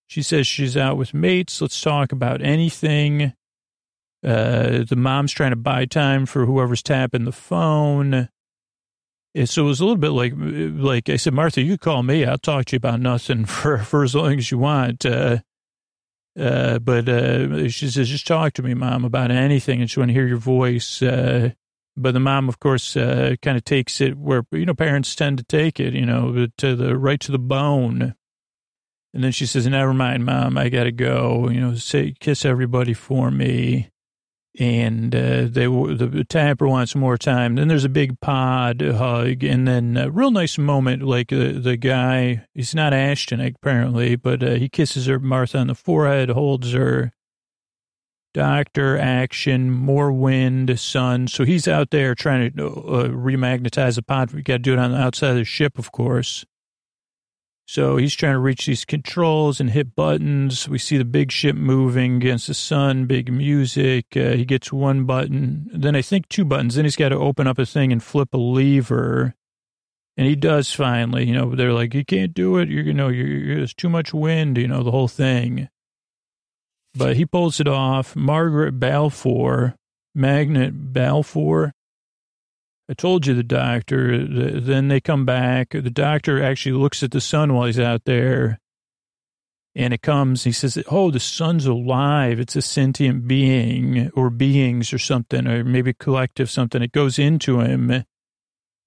She 0.06 0.22
says 0.22 0.46
she's 0.46 0.76
out 0.76 0.96
with 0.96 1.14
mates. 1.14 1.60
Let's 1.60 1.80
talk 1.80 2.10
about 2.10 2.40
anything. 2.40 3.34
Uh, 4.24 4.84
the 4.88 4.96
mom's 4.96 5.32
trying 5.32 5.50
to 5.50 5.56
buy 5.56 5.84
time 5.84 6.26
for 6.26 6.46
whoever's 6.46 6.82
tapping 6.82 7.24
the 7.24 7.32
phone. 7.32 8.28
So 9.36 9.62
it 9.62 9.66
was 9.66 9.80
a 9.80 9.84
little 9.84 9.96
bit 9.96 10.10
like, 10.10 10.32
like 10.36 11.08
I 11.08 11.16
said, 11.16 11.34
Martha, 11.34 11.62
you 11.62 11.78
call 11.78 12.02
me. 12.02 12.24
I'll 12.24 12.38
talk 12.38 12.66
to 12.66 12.74
you 12.74 12.78
about 12.78 13.00
nothing 13.00 13.44
for, 13.46 13.78
for 13.78 14.02
as 14.02 14.14
long 14.14 14.38
as 14.38 14.50
you 14.50 14.58
want. 14.58 15.06
Uh, 15.06 15.38
uh, 16.38 16.78
but 16.80 17.08
uh, 17.08 17.68
she 17.68 17.90
says, 17.90 18.08
just 18.08 18.26
talk 18.26 18.54
to 18.54 18.62
me, 18.62 18.74
mom, 18.74 19.04
about 19.04 19.30
anything. 19.30 19.80
And 19.80 19.90
she 19.90 20.00
want 20.00 20.08
to 20.08 20.14
hear 20.14 20.26
your 20.26 20.36
voice. 20.36 21.00
Uh, 21.00 21.50
but 21.96 22.12
the 22.12 22.20
mom, 22.20 22.48
of 22.48 22.58
course, 22.58 22.96
uh, 22.96 23.36
kind 23.42 23.56
of 23.56 23.64
takes 23.64 24.00
it 24.00 24.16
where, 24.16 24.42
you 24.50 24.66
know, 24.66 24.74
parents 24.74 25.14
tend 25.14 25.38
to 25.38 25.44
take 25.44 25.78
it, 25.78 25.94
you 25.94 26.06
know, 26.06 26.46
to 26.58 26.74
the 26.74 26.96
right 26.96 27.20
to 27.20 27.30
the 27.30 27.38
bone. 27.38 28.14
And 29.12 29.24
then 29.24 29.32
she 29.32 29.46
says, 29.46 29.66
never 29.66 29.92
mind, 29.92 30.24
mom, 30.24 30.56
I 30.56 30.68
got 30.68 30.84
to 30.84 30.92
go, 30.92 31.48
you 31.48 31.60
know, 31.60 31.74
say, 31.74 32.14
kiss 32.18 32.44
everybody 32.44 32.94
for 32.94 33.30
me 33.30 33.89
and 34.58 35.14
uh, 35.14 35.46
they 35.48 35.66
the 35.66 36.26
tapper 36.28 36.66
wants 36.66 36.94
more 36.94 37.16
time. 37.16 37.54
Then 37.54 37.68
there's 37.68 37.84
a 37.84 37.88
big 37.88 38.20
pod 38.20 38.80
hug, 38.80 39.44
and 39.44 39.66
then 39.66 39.96
a 39.96 40.10
real 40.10 40.30
nice 40.30 40.58
moment. 40.58 41.02
Like 41.02 41.32
uh, 41.32 41.52
the 41.54 41.76
guy, 41.76 42.46
he's 42.54 42.74
not 42.74 42.92
Ashton 42.92 43.40
apparently, 43.40 44.16
but 44.16 44.42
uh, 44.42 44.54
he 44.54 44.68
kisses 44.68 45.06
her 45.06 45.20
Martha 45.20 45.58
on 45.58 45.68
the 45.68 45.74
forehead, 45.74 46.30
holds 46.30 46.72
her. 46.72 47.12
Doctor 48.32 48.96
action, 48.96 49.72
more 49.72 50.12
wind, 50.12 50.78
sun. 50.78 51.26
So 51.26 51.44
he's 51.44 51.66
out 51.66 51.90
there 51.90 52.14
trying 52.14 52.52
to 52.52 52.66
uh, 52.68 53.08
remagnetize 53.08 53.96
the 53.96 54.02
pod. 54.02 54.30
We 54.30 54.42
got 54.42 54.52
to 54.54 54.58
do 54.60 54.72
it 54.72 54.78
on 54.78 54.92
the 54.92 54.98
outside 54.98 55.30
of 55.30 55.36
the 55.36 55.44
ship, 55.44 55.80
of 55.80 55.90
course. 55.90 56.44
So 57.70 57.98
he's 57.98 58.16
trying 58.16 58.32
to 58.32 58.40
reach 58.40 58.66
these 58.66 58.84
controls 58.84 59.60
and 59.60 59.70
hit 59.70 59.94
buttons. 59.94 60.68
We 60.68 60.76
see 60.76 60.98
the 60.98 61.04
big 61.04 61.30
ship 61.30 61.54
moving 61.54 62.16
against 62.16 62.48
the 62.48 62.54
sun, 62.54 63.06
big 63.06 63.32
music. 63.32 64.06
Uh, 64.16 64.30
he 64.30 64.44
gets 64.44 64.72
one 64.72 65.04
button, 65.04 65.70
then 65.72 65.94
I 65.94 66.02
think 66.02 66.28
two 66.28 66.44
buttons. 66.44 66.74
Then 66.74 66.84
he's 66.84 66.96
got 66.96 67.10
to 67.10 67.14
open 67.14 67.46
up 67.46 67.60
a 67.60 67.64
thing 67.64 67.92
and 67.92 68.02
flip 68.02 68.34
a 68.34 68.38
lever. 68.38 69.36
And 70.16 70.26
he 70.26 70.34
does 70.34 70.72
finally, 70.72 71.28
you 71.28 71.32
know, 71.32 71.54
they're 71.54 71.72
like, 71.72 71.94
you 71.94 72.04
can't 72.04 72.34
do 72.34 72.56
it. 72.56 72.68
You're, 72.68 72.82
you 72.82 72.92
know, 72.92 73.06
you're, 73.06 73.28
you're, 73.28 73.56
there's 73.58 73.72
too 73.72 73.88
much 73.88 74.12
wind, 74.12 74.58
you 74.58 74.66
know, 74.66 74.82
the 74.82 74.90
whole 74.90 75.06
thing. 75.06 75.68
But 76.96 77.14
he 77.14 77.24
pulls 77.24 77.60
it 77.60 77.68
off. 77.68 78.16
Margaret 78.16 78.80
Balfour, 78.80 79.76
Magnet 80.12 80.92
Balfour, 80.92 81.72
I 82.90 82.94
told 82.94 83.24
you 83.24 83.34
the 83.34 83.44
doctor. 83.44 84.26
then 84.26 84.88
they 84.88 85.00
come 85.00 85.24
back. 85.24 85.70
The 85.70 85.90
doctor 85.90 86.42
actually 86.42 86.72
looks 86.72 87.04
at 87.04 87.12
the 87.12 87.20
sun 87.20 87.54
while 87.54 87.66
he's 87.66 87.78
out 87.78 88.04
there. 88.04 88.58
And 89.76 89.94
it 89.94 90.02
comes, 90.02 90.42
he 90.42 90.50
says, 90.50 90.82
Oh, 90.90 91.12
the 91.12 91.20
sun's 91.20 91.66
alive. 91.66 92.40
It's 92.40 92.56
a 92.56 92.62
sentient 92.62 93.28
being 93.28 94.10
or 94.16 94.28
beings 94.28 94.92
or 94.92 94.98
something, 94.98 95.46
or 95.46 95.62
maybe 95.62 95.92
collective 95.92 96.50
something. 96.50 96.82
It 96.82 96.90
goes 96.90 97.16
into 97.16 97.60
him. 97.60 98.04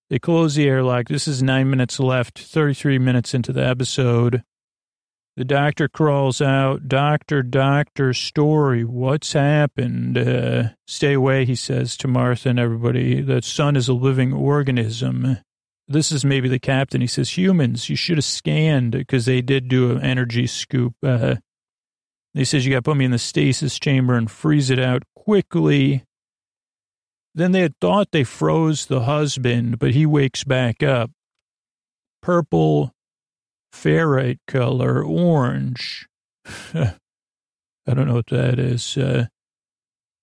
They 0.09 0.19
close 0.19 0.55
the 0.55 0.67
airlock. 0.67 1.07
This 1.07 1.25
is 1.25 1.41
nine 1.41 1.69
minutes 1.69 1.97
left, 1.97 2.37
33 2.37 2.99
minutes 2.99 3.33
into 3.33 3.53
the 3.53 3.65
episode. 3.65 4.43
The 5.35 5.45
doctor 5.45 5.87
crawls 5.87 6.41
out. 6.41 6.87
Doctor, 6.87 7.41
doctor, 7.41 8.13
story. 8.13 8.83
What's 8.83 9.33
happened? 9.33 10.17
Uh, 10.17 10.69
stay 10.85 11.13
away, 11.13 11.45
he 11.45 11.55
says 11.55 11.97
to 11.97 12.07
Martha 12.07 12.49
and 12.49 12.59
everybody. 12.59 13.21
The 13.21 13.41
sun 13.41 13.75
is 13.75 13.87
a 13.87 13.93
living 13.93 14.31
organism. 14.31 15.37
This 15.87 16.11
is 16.11 16.23
maybe 16.23 16.49
the 16.49 16.59
captain. 16.59 17.01
He 17.01 17.07
says, 17.07 17.35
humans, 17.35 17.89
you 17.89 17.95
should 17.95 18.17
have 18.17 18.25
scanned 18.25 18.91
because 18.91 19.25
they 19.25 19.41
did 19.41 19.67
do 19.67 19.91
an 19.91 20.01
energy 20.01 20.45
scoop. 20.45 20.93
Uh, 21.01 21.35
he 22.35 22.45
says, 22.45 22.65
you 22.65 22.71
got 22.71 22.77
to 22.77 22.83
put 22.83 22.97
me 22.97 23.05
in 23.05 23.11
the 23.11 23.17
stasis 23.17 23.79
chamber 23.79 24.15
and 24.15 24.29
freeze 24.29 24.69
it 24.69 24.79
out 24.79 25.03
quickly. 25.15 26.03
Then 27.35 27.53
they 27.53 27.61
had 27.61 27.79
thought 27.79 28.11
they 28.11 28.23
froze 28.23 28.85
the 28.85 29.01
husband, 29.01 29.79
but 29.79 29.91
he 29.91 30.05
wakes 30.05 30.43
back 30.43 30.83
up. 30.83 31.09
Purple 32.21 32.93
ferrite 33.73 34.39
color, 34.47 35.03
orange. 35.03 36.07
I 36.73 36.93
don't 37.93 38.07
know 38.07 38.15
what 38.15 38.27
that 38.27 38.59
is. 38.59 38.95
Uh, 38.97 39.25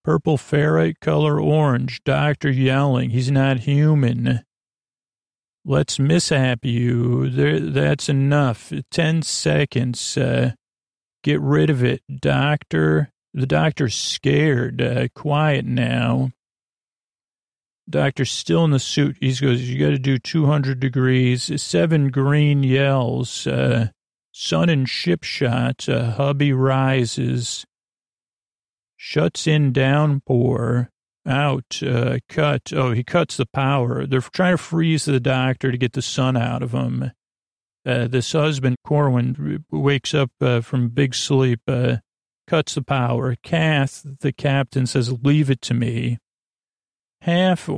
purple 0.05 0.39
ferrite 0.39 1.01
color, 1.01 1.41
orange. 1.41 2.03
Doctor 2.05 2.51
yelling, 2.51 3.11
he's 3.11 3.31
not 3.31 3.61
human. 3.61 4.41
Let's 5.65 5.99
mishap 5.99 6.65
you. 6.65 7.29
There, 7.29 7.61
that's 7.61 8.09
enough. 8.09 8.73
Ten 8.91 9.23
seconds. 9.23 10.17
Uh, 10.17 10.53
get 11.23 11.41
rid 11.41 11.69
of 11.69 11.85
it, 11.85 12.03
doctor. 12.21 13.13
The 13.35 13.47
doctor's 13.47 13.95
scared. 13.95 14.81
Uh, 14.81 15.09
quiet 15.15 15.67
now. 15.67 16.31
Doctor's 17.91 18.31
still 18.31 18.65
in 18.65 18.71
the 18.71 18.79
suit. 18.79 19.17
He 19.21 19.35
goes, 19.35 19.69
you 19.69 19.79
got 19.79 19.91
to 19.91 19.99
do 19.99 20.19
200 20.19 20.81
degrees. 20.81 21.63
Seven 21.63 22.09
green 22.09 22.63
yells. 22.63 23.47
Uh, 23.47 23.89
sun 24.33 24.69
and 24.69 24.89
ship 24.89 25.25
shot. 25.25 25.89
Uh, 25.89 26.13
hubby 26.13 26.53
rises. 26.53 27.65
Shuts 28.97 29.47
in 29.47 29.73
downpour. 29.73 30.91
Out. 31.27 31.83
Uh, 31.83 32.19
cut. 32.29 32.73
Oh, 32.73 32.93
he 32.93 33.05
cuts 33.05 33.37
the 33.37 33.47
power. 33.47 34.07
They're 34.07 34.21
trying 34.21 34.57
to 34.57 34.63
freeze 34.63 35.05
the 35.05 35.21
doctor 35.21 35.71
to 35.71 35.79
get 35.79 35.93
the 35.93 36.03
sun 36.03 36.37
out 36.37 36.63
of 36.63 36.73
him. 36.73 37.13
Uh, 37.85 38.09
this 38.09 38.33
husband, 38.33 38.77
Korwin, 38.87 39.65
wakes 39.71 40.15
up 40.15 40.31
uh, 40.41 40.61
from 40.61 40.91
big 40.91 41.15
sleep, 41.15 41.61
uh, 41.67 41.97
cuts 42.47 42.75
the 42.75 42.83
power. 42.83 43.37
Kath, 43.43 44.05
the 44.21 44.33
captain, 44.33 44.87
says, 44.87 45.13
leave 45.23 45.51
it 45.51 45.63
to 45.63 45.75
me 45.75 46.19
half 47.23 47.69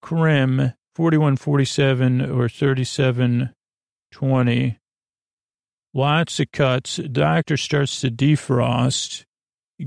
crim 0.00 0.72
4147 0.94 2.20
or 2.22 2.48
3720. 2.48 4.78
Lots 5.92 6.40
of 6.40 6.52
cuts. 6.52 6.96
Doctor 6.96 7.56
starts 7.56 8.00
to 8.00 8.10
defrost. 8.10 9.24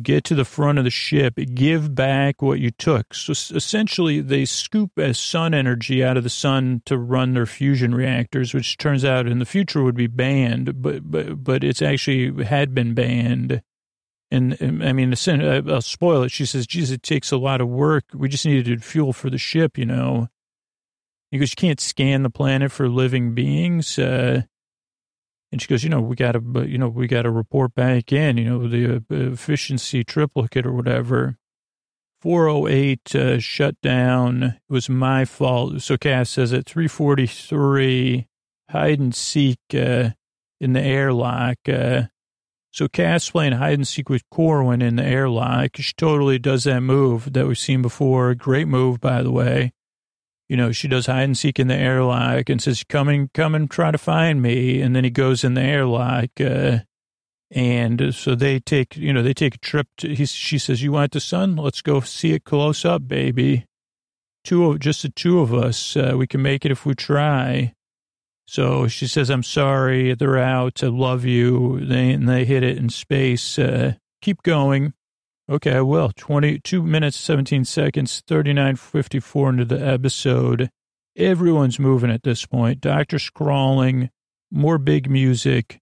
Get 0.04 0.24
to 0.26 0.36
the 0.36 0.46
front 0.46 0.78
of 0.78 0.84
the 0.84 0.92
ship. 0.92 1.34
Give 1.56 1.96
back 1.96 2.44
what 2.44 2.60
you 2.60 2.70
took. 2.70 3.16
So 3.16 3.32
essentially, 3.32 4.22
they 4.22 4.46
scoop 4.46 4.92
as 5.00 5.18
sun 5.18 5.56
energy 5.56 6.04
out 6.04 6.16
of 6.16 6.24
the 6.24 6.30
sun 6.30 6.84
to 6.86 6.96
run 6.96 7.34
their 7.34 7.48
fusion 7.48 7.96
reactors, 7.96 8.54
which 8.54 8.78
turns 8.78 9.04
out 9.04 9.26
in 9.26 9.40
the 9.40 9.46
future 9.46 9.82
would 9.82 9.96
be 9.96 10.06
banned, 10.06 10.84
but 10.84 11.10
but 11.10 11.44
but 11.44 11.64
it's 11.64 11.82
actually 11.82 12.46
had 12.46 12.76
been 12.76 12.94
banned 12.94 13.64
and, 14.32 14.84
I 14.84 14.94
mean, 14.94 15.14
I'll 15.28 15.82
spoil 15.82 16.24
it. 16.24 16.32
She 16.32 16.46
says, 16.46 16.68
geez, 16.68 16.92
it 16.92 17.02
takes 17.02 17.32
a 17.32 17.38
lot 17.38 17.62
of 17.62 17.68
work. 17.68 18.06
We 18.14 18.30
just 18.30 18.46
needed 18.46 18.84
fuel 18.84 19.12
for 19.12 19.30
the 19.30 19.40
ship, 19.40 19.78
you 19.78 19.86
know. 19.86 20.28
Because 21.32 21.52
you 21.52 21.56
can't 21.56 21.80
scan 21.80 22.24
the 22.24 22.30
planet 22.30 22.72
for 22.72 22.90
living 22.90 23.34
beings. 23.34 23.98
Uh, 23.98 24.44
and 25.52 25.62
she 25.62 25.68
goes, 25.68 25.84
you 25.84 25.90
know, 25.90 26.02
we 26.02 26.16
got 26.16 26.34
to, 26.34 26.68
you 26.68 26.78
know, 26.78 26.90
we 26.90 27.08
got 27.08 27.24
to 27.24 27.32
report 27.32 27.74
back 27.74 28.12
in, 28.12 28.38
you 28.38 28.46
know, 28.46 28.68
the 28.68 28.98
uh, 28.98 29.00
efficiency 29.10 30.04
triplicate 30.04 30.66
or 30.66 30.74
whatever. 30.74 31.38
408 32.22 33.16
uh, 33.16 33.40
shut 33.40 33.80
down. 33.82 34.44
It 34.44 34.60
was 34.70 34.90
my 34.90 35.26
fault. 35.26 35.82
So 35.82 35.98
Cass 35.98 36.32
says 36.32 36.54
at 36.54 36.66
343, 36.66 38.28
hide 38.70 39.00
and 39.00 39.16
seek 39.16 39.60
uh, 39.74 40.10
in 40.60 40.74
the 40.74 40.82
airlock. 40.82 41.58
Uh, 41.68 42.04
so 42.72 42.88
Cass 42.88 43.30
playing 43.30 43.54
hide 43.54 43.74
and 43.74 43.88
seek 43.88 44.10
with 44.10 44.30
Korwin 44.30 44.84
in 44.84 44.96
the 44.96 45.04
airlock. 45.04 45.78
She 45.78 45.94
totally 45.98 46.38
does 46.38 46.66
that 46.66 46.82
move 46.82 47.34
that 47.34 47.48
we've 47.48 47.58
seen 47.58 47.82
before. 47.82 48.36
Great 48.36 48.68
move, 48.68 49.00
by 49.00 49.24
the 49.24 49.32
way. 49.32 49.74
You 50.48 50.58
know, 50.58 50.72
she 50.72 50.88
does 50.88 51.06
hide 51.08 51.24
and 51.24 51.38
seek 51.38 51.60
in 51.60 51.68
the 51.68 51.76
airlock 51.76 52.50
and 52.50 52.62
says, 52.62 52.84
come 52.84 53.08
and 53.08 53.32
come 53.34 53.56
and 53.56 53.70
try 53.70 53.92
to 53.92 53.98
find 53.98 54.42
me. 54.42 54.82
And 54.82 54.96
then 54.96 55.04
he 55.04 55.10
goes 55.10 55.44
in 55.44 55.54
the 55.54 55.62
airlock. 55.62 56.30
Uh, 56.40 56.80
and 57.52 58.14
so 58.14 58.36
they 58.36 58.60
take, 58.60 58.96
you 58.96 59.14
know, 59.14 59.24
they 59.24 59.34
take 59.34 59.56
a 59.56 59.60
trip 59.60 59.88
to, 59.98 60.14
he, 60.14 60.26
she 60.26 60.58
says, 60.60 60.84
you 60.84 60.92
want 60.92 61.12
the 61.12 61.20
sun? 61.20 61.56
Let's 61.56 61.82
go 61.82 62.00
see 62.02 62.34
it 62.34 62.44
close 62.44 62.86
up, 62.86 63.08
baby. 63.08 63.66
Two 64.44 64.66
of, 64.66 64.80
just 64.80 65.02
the 65.02 65.10
two 65.10 65.40
of 65.40 65.54
us. 65.54 65.98
Uh, 65.98 66.14
we 66.16 66.28
can 66.28 66.42
make 66.42 66.66
it 66.66 66.72
if 66.72 66.86
we 66.86 66.94
try. 66.94 67.74
So 68.50 68.88
she 68.88 69.06
says, 69.06 69.30
I'm 69.30 69.44
sorry, 69.44 70.16
they're 70.16 70.40
out, 70.40 70.84
I 70.84 70.88
love 70.88 71.24
you. 71.24 71.86
They, 71.86 72.10
and 72.10 72.28
they 72.28 72.46
hit 72.46 72.64
it 72.64 72.80
in 72.80 72.90
space. 72.90 73.60
Uh, 73.60 73.94
keep 74.24 74.42
going. 74.42 74.94
Okay, 75.48 75.74
I 75.74 75.82
will. 75.82 76.12
22 76.16 76.82
minutes, 76.82 77.16
17 77.18 77.64
seconds, 77.64 78.24
39.54 78.28 79.50
into 79.50 79.66
the 79.66 79.88
episode. 79.88 80.72
Everyone's 81.16 81.78
moving 81.78 82.10
at 82.10 82.24
this 82.24 82.44
point. 82.48 82.82
Doctor 82.82 83.20
scrawling, 83.20 84.10
more 84.50 84.80
big 84.80 85.12
music. 85.12 85.80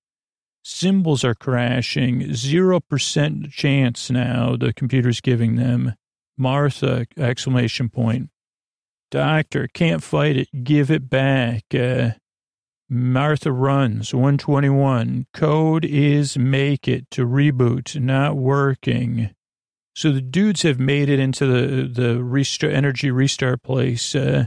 Symbols 0.62 1.24
are 1.24 1.36
crashing. 1.36 2.20
0% 2.24 3.50
chance 3.50 4.12
now 4.12 4.58
the 4.58 4.74
computer's 4.74 5.22
giving 5.22 5.56
them. 5.56 5.96
Martha, 6.38 7.06
exclamation 7.16 7.88
point. 7.88 8.30
Doctor, 9.10 9.70
can't 9.74 10.04
fight 10.04 10.36
it. 10.36 10.66
Give 10.66 10.92
it 10.92 11.10
back. 11.10 11.64
Uh, 11.74 12.12
Martha 12.90 13.52
runs 13.52 14.14
121. 14.14 15.28
Code 15.34 15.84
is 15.84 16.38
make 16.38 16.88
it 16.88 17.10
to 17.12 17.26
reboot, 17.26 18.00
not 18.00 18.38
working. 18.38 19.32
So 19.94 20.12
the 20.12 20.22
dudes 20.22 20.62
have 20.62 20.80
made 20.80 21.10
it 21.10 21.20
into 21.20 21.46
the 21.46 21.88
the 21.88 22.24
restart, 22.24 22.74
energy 22.74 23.12
restart 23.12 23.64
place, 23.64 24.16
uh, 24.16 24.46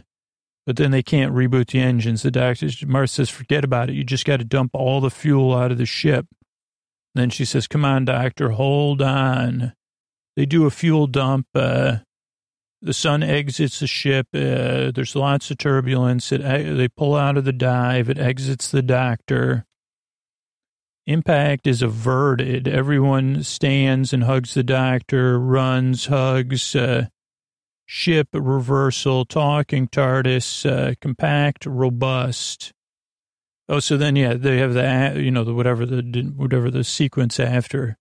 but 0.65 0.77
then 0.77 0.91
they 0.91 1.03
can't 1.03 1.35
reboot 1.35 1.73
the 1.73 1.81
engines. 1.81 2.23
The 2.23 2.31
doctor, 2.31 2.69
Martha 2.87 3.09
says, 3.09 3.29
forget 3.29 3.65
about 3.65 3.91
it. 3.91 3.97
You 3.97 4.05
just 4.05 4.25
got 4.25 4.39
to 4.39 4.45
dump 4.45 4.71
all 4.75 5.01
the 5.01 5.11
fuel 5.11 5.55
out 5.55 5.73
of 5.73 5.79
the 5.79 5.87
ship. 5.87 6.27
Then 7.15 7.31
she 7.31 7.45
says, 7.45 7.67
come 7.67 7.85
on, 7.85 8.05
doctor, 8.05 8.51
hold 8.51 9.03
on. 9.03 9.73
They 10.37 10.47
do 10.47 10.67
a 10.67 10.71
fuel 10.71 11.09
dump. 11.09 11.49
Uh, 11.55 11.99
the 12.83 12.93
sun 12.93 13.23
exits 13.23 13.81
the 13.81 13.87
ship. 13.87 14.27
Uh, 14.35 14.91
there's 14.95 15.15
lots 15.15 15.51
of 15.51 15.59
turbulence. 15.59 16.33
It, 16.33 16.43
uh, 16.43 16.75
they 16.75 16.89
pull 16.89 17.15
out 17.15 17.37
of 17.37 17.45
the 17.45 17.53
dive. 17.53 18.09
It 18.09 18.19
exits 18.19 18.71
the 18.71 18.83
doctor. 18.83 19.67
Impact 21.07 21.67
is 21.67 21.83
averted. 21.83 22.69
Everyone 22.69 23.43
stands 23.43 24.13
and 24.13 24.25
hugs 24.25 24.55
the 24.55 24.63
doctor, 24.63 25.39
runs, 25.39 26.07
hugs, 26.07 26.77
uh, 26.77 27.07
ship 27.87 28.29
reversal, 28.33 29.25
talking 29.25 29.89
TARDIS, 29.89 30.65
uh, 30.65 30.95
compact, 31.01 31.67
robust. 31.67 32.73
Oh, 33.69 33.81
so 33.81 33.97
then, 33.97 34.17
yeah, 34.17 34.35
they 34.35 34.59
have 34.59 34.75
the, 34.75 35.21
you 35.21 35.31
know, 35.31 35.45
the 35.45 35.55
whatever 35.55 35.85
the, 35.85 36.33
whatever 36.37 36.71
the 36.71 36.85
sequence 36.85 37.41
after. 37.41 37.97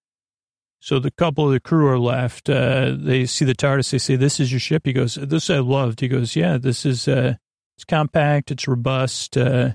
So 0.79 0.99
the 0.99 1.11
couple 1.11 1.45
of 1.45 1.51
the 1.51 1.59
crew 1.59 1.87
are 1.87 1.99
left. 1.99 2.49
Uh, 2.49 2.95
they 2.97 3.25
see 3.25 3.45
the 3.45 3.53
TARDIS. 3.53 3.91
They 3.91 3.97
say, 3.97 4.15
"This 4.15 4.39
is 4.39 4.51
your 4.51 4.59
ship." 4.59 4.83
He 4.85 4.93
goes, 4.93 5.15
"This 5.15 5.49
I 5.49 5.59
loved." 5.59 5.99
He 5.99 6.07
goes, 6.07 6.35
"Yeah, 6.35 6.57
this 6.57 6.85
is 6.85 7.07
uh, 7.07 7.35
it's 7.75 7.85
compact. 7.85 8.49
It's 8.51 8.67
robust." 8.67 9.37
Uh, 9.37 9.73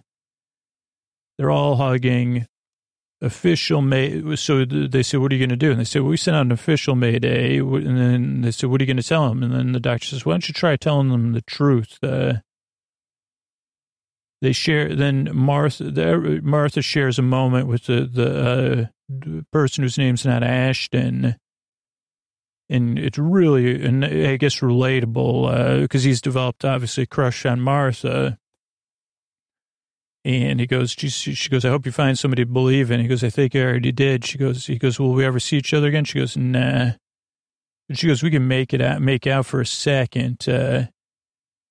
they're 1.36 1.50
all 1.50 1.76
hugging. 1.76 2.46
Official 3.20 3.80
May. 3.80 4.36
So 4.36 4.64
they 4.64 5.02
say, 5.02 5.18
"What 5.18 5.30
are 5.32 5.34
you 5.34 5.40
going 5.40 5.50
to 5.50 5.56
do?" 5.56 5.70
And 5.70 5.80
they 5.80 5.84
say, 5.84 6.00
well, 6.00 6.10
"We 6.10 6.16
sent 6.16 6.36
out 6.36 6.46
an 6.46 6.52
official 6.52 6.94
Mayday." 6.94 7.58
And 7.58 7.98
then 7.98 8.40
they 8.42 8.50
said, 8.50 8.70
"What 8.70 8.80
are 8.80 8.84
you 8.84 8.92
going 8.92 8.96
to 8.98 9.02
tell 9.02 9.28
them?" 9.28 9.42
And 9.42 9.52
then 9.52 9.72
the 9.72 9.80
doctor 9.80 10.06
says, 10.06 10.26
"Why 10.26 10.32
don't 10.32 10.48
you 10.48 10.52
try 10.52 10.76
telling 10.76 11.10
them 11.10 11.32
the 11.32 11.42
truth?" 11.42 11.98
Uh, 12.02 12.34
they 14.42 14.52
share. 14.52 14.94
Then 14.94 15.30
Martha, 15.32 16.40
Martha 16.42 16.82
shares 16.82 17.18
a 17.18 17.22
moment 17.22 17.66
with 17.66 17.86
the 17.86 18.04
the 18.04 18.90
uh, 19.12 19.42
person 19.52 19.82
whose 19.82 19.98
name's 19.98 20.24
not 20.24 20.42
Ashton, 20.42 21.36
and 22.68 22.98
it's 22.98 23.18
really, 23.18 23.84
and 23.84 24.04
I 24.04 24.36
guess 24.36 24.60
relatable 24.60 25.82
because 25.82 26.04
uh, 26.04 26.08
he's 26.08 26.20
developed 26.20 26.64
obviously 26.64 27.04
a 27.04 27.06
crush 27.06 27.44
on 27.44 27.60
Martha. 27.60 28.38
And 30.26 30.58
he 30.58 30.66
goes, 30.66 30.92
she, 30.92 31.10
she 31.10 31.50
goes, 31.50 31.66
I 31.66 31.68
hope 31.68 31.84
you 31.84 31.92
find 31.92 32.18
somebody 32.18 32.46
to 32.46 32.50
believe 32.50 32.90
in. 32.90 32.98
He 32.98 33.06
goes, 33.06 33.22
I 33.22 33.28
think 33.28 33.54
I 33.54 33.60
already 33.60 33.92
did. 33.92 34.24
She 34.24 34.38
goes, 34.38 34.66
he 34.66 34.78
goes, 34.78 34.98
will 34.98 35.12
we 35.12 35.22
ever 35.22 35.38
see 35.38 35.58
each 35.58 35.74
other 35.74 35.88
again? 35.88 36.06
She 36.06 36.18
goes, 36.18 36.34
nah. 36.34 36.92
And 37.90 37.98
she 37.98 38.06
goes, 38.06 38.22
we 38.22 38.30
can 38.30 38.48
make 38.48 38.72
it 38.72 38.80
out, 38.80 39.02
make 39.02 39.26
out 39.26 39.44
for 39.44 39.60
a 39.60 39.66
second. 39.66 40.48
Uh, 40.48 40.86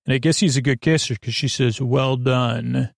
and 0.05 0.13
I 0.13 0.19
guess 0.19 0.39
he's 0.39 0.55
a 0.55 0.61
good 0.61 0.81
kisser 0.81 1.15
because 1.15 1.33
she 1.33 1.47
says, 1.47 1.81
well 1.81 2.15
done. 2.15 2.93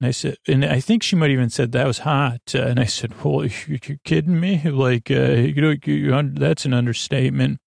And 0.00 0.08
I 0.08 0.10
said, 0.10 0.36
and 0.46 0.64
I 0.64 0.80
think 0.80 1.02
she 1.02 1.16
might 1.16 1.30
even 1.30 1.48
said 1.48 1.72
that 1.72 1.86
was 1.86 2.00
hot. 2.00 2.40
Uh, 2.54 2.62
and 2.62 2.78
I 2.78 2.84
said, 2.84 3.24
well, 3.24 3.46
you're 3.66 3.98
kidding 4.04 4.38
me? 4.38 4.62
Like, 4.62 5.10
uh, 5.10 5.32
you 5.32 5.62
know, 5.62 5.74
you, 5.84 6.30
that's 6.34 6.64
an 6.64 6.74
understatement. 6.74 7.58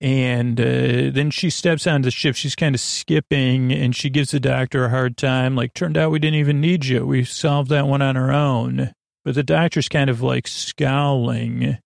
And 0.00 0.60
uh, 0.60 1.14
then 1.14 1.30
she 1.30 1.48
steps 1.48 1.86
onto 1.86 2.06
the 2.06 2.10
ship. 2.10 2.34
She's 2.34 2.56
kind 2.56 2.74
of 2.74 2.80
skipping 2.80 3.72
and 3.72 3.94
she 3.94 4.10
gives 4.10 4.32
the 4.32 4.40
doctor 4.40 4.84
a 4.84 4.90
hard 4.90 5.16
time. 5.16 5.54
Like, 5.54 5.74
turned 5.74 5.96
out 5.96 6.10
we 6.10 6.18
didn't 6.18 6.40
even 6.40 6.60
need 6.60 6.84
you. 6.84 7.06
We 7.06 7.24
solved 7.24 7.70
that 7.70 7.86
one 7.86 8.02
on 8.02 8.16
our 8.16 8.32
own. 8.32 8.92
But 9.24 9.36
the 9.36 9.44
doctor's 9.44 9.88
kind 9.88 10.10
of 10.10 10.20
like 10.20 10.48
scowling. 10.48 11.78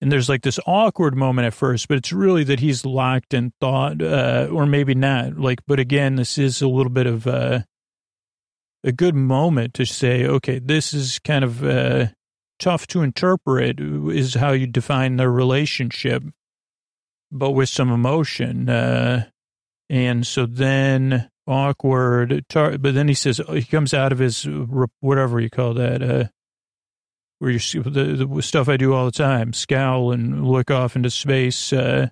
And 0.00 0.10
there's 0.10 0.28
like 0.28 0.42
this 0.42 0.58
awkward 0.66 1.14
moment 1.14 1.46
at 1.46 1.54
first, 1.54 1.86
but 1.86 1.98
it's 1.98 2.12
really 2.12 2.42
that 2.44 2.60
he's 2.60 2.84
locked 2.84 3.34
in 3.34 3.52
thought, 3.60 4.02
uh, 4.02 4.48
or 4.50 4.66
maybe 4.66 4.94
not. 4.94 5.38
Like, 5.38 5.60
but 5.66 5.78
again, 5.78 6.16
this 6.16 6.38
is 6.38 6.62
a 6.62 6.66
little 6.66 6.90
bit 6.90 7.06
of 7.06 7.26
uh, 7.26 7.60
a 8.84 8.92
good 8.92 9.14
moment 9.14 9.74
to 9.74 9.84
say, 9.84 10.24
okay, 10.26 10.58
this 10.58 10.92
is 10.92 11.18
kind 11.20 11.44
of 11.44 11.64
uh, 11.64 12.06
tough 12.58 12.86
to 12.88 13.02
interpret, 13.02 13.80
is 13.80 14.34
how 14.34 14.52
you 14.52 14.66
define 14.66 15.16
their 15.16 15.30
relationship 15.30 16.22
but 17.32 17.52
with 17.52 17.68
some 17.68 17.90
emotion. 17.90 18.68
Uh, 18.68 19.24
and 19.88 20.26
so 20.26 20.46
then 20.46 21.28
awkward, 21.46 22.44
tar- 22.48 22.78
but 22.78 22.94
then 22.94 23.08
he 23.08 23.14
says, 23.14 23.40
he 23.48 23.64
comes 23.64 23.94
out 23.94 24.12
of 24.12 24.18
his, 24.18 24.46
whatever 25.00 25.40
you 25.40 25.50
call 25.50 25.74
that, 25.74 26.02
uh, 26.02 26.24
where 27.38 27.50
you 27.50 27.58
see 27.58 27.80
the, 27.80 28.26
the 28.28 28.42
stuff 28.42 28.68
I 28.68 28.76
do 28.76 28.94
all 28.94 29.06
the 29.06 29.10
time, 29.10 29.52
scowl 29.52 30.12
and 30.12 30.46
look 30.46 30.70
off 30.70 30.94
into 30.94 31.10
space. 31.10 31.72
Uh, 31.72 32.10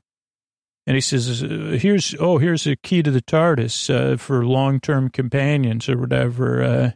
and 0.91 0.97
he 0.97 1.01
says, 1.01 1.39
here's, 1.81 2.17
oh, 2.19 2.39
here's 2.39 2.67
a 2.67 2.75
key 2.75 3.01
to 3.01 3.13
the 3.13 3.23
TARDIS, 3.23 3.95
uh, 3.95 4.17
for 4.17 4.45
long-term 4.45 5.11
companions 5.11 5.89
or 5.89 5.97
whatever. 5.97 6.65
Uh, 6.65 6.91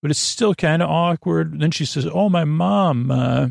but 0.00 0.12
it's 0.12 0.20
still 0.20 0.54
kind 0.54 0.80
of 0.80 0.88
awkward. 0.88 1.58
Then 1.58 1.72
she 1.72 1.84
says, 1.84 2.06
oh, 2.06 2.28
my 2.28 2.44
mom, 2.44 3.10
uh, 3.10 3.48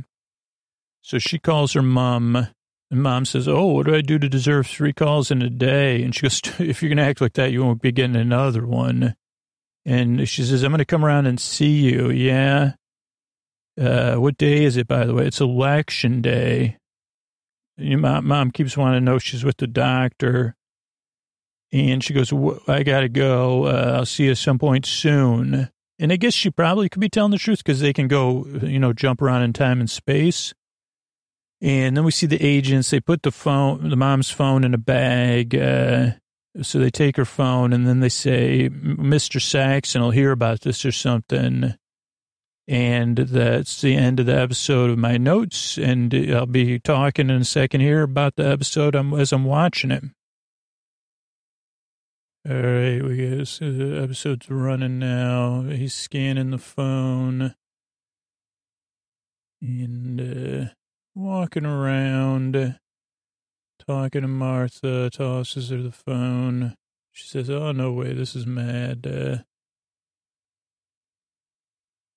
so 1.01 1.19
she 1.19 1.37
calls 1.37 1.73
her 1.73 1.81
mom 1.81 2.47
and 2.89 3.03
mom 3.03 3.25
says, 3.25 3.45
Oh, 3.45 3.65
what 3.65 3.87
do 3.87 3.93
I 3.93 3.99
do 3.99 4.17
to 4.17 4.29
deserve 4.29 4.67
three 4.67 4.93
calls 4.93 5.31
in 5.31 5.41
a 5.41 5.49
day? 5.49 6.01
And 6.01 6.15
she 6.15 6.21
goes, 6.21 6.39
If 6.59 6.81
you're 6.81 6.95
to 6.95 7.01
act 7.01 7.19
like 7.19 7.33
that, 7.33 7.51
you 7.51 7.61
won't 7.61 7.81
be 7.81 7.91
getting 7.91 8.15
another 8.15 8.65
one. 8.65 9.15
And 9.83 10.29
she 10.29 10.45
says, 10.45 10.63
I'm 10.63 10.71
to 10.77 10.85
come 10.85 11.03
around 11.03 11.25
and 11.25 11.41
see 11.41 11.71
you. 11.71 12.09
Yeah. 12.09 12.75
Uh, 13.77 14.15
what 14.15 14.37
day 14.37 14.63
is 14.63 14.77
it, 14.77 14.87
by 14.87 15.05
the 15.05 15.13
way? 15.13 15.25
It's 15.27 15.41
election 15.41 16.21
day. 16.21 16.77
Your 17.77 17.99
mom, 17.99 18.51
keeps 18.51 18.77
wanting 18.77 19.01
to 19.01 19.05
know 19.05 19.19
she's 19.19 19.43
with 19.43 19.57
the 19.57 19.67
doctor. 19.67 20.55
And 21.71 22.03
she 22.03 22.13
goes, 22.13 22.31
I 22.67 22.83
got 22.83 23.01
to 23.01 23.09
go. 23.09 23.65
Uh, 23.65 23.95
I'll 23.97 24.05
see 24.05 24.25
you 24.25 24.35
some 24.35 24.59
point 24.59 24.85
soon. 24.85 25.69
And 25.97 26.11
I 26.11 26.17
guess 26.17 26.33
she 26.33 26.51
probably 26.51 26.89
could 26.89 26.99
be 26.99 27.09
telling 27.09 27.31
the 27.31 27.37
truth 27.37 27.59
because 27.59 27.79
they 27.79 27.93
can 27.93 28.07
go, 28.07 28.45
you 28.61 28.79
know, 28.79 28.93
jump 28.93 29.21
around 29.21 29.43
in 29.43 29.53
time 29.53 29.79
and 29.79 29.89
space. 29.89 30.53
And 31.61 31.95
then 31.95 32.03
we 32.03 32.11
see 32.11 32.27
the 32.27 32.43
agents, 32.45 32.89
they 32.89 32.99
put 32.99 33.23
the 33.23 33.31
phone, 33.31 33.89
the 33.89 33.95
mom's 33.95 34.29
phone 34.29 34.63
in 34.63 34.73
a 34.73 34.77
bag. 34.77 35.55
Uh, 35.55 36.11
so 36.61 36.77
they 36.77 36.89
take 36.89 37.17
her 37.17 37.25
phone 37.25 37.73
and 37.73 37.87
then 37.87 38.01
they 38.01 38.09
say, 38.09 38.69
Mr. 38.69 39.41
Saxon 39.41 40.01
will 40.01 40.11
hear 40.11 40.31
about 40.31 40.61
this 40.61 40.85
or 40.85 40.91
something. 40.91 41.73
And 42.67 43.17
that's 43.17 43.81
the 43.81 43.95
end 43.95 44.21
of 44.21 44.25
the 44.25 44.39
episode 44.39 44.89
of 44.89 44.97
my 44.97 45.17
notes. 45.17 45.77
And 45.77 46.13
I'll 46.13 46.45
be 46.45 46.79
talking 46.79 47.29
in 47.29 47.41
a 47.41 47.45
second 47.45 47.81
here 47.81 48.03
about 48.03 48.35
the 48.35 48.47
episode 48.47 48.95
as 48.95 49.33
I'm 49.33 49.43
watching 49.43 49.91
it. 49.91 50.03
All 52.49 52.55
right, 52.55 53.01
we 53.01 53.15
guess 53.15 53.59
the 53.59 54.01
episode's 54.03 54.49
running 54.49 54.99
now. 54.99 55.61
He's 55.61 55.93
scanning 55.93 56.51
the 56.51 56.57
phone. 56.57 57.55
And, 59.61 60.19
uh, 60.19 60.73
walking 61.15 61.65
around, 61.65 62.77
talking 63.87 64.23
to 64.23 64.27
Martha, 64.27 65.09
tosses 65.09 65.69
her 65.69 65.81
the 65.81 65.91
phone. 65.91 66.75
She 67.13 67.27
says, 67.27 67.49
Oh, 67.49 67.71
no 67.71 67.93
way, 67.93 68.13
this 68.13 68.35
is 68.35 68.45
mad. 68.45 69.07
Uh, 69.07 69.43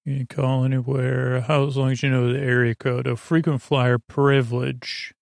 you 0.07 0.19
can 0.19 0.27
call 0.29 0.65
anywhere. 0.65 1.41
How 1.41 1.67
as 1.67 1.77
long 1.77 1.91
as 1.91 2.03
you 2.03 2.09
know 2.09 2.33
the 2.33 2.39
area 2.39 2.77
code. 2.77 3.09
A 3.09 3.17
frequent 3.17 3.61
flyer 3.61 3.99
privilege. 3.99 5.13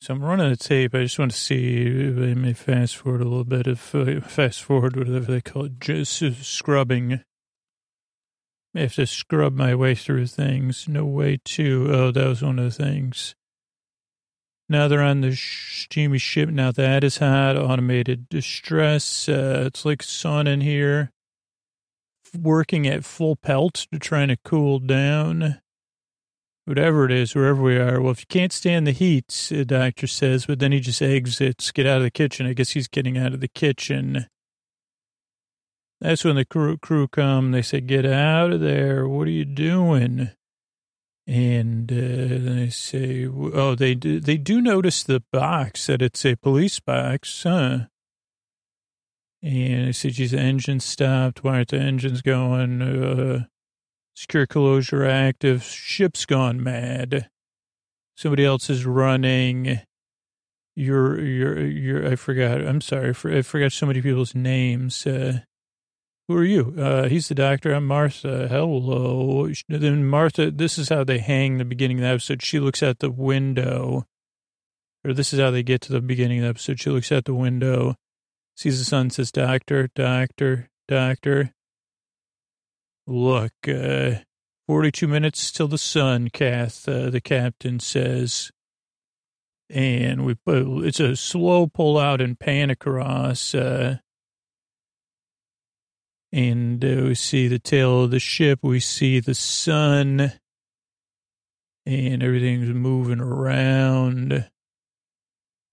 So 0.00 0.14
I'm 0.14 0.22
running 0.22 0.48
the 0.48 0.56
tape. 0.56 0.94
I 0.94 1.02
just 1.02 1.18
want 1.18 1.32
to 1.32 1.36
see. 1.36 1.90
Let 1.90 2.36
me 2.36 2.52
fast 2.52 2.96
forward 2.96 3.22
a 3.22 3.24
little 3.24 3.44
bit. 3.44 3.66
If 3.66 3.92
uh, 3.92 4.20
fast 4.20 4.62
forward, 4.62 4.96
whatever 4.96 5.32
they 5.32 5.40
call 5.40 5.64
it, 5.64 5.80
just 5.80 6.22
scrubbing. 6.42 7.24
I 8.74 8.80
have 8.80 8.94
to 8.94 9.06
scrub 9.06 9.52
my 9.52 9.74
way 9.74 9.96
through 9.96 10.28
things. 10.28 10.86
No 10.88 11.04
way 11.04 11.40
to. 11.44 11.88
Oh, 11.90 12.10
that 12.12 12.26
was 12.26 12.40
one 12.40 12.60
of 12.60 12.64
the 12.64 12.70
things. 12.70 13.34
Now 14.68 14.86
they're 14.86 15.02
on 15.02 15.22
the 15.22 15.34
steamy 15.34 16.18
ship. 16.18 16.48
Now 16.48 16.70
that 16.70 17.02
is 17.02 17.18
hot. 17.18 17.58
Automated 17.58 18.28
distress. 18.28 19.28
Uh, 19.28 19.64
it's 19.66 19.84
like 19.84 20.04
sun 20.04 20.46
in 20.46 20.60
here. 20.60 21.10
Working 22.36 22.86
at 22.86 23.04
full 23.04 23.36
pelt 23.36 23.86
to 23.92 23.98
trying 23.98 24.28
to 24.28 24.36
cool 24.44 24.78
down. 24.78 25.60
Whatever 26.64 27.04
it 27.04 27.10
is, 27.10 27.34
wherever 27.34 27.60
we 27.60 27.76
are. 27.76 28.00
Well, 28.00 28.12
if 28.12 28.20
you 28.20 28.26
can't 28.28 28.52
stand 28.52 28.86
the 28.86 28.92
heat, 28.92 29.48
the 29.48 29.64
doctor 29.64 30.06
says, 30.06 30.46
but 30.46 30.60
then 30.60 30.72
he 30.72 30.78
just 30.78 31.02
exits, 31.02 31.72
get 31.72 31.86
out 31.86 31.96
of 31.96 32.04
the 32.04 32.10
kitchen. 32.10 32.46
I 32.46 32.52
guess 32.52 32.70
he's 32.70 32.86
getting 32.86 33.18
out 33.18 33.34
of 33.34 33.40
the 33.40 33.48
kitchen. 33.48 34.26
That's 36.00 36.24
when 36.24 36.36
the 36.36 36.44
crew, 36.44 36.78
crew 36.78 37.08
come. 37.08 37.50
They 37.50 37.62
say, 37.62 37.80
get 37.80 38.06
out 38.06 38.52
of 38.52 38.60
there. 38.60 39.08
What 39.08 39.26
are 39.26 39.32
you 39.32 39.44
doing? 39.44 40.30
And 41.26 41.92
uh, 41.92 42.54
they 42.54 42.70
say, 42.70 43.26
oh, 43.26 43.74
they 43.74 43.94
do, 43.94 44.20
they 44.20 44.36
do 44.36 44.60
notice 44.60 45.02
the 45.02 45.22
box 45.32 45.86
that 45.86 46.02
it's 46.02 46.24
a 46.24 46.36
police 46.36 46.80
box, 46.80 47.42
huh? 47.42 47.86
And 49.42 49.88
I 49.88 49.90
said, 49.92 50.12
geez, 50.12 50.32
the 50.32 50.38
engine 50.38 50.80
stopped. 50.80 51.42
Why 51.42 51.56
aren't 51.56 51.68
the 51.68 51.78
engines 51.78 52.20
going? 52.20 52.82
Uh, 52.82 53.44
secure 54.14 54.46
closure 54.46 55.04
active. 55.04 55.62
Ship's 55.62 56.26
gone 56.26 56.62
mad. 56.62 57.30
Somebody 58.16 58.44
else 58.44 58.68
is 58.68 58.84
running. 58.84 59.80
You're, 60.76 61.20
you're, 61.20 61.66
you're, 61.66 62.12
I 62.12 62.16
forgot. 62.16 62.60
I'm 62.60 62.80
sorry. 62.80 63.10
I 63.10 63.42
forgot 63.42 63.72
so 63.72 63.86
many 63.86 64.02
people's 64.02 64.34
names. 64.34 65.06
Uh, 65.06 65.40
who 66.28 66.36
are 66.36 66.44
you? 66.44 66.74
Uh, 66.78 67.08
he's 67.08 67.28
the 67.28 67.34
doctor. 67.34 67.72
I'm 67.72 67.86
Martha. 67.86 68.46
Hello. 68.46 69.48
Then 69.68 70.04
Martha, 70.04 70.50
this 70.50 70.78
is 70.78 70.90
how 70.90 71.02
they 71.02 71.18
hang 71.18 71.58
the 71.58 71.64
beginning 71.64 71.96
of 71.98 72.02
the 72.02 72.08
episode. 72.08 72.42
She 72.42 72.60
looks 72.60 72.82
out 72.82 73.00
the 73.00 73.10
window, 73.10 74.04
or 75.04 75.12
this 75.12 75.32
is 75.32 75.40
how 75.40 75.50
they 75.50 75.62
get 75.62 75.80
to 75.82 75.92
the 75.92 76.00
beginning 76.00 76.38
of 76.38 76.44
the 76.44 76.50
episode. 76.50 76.78
She 76.78 76.90
looks 76.90 77.10
out 77.10 77.24
the 77.24 77.34
window, 77.34 77.96
sees 78.60 78.78
the 78.78 78.84
sun, 78.84 79.08
says, 79.08 79.32
Doctor, 79.32 79.88
doctor, 79.94 80.68
doctor. 80.86 81.54
Look, 83.06 83.52
uh, 83.66 84.16
42 84.66 85.08
minutes 85.08 85.50
till 85.50 85.66
the 85.66 85.78
sun, 85.78 86.28
Kath, 86.28 86.86
uh, 86.86 87.08
the 87.08 87.22
captain 87.22 87.80
says. 87.80 88.50
And 89.70 90.26
we 90.26 90.34
put, 90.34 90.84
it's 90.84 91.00
a 91.00 91.16
slow 91.16 91.68
pull 91.68 91.96
out 91.96 92.20
and 92.20 92.38
pan 92.38 92.68
across. 92.68 93.54
Uh, 93.54 93.96
and 96.30 96.84
uh, 96.84 97.04
we 97.06 97.14
see 97.14 97.48
the 97.48 97.58
tail 97.58 98.04
of 98.04 98.10
the 98.10 98.20
ship. 98.20 98.58
We 98.62 98.78
see 98.78 99.20
the 99.20 99.34
sun, 99.34 100.32
and 101.86 102.22
everything's 102.22 102.68
moving 102.68 103.20
around. 103.20 104.50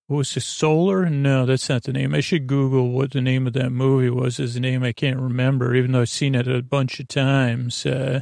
Was 0.10 0.38
it, 0.38 0.42
Solar? 0.42 1.10
No, 1.10 1.46
that's 1.46 1.68
not 1.68 1.84
the 1.84 1.92
name. 1.92 2.16
I 2.16 2.22
should 2.22 2.48
Google 2.48 2.92
what 2.92 3.12
the 3.12 3.22
name 3.22 3.46
of 3.46 3.54
that 3.54 3.72
movie 3.72 4.10
was. 4.10 4.40
Is 4.40 4.54
the 4.54 4.60
name 4.62 4.84
I 4.84 4.94
can't 4.94 5.20
remember, 5.20 5.76
even 5.76 5.92
though 5.92 6.02
I've 6.02 6.10
seen 6.10 6.34
it 6.34 6.48
a 6.48 6.62
bunch 6.64 7.00
of 7.00 7.08
times. 7.08 7.86
Uh, 7.86 8.22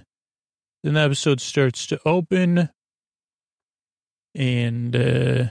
then 0.83 0.95
the 0.95 1.01
episode 1.01 1.41
starts 1.41 1.85
to 1.87 1.99
open, 2.05 2.69
and 4.33 4.95
uh, 4.95 5.45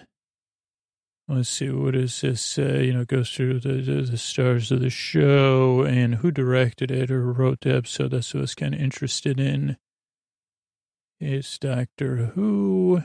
Let's 1.27 1.49
see, 1.49 1.71
what 1.71 1.97
is 1.97 2.21
this? 2.21 2.59
Uh, 2.59 2.81
you 2.83 2.93
know, 2.93 3.07
goes 3.07 3.31
through 3.31 3.61
the, 3.61 3.81
the, 3.81 4.03
the 4.03 4.19
stars 4.19 4.71
of 4.71 4.81
the 4.81 4.91
show 4.91 5.83
and 5.83 6.17
who 6.17 6.31
directed 6.31 6.91
it 6.91 7.11
or 7.11 7.33
wrote 7.33 7.63
the 7.63 7.75
episode. 7.75 8.11
That's 8.11 8.35
what 8.35 8.41
I 8.41 8.43
was 8.43 8.55
kind 8.55 8.75
of 8.75 8.81
interested 8.81 9.41
in. 9.41 9.79
It's 11.21 11.59
Doctor 11.59 12.33
Who. 12.35 13.05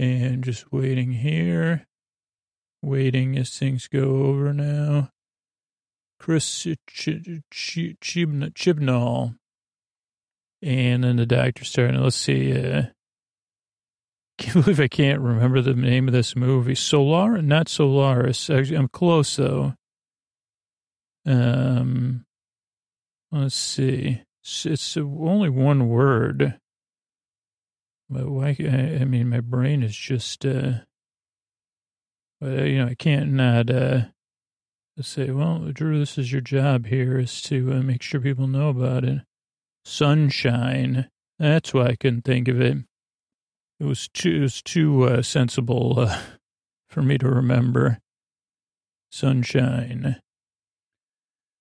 And 0.00 0.42
just 0.42 0.72
waiting 0.72 1.12
here. 1.12 1.86
Waiting 2.82 3.36
as 3.36 3.50
things 3.58 3.88
go 3.88 4.24
over 4.24 4.52
now. 4.54 5.10
Chris 6.18 6.66
Ch- 6.86 7.18
Ch- 7.50 7.96
Chibnall. 8.00 9.36
And 10.62 11.04
then 11.04 11.16
the 11.16 11.26
doctor 11.26 11.64
starting. 11.64 12.00
Let's 12.00 12.16
see. 12.16 12.52
Uh, 12.52 12.84
can't 14.38 14.64
believe 14.64 14.80
I 14.80 14.88
can't 14.88 15.20
remember 15.20 15.60
the 15.60 15.74
name 15.74 16.08
of 16.08 16.14
this 16.14 16.34
movie. 16.34 16.74
Solar, 16.74 17.40
not 17.42 17.68
Solaris. 17.68 18.48
I'm 18.48 18.88
close 18.88 19.36
though. 19.36 19.74
Um, 21.26 22.24
let's 23.30 23.54
see. 23.54 24.22
It's, 24.42 24.64
it's 24.64 24.96
only 24.96 25.50
one 25.50 25.88
word. 25.88 26.58
But 28.08 28.28
why? 28.28 28.56
I, 28.58 28.98
I 29.00 29.04
mean, 29.04 29.28
my 29.28 29.40
brain 29.40 29.82
is 29.82 29.96
just. 29.96 30.44
uh 30.46 30.80
uh, 32.42 32.62
you 32.62 32.78
know, 32.78 32.86
I 32.86 32.94
can't 32.94 33.32
not 33.32 33.70
uh 33.70 34.02
say, 35.02 35.30
well, 35.30 35.58
Drew, 35.72 35.98
this 35.98 36.18
is 36.18 36.32
your 36.32 36.40
job 36.40 36.86
here 36.86 37.18
is 37.18 37.40
to 37.42 37.72
uh, 37.72 37.82
make 37.82 38.02
sure 38.02 38.20
people 38.20 38.46
know 38.46 38.68
about 38.68 39.04
it. 39.04 39.22
Sunshine. 39.84 41.08
That's 41.38 41.72
why 41.72 41.86
I 41.86 41.96
couldn't 41.96 42.24
think 42.24 42.48
of 42.48 42.60
it. 42.60 42.78
It 43.78 43.84
was 43.84 44.08
too, 44.08 44.36
it 44.36 44.40
was 44.40 44.62
too 44.62 45.04
uh, 45.04 45.22
sensible 45.22 46.00
uh, 46.00 46.20
for 46.88 47.02
me 47.02 47.18
to 47.18 47.28
remember. 47.28 47.98
Sunshine. 49.10 50.20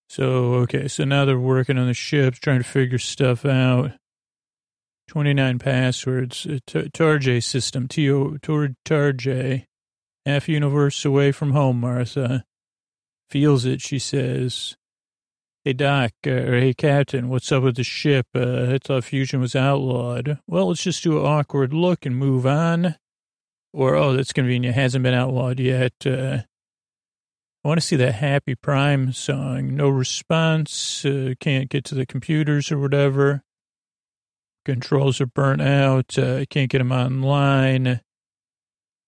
So, 0.09 0.55
okay, 0.55 0.87
so 0.87 1.03
now 1.03 1.25
they're 1.25 1.39
working 1.39 1.77
on 1.77 1.87
the 1.87 1.93
ships, 1.93 2.39
trying 2.39 2.61
to 2.61 2.67
figure 2.67 2.97
stuff 2.97 3.45
out. 3.45 3.91
29 5.07 5.59
passwords. 5.59 6.45
Uh, 6.45 6.59
Torajii 6.67 7.43
system. 7.43 7.87
T-O, 7.87 8.37
Torajii. 8.41 9.65
Half 10.29 10.47
universe 10.47 11.05
away 11.05 11.31
from 11.31 11.53
home, 11.53 11.79
Martha. 11.79 12.45
Feels 13.31 13.65
it, 13.65 13.81
she 13.81 13.97
says. 13.97 14.77
Hey, 15.65 15.73
Doc, 15.73 16.11
uh, 16.27 16.29
or 16.29 16.59
hey, 16.59 16.75
Captain, 16.75 17.29
what's 17.29 17.51
up 17.51 17.63
with 17.63 17.77
the 17.77 17.83
ship? 17.83 18.27
Uh, 18.35 18.73
I 18.73 18.77
thought 18.77 19.05
fusion 19.05 19.41
was 19.41 19.55
outlawed. 19.55 20.37
Well, 20.45 20.67
let's 20.67 20.83
just 20.83 21.01
do 21.01 21.17
an 21.17 21.25
awkward 21.25 21.73
look 21.73 22.05
and 22.05 22.15
move 22.15 22.45
on. 22.45 22.97
Or, 23.73 23.95
oh, 23.95 24.13
that's 24.13 24.31
convenient. 24.31 24.75
Hasn't 24.75 25.01
been 25.01 25.15
outlawed 25.15 25.59
yet. 25.59 25.93
Uh, 26.05 26.43
I 27.65 27.67
want 27.67 27.81
to 27.81 27.87
see 27.87 27.95
that 27.95 28.13
Happy 28.13 28.53
Prime 28.53 29.11
song. 29.11 29.75
No 29.75 29.89
response. 29.89 31.03
Uh, 31.03 31.33
can't 31.39 31.69
get 31.69 31.85
to 31.85 31.95
the 31.95 32.05
computers 32.05 32.71
or 32.71 32.77
whatever. 32.77 33.41
Controls 34.63 35.19
are 35.21 35.25
burnt 35.25 35.63
out. 35.63 36.19
Uh, 36.19 36.45
can't 36.51 36.69
get 36.69 36.77
them 36.77 36.91
online. 36.91 38.01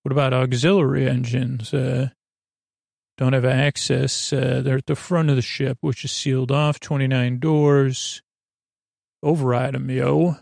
What 0.04 0.12
about 0.12 0.34
auxiliary 0.34 1.08
engines? 1.08 1.74
Uh, 1.74 2.10
don't 3.18 3.34
have 3.34 3.46
access. 3.46 4.34
Uh, 4.34 4.62
they're 4.64 4.78
at 4.78 4.88
the 4.88 4.96
front 4.96 5.30
of 5.30 5.36
the 5.36 5.42
ship, 5.42 5.78
which 5.82 6.04
is 6.04 6.12
sealed 6.12 6.52
off, 6.52 6.80
29 6.80 7.40
doors. 7.40 8.22
Override 9.22 9.76
them, 9.76 9.90
yo. 9.92 10.38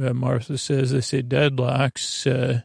Uh, 0.00 0.14
Martha 0.14 0.56
says 0.56 0.92
they 0.92 1.00
say 1.00 1.22
deadlocks. 1.22 2.26
Uh, 2.30 2.62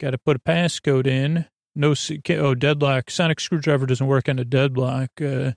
Got 0.00 0.10
to 0.10 0.18
put 0.18 0.36
a 0.36 0.40
passcode 0.40 1.06
in. 1.06 1.46
No, 1.74 1.94
oh, 2.30 2.54
deadlock. 2.54 3.10
Sonic 3.10 3.40
screwdriver 3.40 3.86
doesn't 3.86 4.06
work 4.06 4.28
on 4.28 4.38
a 4.38 4.44
deadlock. 4.44 5.10
Uh, 5.20 5.52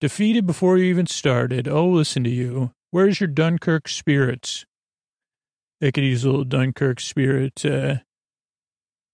defeated 0.00 0.46
before 0.46 0.78
you 0.78 0.84
even 0.84 1.06
started. 1.06 1.68
Oh, 1.68 1.88
listen 1.88 2.24
to 2.24 2.30
you. 2.30 2.72
Where's 2.90 3.20
your 3.20 3.28
Dunkirk 3.28 3.88
spirits? 3.88 4.66
They 5.80 5.92
could 5.92 6.04
use 6.04 6.24
a 6.24 6.30
little 6.30 6.44
Dunkirk 6.44 7.00
spirit. 7.00 7.64
Uh, 7.64 7.96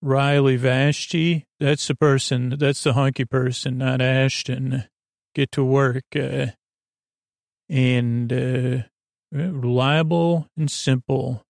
Riley 0.01 0.57
Vashti, 0.57 1.47
that's 1.59 1.89
the 1.89 1.95
person, 1.95 2.51
that's 2.59 2.85
the 2.85 2.93
hunky 2.93 3.25
person, 3.25 3.79
not 3.79 4.01
Ashton. 4.01 4.85
Get 5.35 5.53
to 5.53 5.65
work. 5.65 6.05
Uh, 6.15 6.49
and 7.69 8.33
uh, 8.33 8.83
reliable 9.31 10.49
and 10.57 10.71
simple. 10.71 11.43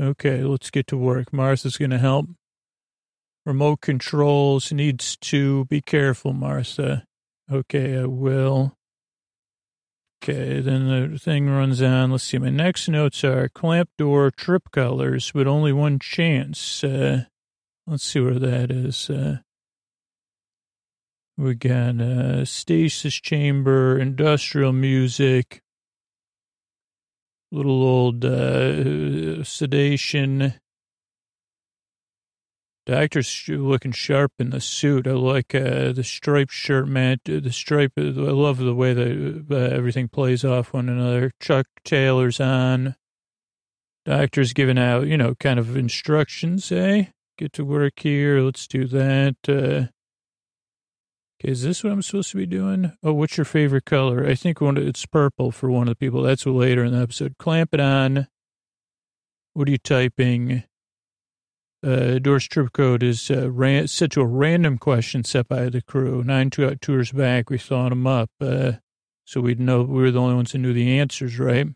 Okay, 0.00 0.42
let's 0.42 0.70
get 0.70 0.86
to 0.88 0.96
work. 0.96 1.32
Martha's 1.32 1.76
going 1.76 1.90
to 1.90 1.98
help. 1.98 2.28
Remote 3.44 3.80
controls 3.80 4.72
needs 4.72 5.16
to 5.16 5.64
be 5.66 5.80
careful, 5.80 6.32
Martha. 6.32 7.04
Okay, 7.50 7.98
I 7.98 8.06
will. 8.06 8.76
Okay, 10.22 10.60
then 10.60 11.10
the 11.10 11.18
thing 11.18 11.50
runs 11.50 11.82
on. 11.82 12.12
Let's 12.12 12.22
see. 12.22 12.38
My 12.38 12.48
next 12.48 12.88
notes 12.88 13.24
are 13.24 13.48
clamp 13.48 13.90
door 13.98 14.30
trip 14.30 14.70
colors, 14.70 15.32
but 15.34 15.48
only 15.48 15.72
one 15.72 15.98
chance. 15.98 16.84
Uh, 16.84 17.24
let's 17.88 18.04
see 18.04 18.20
where 18.20 18.38
that 18.38 18.70
is. 18.70 19.10
Uh, 19.10 19.38
we 21.36 21.56
got 21.56 22.00
uh, 22.00 22.44
stasis 22.44 23.14
chamber, 23.14 23.98
industrial 23.98 24.72
music, 24.72 25.60
little 27.50 27.82
old 27.82 28.24
uh, 28.24 29.42
sedation. 29.42 30.54
Doctor's 32.84 33.44
looking 33.48 33.92
sharp 33.92 34.32
in 34.40 34.50
the 34.50 34.60
suit. 34.60 35.06
I 35.06 35.12
like 35.12 35.54
uh, 35.54 35.92
the 35.92 36.02
striped 36.02 36.52
shirt, 36.52 36.88
man. 36.88 37.18
The 37.24 37.52
stripe. 37.52 37.92
I 37.96 38.00
love 38.00 38.58
the 38.58 38.74
way 38.74 38.92
that 38.92 39.46
uh, 39.50 39.54
everything 39.54 40.08
plays 40.08 40.44
off 40.44 40.72
one 40.72 40.88
another. 40.88 41.32
Chuck 41.40 41.66
Taylor's 41.84 42.40
on. 42.40 42.96
Doctor's 44.04 44.52
giving 44.52 44.78
out, 44.78 45.06
you 45.06 45.16
know, 45.16 45.36
kind 45.36 45.60
of 45.60 45.76
instructions. 45.76 46.72
Eh, 46.72 47.04
get 47.38 47.52
to 47.52 47.64
work 47.64 48.00
here. 48.00 48.40
Let's 48.40 48.66
do 48.66 48.86
that. 48.86 49.36
Uh, 49.48 49.92
is 51.44 51.62
this 51.62 51.84
what 51.84 51.92
I'm 51.92 52.02
supposed 52.02 52.32
to 52.32 52.36
be 52.36 52.46
doing? 52.46 52.92
Oh, 53.04 53.12
what's 53.12 53.36
your 53.36 53.44
favorite 53.44 53.84
color? 53.84 54.26
I 54.26 54.34
think 54.34 54.60
one. 54.60 54.76
It's 54.76 55.06
purple 55.06 55.52
for 55.52 55.70
one 55.70 55.86
of 55.86 55.92
the 55.92 55.96
people. 55.96 56.22
That's 56.22 56.46
later 56.46 56.82
in 56.82 56.92
the 56.92 57.02
episode. 57.02 57.36
Clamp 57.38 57.74
it 57.74 57.80
on. 57.80 58.26
What 59.54 59.68
are 59.68 59.70
you 59.70 59.78
typing? 59.78 60.64
Uh, 61.84 62.18
Doors 62.18 62.46
trip 62.46 62.72
code 62.72 63.02
is 63.02 63.30
uh, 63.30 63.50
ran, 63.50 63.88
set 63.88 64.12
to 64.12 64.20
a 64.20 64.26
random 64.26 64.78
question 64.78 65.24
set 65.24 65.48
by 65.48 65.68
the 65.68 65.82
crew. 65.82 66.22
Nine 66.22 66.50
two, 66.50 66.74
tours 66.76 67.10
back, 67.10 67.50
we 67.50 67.58
thought 67.58 67.88
them 67.88 68.06
up 68.06 68.30
uh, 68.40 68.72
so 69.24 69.40
we'd 69.40 69.60
know 69.60 69.82
we 69.82 70.02
were 70.02 70.10
the 70.10 70.20
only 70.20 70.34
ones 70.34 70.52
who 70.52 70.58
knew 70.58 70.72
the 70.72 70.98
answers, 70.98 71.38
right? 71.38 71.66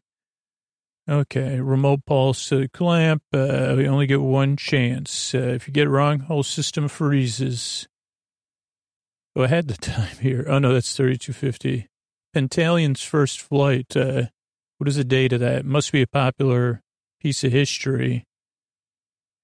Okay, 1.08 1.60
remote 1.60 2.00
pulse 2.04 2.50
uh, 2.50 2.66
clamp. 2.72 3.22
Uh, 3.32 3.74
we 3.76 3.86
only 3.86 4.06
get 4.06 4.20
one 4.20 4.56
chance. 4.56 5.34
Uh, 5.34 5.38
if 5.38 5.68
you 5.68 5.72
get 5.72 5.86
it 5.86 5.90
wrong, 5.90 6.20
whole 6.20 6.42
system 6.42 6.88
freezes. 6.88 7.86
Oh, 9.36 9.44
I 9.44 9.46
had 9.46 9.68
the 9.68 9.74
time 9.80 10.16
here. 10.20 10.44
Oh, 10.48 10.58
no, 10.58 10.74
that's 10.74 10.96
3250. 10.96 11.88
Pentallian's 12.34 13.02
first 13.02 13.40
flight. 13.40 13.96
Uh, 13.96 14.24
what 14.78 14.88
is 14.88 14.96
the 14.96 15.04
date 15.04 15.32
of 15.32 15.40
that? 15.40 15.64
Must 15.64 15.92
be 15.92 16.02
a 16.02 16.06
popular 16.06 16.82
piece 17.20 17.44
of 17.44 17.52
history. 17.52 18.24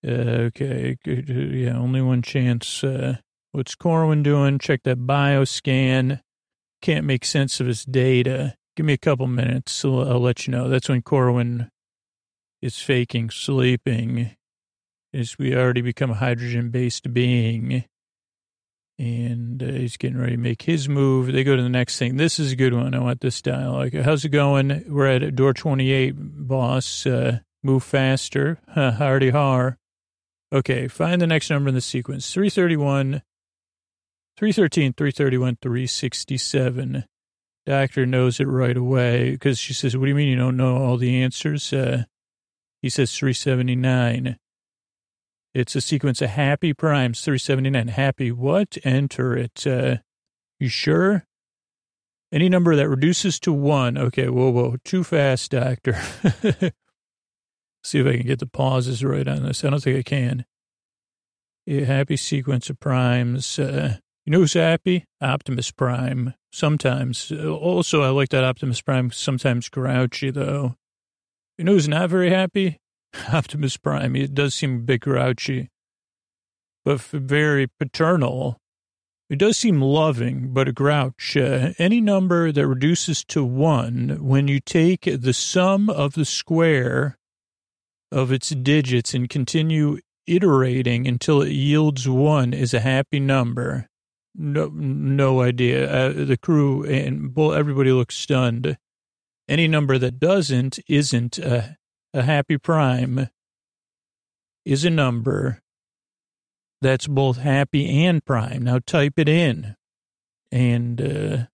Uh, 0.07 0.50
okay. 0.50 0.96
Yeah, 1.05 1.78
only 1.78 2.03
one 2.03 2.22
chance. 2.22 2.82
Uh, 2.82 3.18
what's 3.53 3.74
Korwin 3.74 4.22
doing? 4.22 4.59
Check 4.59 4.82
that 4.84 4.98
bioscan. 4.98 6.20
Can't 6.80 7.07
make 7.07 7.24
sense 7.24 7.61
of 7.61 7.66
his 7.68 7.84
data. 7.84 8.57
Give 8.76 8.86
me 8.86 8.94
a 8.94 8.98
couple 8.98 9.26
minutes. 9.28 9.72
So 9.72 10.00
I'll 10.00 10.20
let 10.20 10.46
you 10.46 10.53
know. 10.53 10.68
That's 10.68 10.88
when 10.88 11.03
Korwin 11.03 11.68
is 12.61 12.78
faking 12.78 13.30
sleeping. 13.30 14.34
Is 15.12 15.38
we 15.38 15.55
already 15.55 15.82
become 15.82 16.11
a 16.11 16.14
hydrogen 16.14 16.70
based 16.70 17.12
being. 17.12 17.84
And 18.98 19.62
uh, 19.62 19.66
he's 19.66 19.96
getting 19.96 20.18
ready 20.18 20.32
to 20.32 20.38
make 20.38 20.62
his 20.62 20.88
move. 20.88 21.32
They 21.32 21.44
go 21.44 21.57
to 21.57 21.62
the 21.62 21.68
next 21.68 21.98
thing. 21.98 22.16
This 22.16 22.38
is 22.38 22.53
a 22.53 22.57
good 22.57 22.74
one. 22.74 22.94
I 22.94 22.98
want 22.98 23.20
this 23.20 23.40
dialogue. 23.42 23.94
How's 23.94 24.24
it 24.24 24.30
going? 24.30 24.84
We're 24.88 25.07
at 25.07 25.34
door 25.34 25.53
28, 25.55 26.12
boss. 26.16 27.07
Uh, 27.07 27.40
move 27.62 27.84
faster. 27.84 28.59
Hardy 28.74 29.30
har. 29.30 29.78
Okay, 30.53 30.86
find 30.86 31.22
the 31.22 31.26
next 31.26 31.48
number 31.48 31.70
in 31.70 31.74
the 31.74 31.80
sequence. 31.80 32.30
331, 32.32 33.22
313, 34.36 34.92
331, 34.92 35.57
367. 35.62 37.05
Doctor 37.64 38.05
knows 38.05 38.38
it 38.38 38.48
right 38.48 38.76
away 38.76 39.30
because 39.30 39.59
she 39.59 39.72
says, 39.72 39.96
What 39.96 40.05
do 40.05 40.09
you 40.11 40.14
mean 40.14 40.28
you 40.28 40.36
don't 40.36 40.57
know 40.57 40.76
all 40.76 40.98
the 40.98 41.22
answers? 41.22 41.72
Uh, 41.72 42.05
he 42.82 42.90
says 42.90 43.16
379. 43.16 44.36
It's 45.55 45.76
a 45.76 45.80
sequence 45.80 46.20
of 46.20 46.30
happy 46.30 46.74
primes, 46.74 47.20
379. 47.22 47.88
Happy 47.88 48.32
what? 48.32 48.76
Enter 48.84 49.36
it. 49.36 49.66
Uh, 49.66 49.98
you 50.59 50.68
sure? 50.68 51.24
Any 52.32 52.48
number 52.48 52.74
that 52.74 52.88
reduces 52.88 53.38
to 53.40 53.53
one. 53.53 53.96
Okay, 53.96 54.28
whoa, 54.28 54.50
whoa. 54.50 54.76
Too 54.84 55.05
fast, 55.05 55.50
doctor. 55.50 55.98
See 57.84 57.98
if 57.98 58.06
I 58.06 58.16
can 58.16 58.26
get 58.26 58.38
the 58.38 58.46
pauses 58.46 59.04
right 59.04 59.26
on 59.26 59.42
this. 59.42 59.64
I 59.64 59.70
don't 59.70 59.82
think 59.82 59.98
I 59.98 60.02
can. 60.02 60.44
A 61.66 61.84
happy 61.84 62.16
sequence 62.16 62.70
of 62.70 62.80
primes. 62.80 63.58
Uh, 63.58 63.96
you 64.24 64.30
know 64.30 64.38
who's 64.38 64.54
happy? 64.54 65.04
Optimus 65.20 65.70
Prime. 65.72 66.34
Sometimes. 66.52 67.32
Also, 67.32 68.02
I 68.02 68.10
like 68.10 68.28
that 68.28 68.44
Optimus 68.44 68.80
Prime. 68.80 69.10
Sometimes 69.10 69.68
grouchy, 69.68 70.30
though. 70.30 70.76
You 71.58 71.64
know 71.64 71.72
who's 71.72 71.88
not 71.88 72.10
very 72.10 72.30
happy? 72.30 72.78
Optimus 73.32 73.76
Prime. 73.76 74.14
It 74.14 74.34
does 74.34 74.54
seem 74.54 74.76
a 74.76 74.80
bit 74.80 75.00
grouchy, 75.00 75.70
but 76.84 77.00
very 77.00 77.68
paternal. 77.78 78.58
It 79.28 79.38
does 79.38 79.56
seem 79.56 79.80
loving, 79.80 80.52
but 80.52 80.68
a 80.68 80.72
grouch. 80.72 81.36
Uh, 81.36 81.72
any 81.78 82.00
number 82.00 82.52
that 82.52 82.66
reduces 82.66 83.24
to 83.26 83.44
one 83.44 84.18
when 84.20 84.46
you 84.46 84.60
take 84.60 85.02
the 85.04 85.32
sum 85.32 85.88
of 85.88 86.12
the 86.12 86.24
square 86.24 87.16
of 88.12 88.30
its 88.30 88.50
digits 88.50 89.14
and 89.14 89.28
continue 89.28 89.98
iterating 90.26 91.06
until 91.06 91.42
it 91.42 91.50
yields 91.50 92.08
one 92.08 92.52
is 92.52 92.74
a 92.74 92.80
happy 92.80 93.18
number. 93.18 93.88
No, 94.34 94.70
no 94.72 95.42
idea. 95.42 95.90
Uh, 95.90 96.24
the 96.24 96.36
crew 96.36 96.84
and 96.84 97.34
well, 97.34 97.52
everybody 97.52 97.92
looks 97.92 98.16
stunned. 98.16 98.78
Any 99.48 99.68
number 99.68 99.98
that 99.98 100.20
doesn't 100.20 100.78
isn't 100.88 101.38
a, 101.38 101.76
a 102.14 102.22
happy 102.22 102.58
prime. 102.58 103.28
Is 104.64 104.84
a 104.84 104.90
number 104.90 105.60
that's 106.80 107.08
both 107.08 107.38
happy 107.38 108.04
and 108.06 108.24
prime. 108.24 108.62
Now 108.62 108.78
type 108.78 109.14
it 109.18 109.28
in, 109.28 109.74
and 110.52 111.00
uh, 111.00 111.46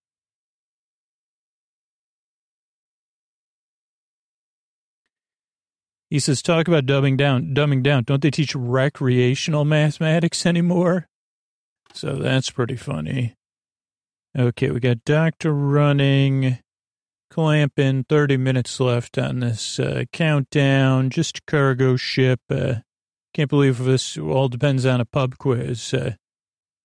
He 6.09 6.19
says, 6.19 6.41
talk 6.41 6.67
about 6.67 6.87
dumbing 6.87 7.17
down, 7.17 7.53
dumbing 7.53 7.83
down. 7.83 8.03
Don't 8.03 8.21
they 8.21 8.31
teach 8.31 8.55
recreational 8.55 9.63
mathematics 9.63 10.45
anymore? 10.45 11.07
So 11.93 12.15
that's 12.15 12.49
pretty 12.49 12.75
funny. 12.75 13.35
Okay, 14.37 14.71
we 14.71 14.79
got 14.79 15.05
Doctor 15.05 15.53
running, 15.53 16.59
clamping, 17.29 18.05
30 18.09 18.37
minutes 18.37 18.79
left 18.79 19.17
on 19.17 19.39
this 19.39 19.79
uh, 19.79 20.05
countdown, 20.11 21.09
just 21.09 21.45
cargo 21.45 21.95
ship. 21.95 22.39
Uh, 22.49 22.75
can't 23.33 23.49
believe 23.49 23.77
this 23.79 24.17
all 24.17 24.49
depends 24.49 24.85
on 24.85 25.01
a 25.01 25.05
pub 25.05 25.37
quiz. 25.37 25.93
Uh, 25.93 26.13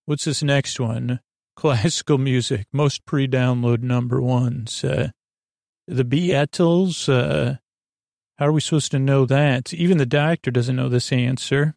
what's 0.04 0.24
this 0.24 0.42
next 0.42 0.78
one? 0.78 1.20
Classical 1.56 2.18
music, 2.18 2.66
most 2.72 3.06
pre-download 3.06 3.82
number 3.82 4.20
ones. 4.20 4.84
Uh, 4.84 5.10
the 5.86 6.04
Beatles, 6.04 7.08
uh, 7.08 7.58
how 8.38 8.46
are 8.46 8.52
we 8.52 8.60
supposed 8.60 8.90
to 8.92 8.98
know 8.98 9.26
that? 9.26 9.72
Even 9.72 9.98
the 9.98 10.06
doctor 10.06 10.50
doesn't 10.50 10.76
know 10.76 10.88
this 10.88 11.12
answer. 11.12 11.74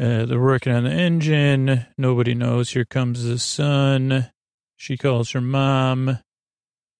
Uh, 0.00 0.24
they're 0.24 0.40
working 0.40 0.72
on 0.72 0.84
the 0.84 0.90
engine. 0.90 1.86
Nobody 1.98 2.34
knows. 2.34 2.70
Here 2.70 2.84
comes 2.84 3.24
the 3.24 3.38
sun. 3.38 4.30
She 4.76 4.96
calls 4.96 5.30
her 5.32 5.40
mom. 5.40 6.18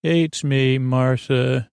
Hey, 0.02 0.24
it's 0.24 0.44
me, 0.44 0.78
Martha. 0.78 1.70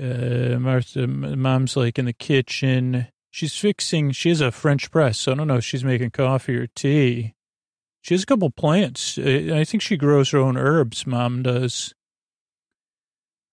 Uh, 0.00 0.58
Martha, 0.58 1.06
mom's 1.06 1.76
like 1.76 1.98
in 1.98 2.04
the 2.04 2.12
kitchen. 2.12 3.08
She's 3.30 3.56
fixing, 3.56 4.12
she 4.12 4.28
has 4.28 4.40
a 4.40 4.52
French 4.52 4.90
press, 4.90 5.18
so 5.18 5.32
I 5.32 5.34
don't 5.34 5.48
know 5.48 5.56
if 5.56 5.64
she's 5.64 5.84
making 5.84 6.10
coffee 6.10 6.56
or 6.56 6.68
tea. 6.68 7.34
She 8.02 8.14
has 8.14 8.22
a 8.22 8.26
couple 8.26 8.50
plants. 8.50 9.18
I 9.18 9.64
think 9.64 9.82
she 9.82 9.96
grows 9.96 10.30
her 10.30 10.38
own 10.38 10.56
herbs, 10.56 11.06
mom 11.06 11.42
does. 11.42 11.94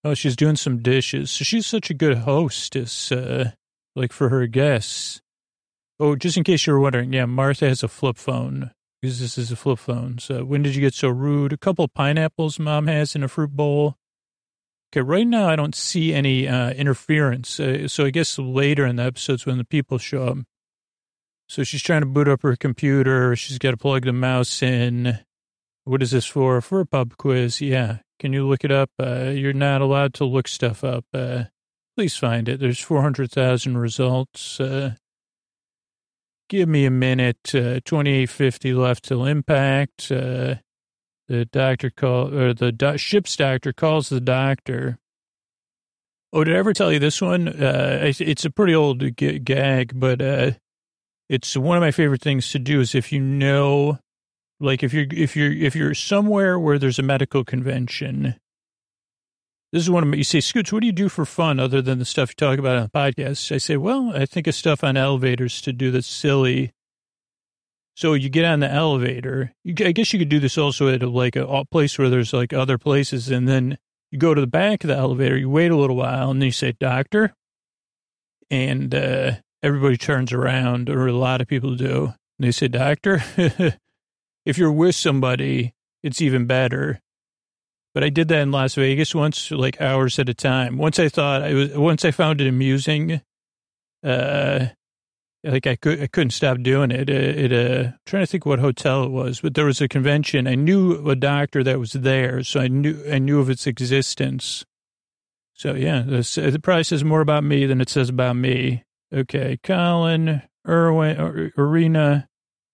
Oh, 0.04 0.14
she's 0.14 0.36
doing 0.36 0.56
some 0.56 0.80
dishes. 0.80 1.30
So 1.32 1.44
she's 1.44 1.68
such 1.68 1.90
a 1.90 1.94
good 1.94 2.20
hostess, 2.20 3.12
uh, 3.12 3.52
like 3.96 4.12
for 4.12 4.30
her 4.30 4.48
guests. 4.48 5.22
Oh, 6.00 6.16
just 6.16 6.38
in 6.38 6.44
case 6.44 6.66
you 6.66 6.74
were 6.74 6.80
wondering, 6.80 7.14
yeah, 7.14 7.26
Martha 7.26 7.68
has 7.68 7.84
a 7.84 7.88
flip 7.88 8.18
phone 8.18 8.72
because 9.02 9.20
this 9.20 9.38
is 9.38 9.52
a 9.52 9.56
flip 9.56 9.78
phone. 9.78 10.18
So 10.18 10.44
when 10.44 10.64
did 10.64 10.76
you 10.76 10.82
get 10.82 10.96
so 10.96 11.10
rude? 11.10 11.54
A 11.54 11.58
couple 11.58 11.88
pineapples 11.88 12.58
mom 12.58 12.88
has 12.88 13.16
in 13.16 13.24
a 13.24 13.28
fruit 13.28 13.52
bowl. 13.52 13.98
Okay, 14.92 15.02
right 15.02 15.28
now 15.28 15.48
I 15.48 15.56
don't 15.56 15.76
see 15.76 16.14
any 16.14 16.48
uh, 16.48 16.72
interference. 16.72 17.60
Uh, 17.60 17.88
so 17.88 18.06
I 18.06 18.10
guess 18.10 18.38
later 18.40 18.86
in 18.86 18.96
the 18.96 19.04
episodes 19.04 19.46
when 19.46 19.58
the 19.58 19.64
people 19.64 19.98
show 20.00 20.26
up. 20.26 20.38
So 21.48 21.64
she's 21.64 21.84
trying 21.84 22.02
to 22.02 22.08
boot 22.08 22.28
up 22.28 22.42
her 22.42 22.56
computer. 22.56 23.36
She's 23.36 23.58
got 23.58 23.72
to 23.72 23.78
plug 23.78 24.06
the 24.06 24.14
mouse 24.14 24.64
in. 24.64 25.20
What 25.84 26.02
is 26.02 26.12
this 26.12 26.26
for? 26.26 26.62
For 26.62 26.82
a 26.82 26.86
pub 26.86 27.18
quiz. 27.18 27.62
Yeah. 27.62 27.98
Can 28.22 28.34
you 28.34 28.48
look 28.48 28.64
it 28.64 28.72
up? 28.72 28.92
Uh, 29.02 29.32
you're 29.34 29.52
not 29.52 29.82
allowed 29.82 30.14
to 30.14 30.26
look 30.26 30.48
stuff 30.48 30.84
up. 30.84 31.06
Uh, 31.12 31.46
please 31.98 32.16
find 32.16 32.48
it. 32.48 32.60
There's 32.60 32.78
400,000 32.78 33.80
results. 33.80 34.60
Uh, 34.60 34.94
give 36.48 36.70
me 36.70 36.86
a 36.86 36.92
minute. 36.92 37.40
Uh, 37.48 37.82
2850 37.84 38.76
left 38.76 39.06
till 39.06 39.26
impact. 39.26 40.12
Uh, 40.12 40.58
the 41.30 41.46
doctor 41.52 41.90
call 41.90 42.32
or 42.32 42.54
the 42.54 42.72
do- 42.72 42.96
ship's 42.96 43.36
doctor 43.36 43.74
calls 43.74 44.10
the 44.10 44.22
doctor. 44.22 45.00
Oh, 46.32 46.44
did 46.44 46.54
I 46.56 46.60
ever 46.60 46.74
tell 46.74 46.92
you 46.92 47.00
this 47.00 47.24
one? 47.24 47.48
Uh, 47.48 48.02
it's 48.04 48.46
a 48.46 48.52
pretty 48.52 48.76
old 48.76 49.18
g- 49.18 49.40
gag, 49.40 49.94
but 50.00 50.22
it's 51.28 51.58
one 51.58 51.76
of 51.76 51.82
my 51.82 51.90
favorite 51.90 52.22
things 52.22 52.52
to 52.52 52.60
do. 52.60 52.82
Is 52.82 52.94
if 52.94 53.12
you 53.12 53.20
know 53.20 53.98
like 54.62 54.84
if 54.84 54.94
you're 54.94 55.08
if 55.12 55.36
you're 55.36 55.52
if 55.52 55.76
you're 55.76 55.94
somewhere 55.94 56.60
where 56.60 56.78
there's 56.78 57.00
a 57.00 57.04
medical 57.04 57.44
convention, 57.44 58.36
this 59.72 59.84
is 59.84 59.90
one 59.90 60.04
of 60.04 60.10
my, 60.10 60.18
you 60.18 60.24
say, 60.24 60.42
Scoots, 60.42 60.72
what 60.72 60.82
do 60.82 60.86
you 60.86 60.94
do 60.94 61.10
for 61.10 61.26
fun 61.26 61.60
other 61.60 61.82
than 61.82 62.00
the 62.00 62.06
stuff 62.06 62.32
you 62.32 62.36
talk 62.36 62.60
about 62.60 62.76
on 62.76 62.84
the 62.84 62.90
podcast? 62.90 63.54
I 63.54 63.58
say, 63.58 63.78
well, 63.78 64.12
I 64.14 64.26
think 64.26 64.48
of 64.48 64.56
stuff 64.56 64.84
on 64.84 64.98
elevators 64.98 65.62
to 65.62 65.72
do 65.72 65.92
that's 65.92 66.08
silly. 66.08 66.74
So 67.96 68.14
you 68.14 68.30
get 68.30 68.46
on 68.46 68.60
the 68.60 68.70
elevator. 68.70 69.54
You, 69.64 69.74
I 69.86 69.94
guess 69.94 70.12
you 70.12 70.20
could 70.20 70.30
do 70.30 70.40
this 70.40 70.58
also 70.58 70.90
at 70.90 71.04
a, 71.04 71.10
like 71.10 71.36
a 71.36 71.66
place 71.72 71.98
where 71.98 72.10
there's 72.10 72.34
like 72.34 72.54
other 72.54 72.78
places, 72.78 73.30
and 73.30 73.48
then 73.48 73.78
you 74.12 74.20
go 74.20 74.34
to 74.34 74.42
the 74.42 74.48
back 74.48 74.84
of 74.84 74.90
the 74.90 74.98
elevator. 74.98 75.38
You 75.38 75.50
wait 75.50 75.72
a 75.72 75.78
little 75.78 75.96
while, 75.96 76.32
and 76.32 76.42
then 76.42 76.48
you 76.48 76.52
say, 76.54 76.74
"Doctor," 76.80 77.34
and 78.50 78.96
uh, 78.96 79.34
everybody 79.62 79.98
turns 79.98 80.32
around, 80.32 80.90
or 80.90 81.08
a 81.08 81.14
lot 81.14 81.42
of 81.42 81.48
people 81.48 81.76
do. 81.76 82.14
And 82.40 82.48
they 82.48 82.52
say, 82.52 82.68
"Doctor." 82.70 83.24
If 84.46 84.58
you're 84.58 84.72
with 84.72 84.96
somebody, 84.96 85.74
it's 86.04 86.22
even 86.22 86.46
better. 86.46 87.02
But 87.94 88.04
I 88.04 88.10
did 88.10 88.30
that 88.30 88.42
in 88.42 88.52
Las 88.52 88.76
Vegas 88.76 89.14
once, 89.14 89.52
like 89.52 89.82
hours 89.82 90.18
at 90.18 90.30
a 90.30 90.34
time. 90.34 90.78
Once 90.78 90.98
I 90.98 91.10
thought 91.10 91.44
I 91.44 91.54
was, 91.54 91.74
once 91.74 92.06
I 92.06 92.12
found 92.12 92.40
it 92.40 92.48
amusing, 92.48 93.22
uh, 94.04 94.68
like 95.44 95.68
I 95.68 95.76
could, 95.76 96.02
I 96.02 96.08
couldn't 96.08 96.32
stop 96.32 96.60
doing 96.62 96.92
it. 96.92 97.10
It, 97.10 97.52
it 97.52 97.54
uh, 97.54 97.88
I'm 97.90 98.00
trying 98.06 98.24
to 98.24 98.28
think 98.28 98.46
what 98.46 98.60
hotel 98.60 99.04
it 99.04 99.12
was, 99.12 99.42
but 99.42 99.56
there 99.56 99.66
was 99.66 99.82
a 99.82 99.88
convention. 99.88 100.48
I 100.48 100.56
knew 100.56 101.10
a 101.10 101.16
doctor 101.16 101.64
that 101.64 101.80
was 101.80 101.94
there, 101.94 102.44
so 102.44 102.62
I 102.62 102.68
knew, 102.70 103.04
I 103.12 103.20
knew 103.20 103.40
of 103.40 103.50
its 103.50 103.68
existence. 103.68 104.66
So 105.54 105.74
yeah, 105.74 106.04
this, 106.06 106.38
it 106.38 106.64
probably 106.64 106.86
says 106.86 107.04
more 107.04 107.22
about 107.22 107.44
me 107.44 107.66
than 107.66 107.82
it 107.82 107.90
says 107.90 108.10
about 108.10 108.36
me. 108.36 108.84
Okay, 109.14 109.60
Colin, 109.64 110.42
Irwin, 110.68 111.52
Arena, 111.58 112.30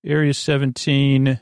Area 0.05 0.34
17. 0.34 1.39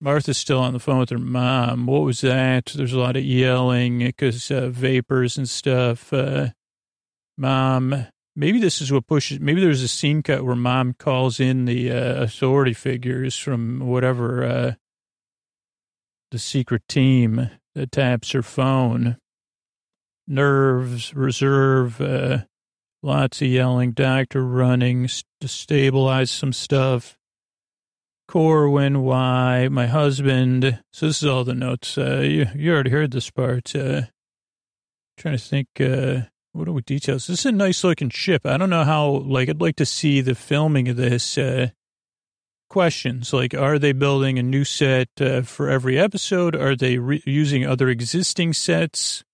Martha's 0.00 0.36
still 0.36 0.60
on 0.60 0.72
the 0.72 0.78
phone 0.78 0.98
with 0.98 1.10
her 1.10 1.18
mom. 1.18 1.86
What 1.86 2.02
was 2.02 2.20
that? 2.20 2.66
There's 2.74 2.92
a 2.92 2.98
lot 2.98 3.16
of 3.16 3.24
yelling 3.24 4.00
because 4.00 4.50
uh, 4.50 4.68
vapors 4.68 5.38
and 5.38 5.48
stuff. 5.48 6.12
Uh, 6.12 6.48
mom, 7.38 8.06
maybe 8.34 8.60
this 8.60 8.82
is 8.82 8.92
what 8.92 9.06
pushes. 9.06 9.40
Maybe 9.40 9.60
there's 9.60 9.82
a 9.82 9.88
scene 9.88 10.22
cut 10.22 10.44
where 10.44 10.54
mom 10.54 10.94
calls 10.94 11.40
in 11.40 11.64
the 11.64 11.90
uh, 11.90 12.22
authority 12.22 12.74
figures 12.74 13.36
from 13.36 13.80
whatever 13.80 14.44
uh, 14.44 14.74
the 16.30 16.38
secret 16.38 16.82
team 16.88 17.50
that 17.74 17.92
taps 17.92 18.32
her 18.32 18.42
phone. 18.42 19.16
Nerves, 20.28 21.14
reserve, 21.14 22.00
uh, 22.00 22.38
lots 23.02 23.40
of 23.40 23.48
yelling, 23.48 23.92
doctor 23.92 24.44
running 24.44 25.08
to 25.40 25.48
stabilize 25.48 26.30
some 26.30 26.52
stuff. 26.52 27.16
Korwin, 28.28 29.02
why, 29.02 29.68
my 29.68 29.86
husband. 29.86 30.82
So 30.92 31.06
this 31.06 31.22
is 31.22 31.28
all 31.28 31.44
the 31.44 31.54
notes. 31.54 31.96
Uh, 31.96 32.20
you, 32.20 32.46
you 32.54 32.72
already 32.72 32.90
heard 32.90 33.12
this 33.12 33.30
part. 33.30 33.74
Uh, 33.74 34.02
trying 35.16 35.36
to 35.36 35.42
think, 35.42 35.68
uh, 35.80 36.22
what 36.52 36.68
are 36.68 36.72
we 36.72 36.82
details? 36.82 37.26
This 37.26 37.40
is 37.40 37.46
a 37.46 37.52
nice 37.52 37.84
looking 37.84 38.10
ship. 38.10 38.44
I 38.44 38.56
don't 38.56 38.70
know 38.70 38.84
how, 38.84 39.08
like, 39.08 39.48
I'd 39.48 39.60
like 39.60 39.76
to 39.76 39.86
see 39.86 40.20
the 40.20 40.34
filming 40.34 40.88
of 40.88 40.96
this. 40.96 41.38
Uh, 41.38 41.68
questions 42.68 43.32
like, 43.32 43.54
are 43.54 43.78
they 43.78 43.92
building 43.92 44.38
a 44.38 44.42
new 44.42 44.64
set 44.64 45.08
uh, 45.20 45.42
for 45.42 45.68
every 45.68 45.98
episode? 45.98 46.56
Are 46.56 46.76
they 46.76 46.98
re- 46.98 47.22
using 47.24 47.64
other 47.64 47.88
existing 47.88 48.52
sets? 48.52 49.24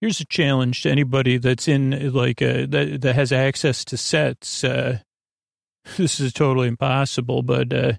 Here's 0.00 0.20
a 0.20 0.26
challenge 0.26 0.82
to 0.82 0.90
anybody 0.90 1.38
that's 1.38 1.66
in, 1.66 2.12
like, 2.12 2.42
uh, 2.42 2.66
that, 2.68 2.98
that 3.00 3.14
has 3.14 3.32
access 3.32 3.84
to 3.86 3.96
sets. 3.96 4.62
Uh, 4.62 4.98
this 5.96 6.20
is 6.20 6.32
totally 6.32 6.68
impossible, 6.68 7.42
but, 7.42 7.72
uh, 7.72 7.92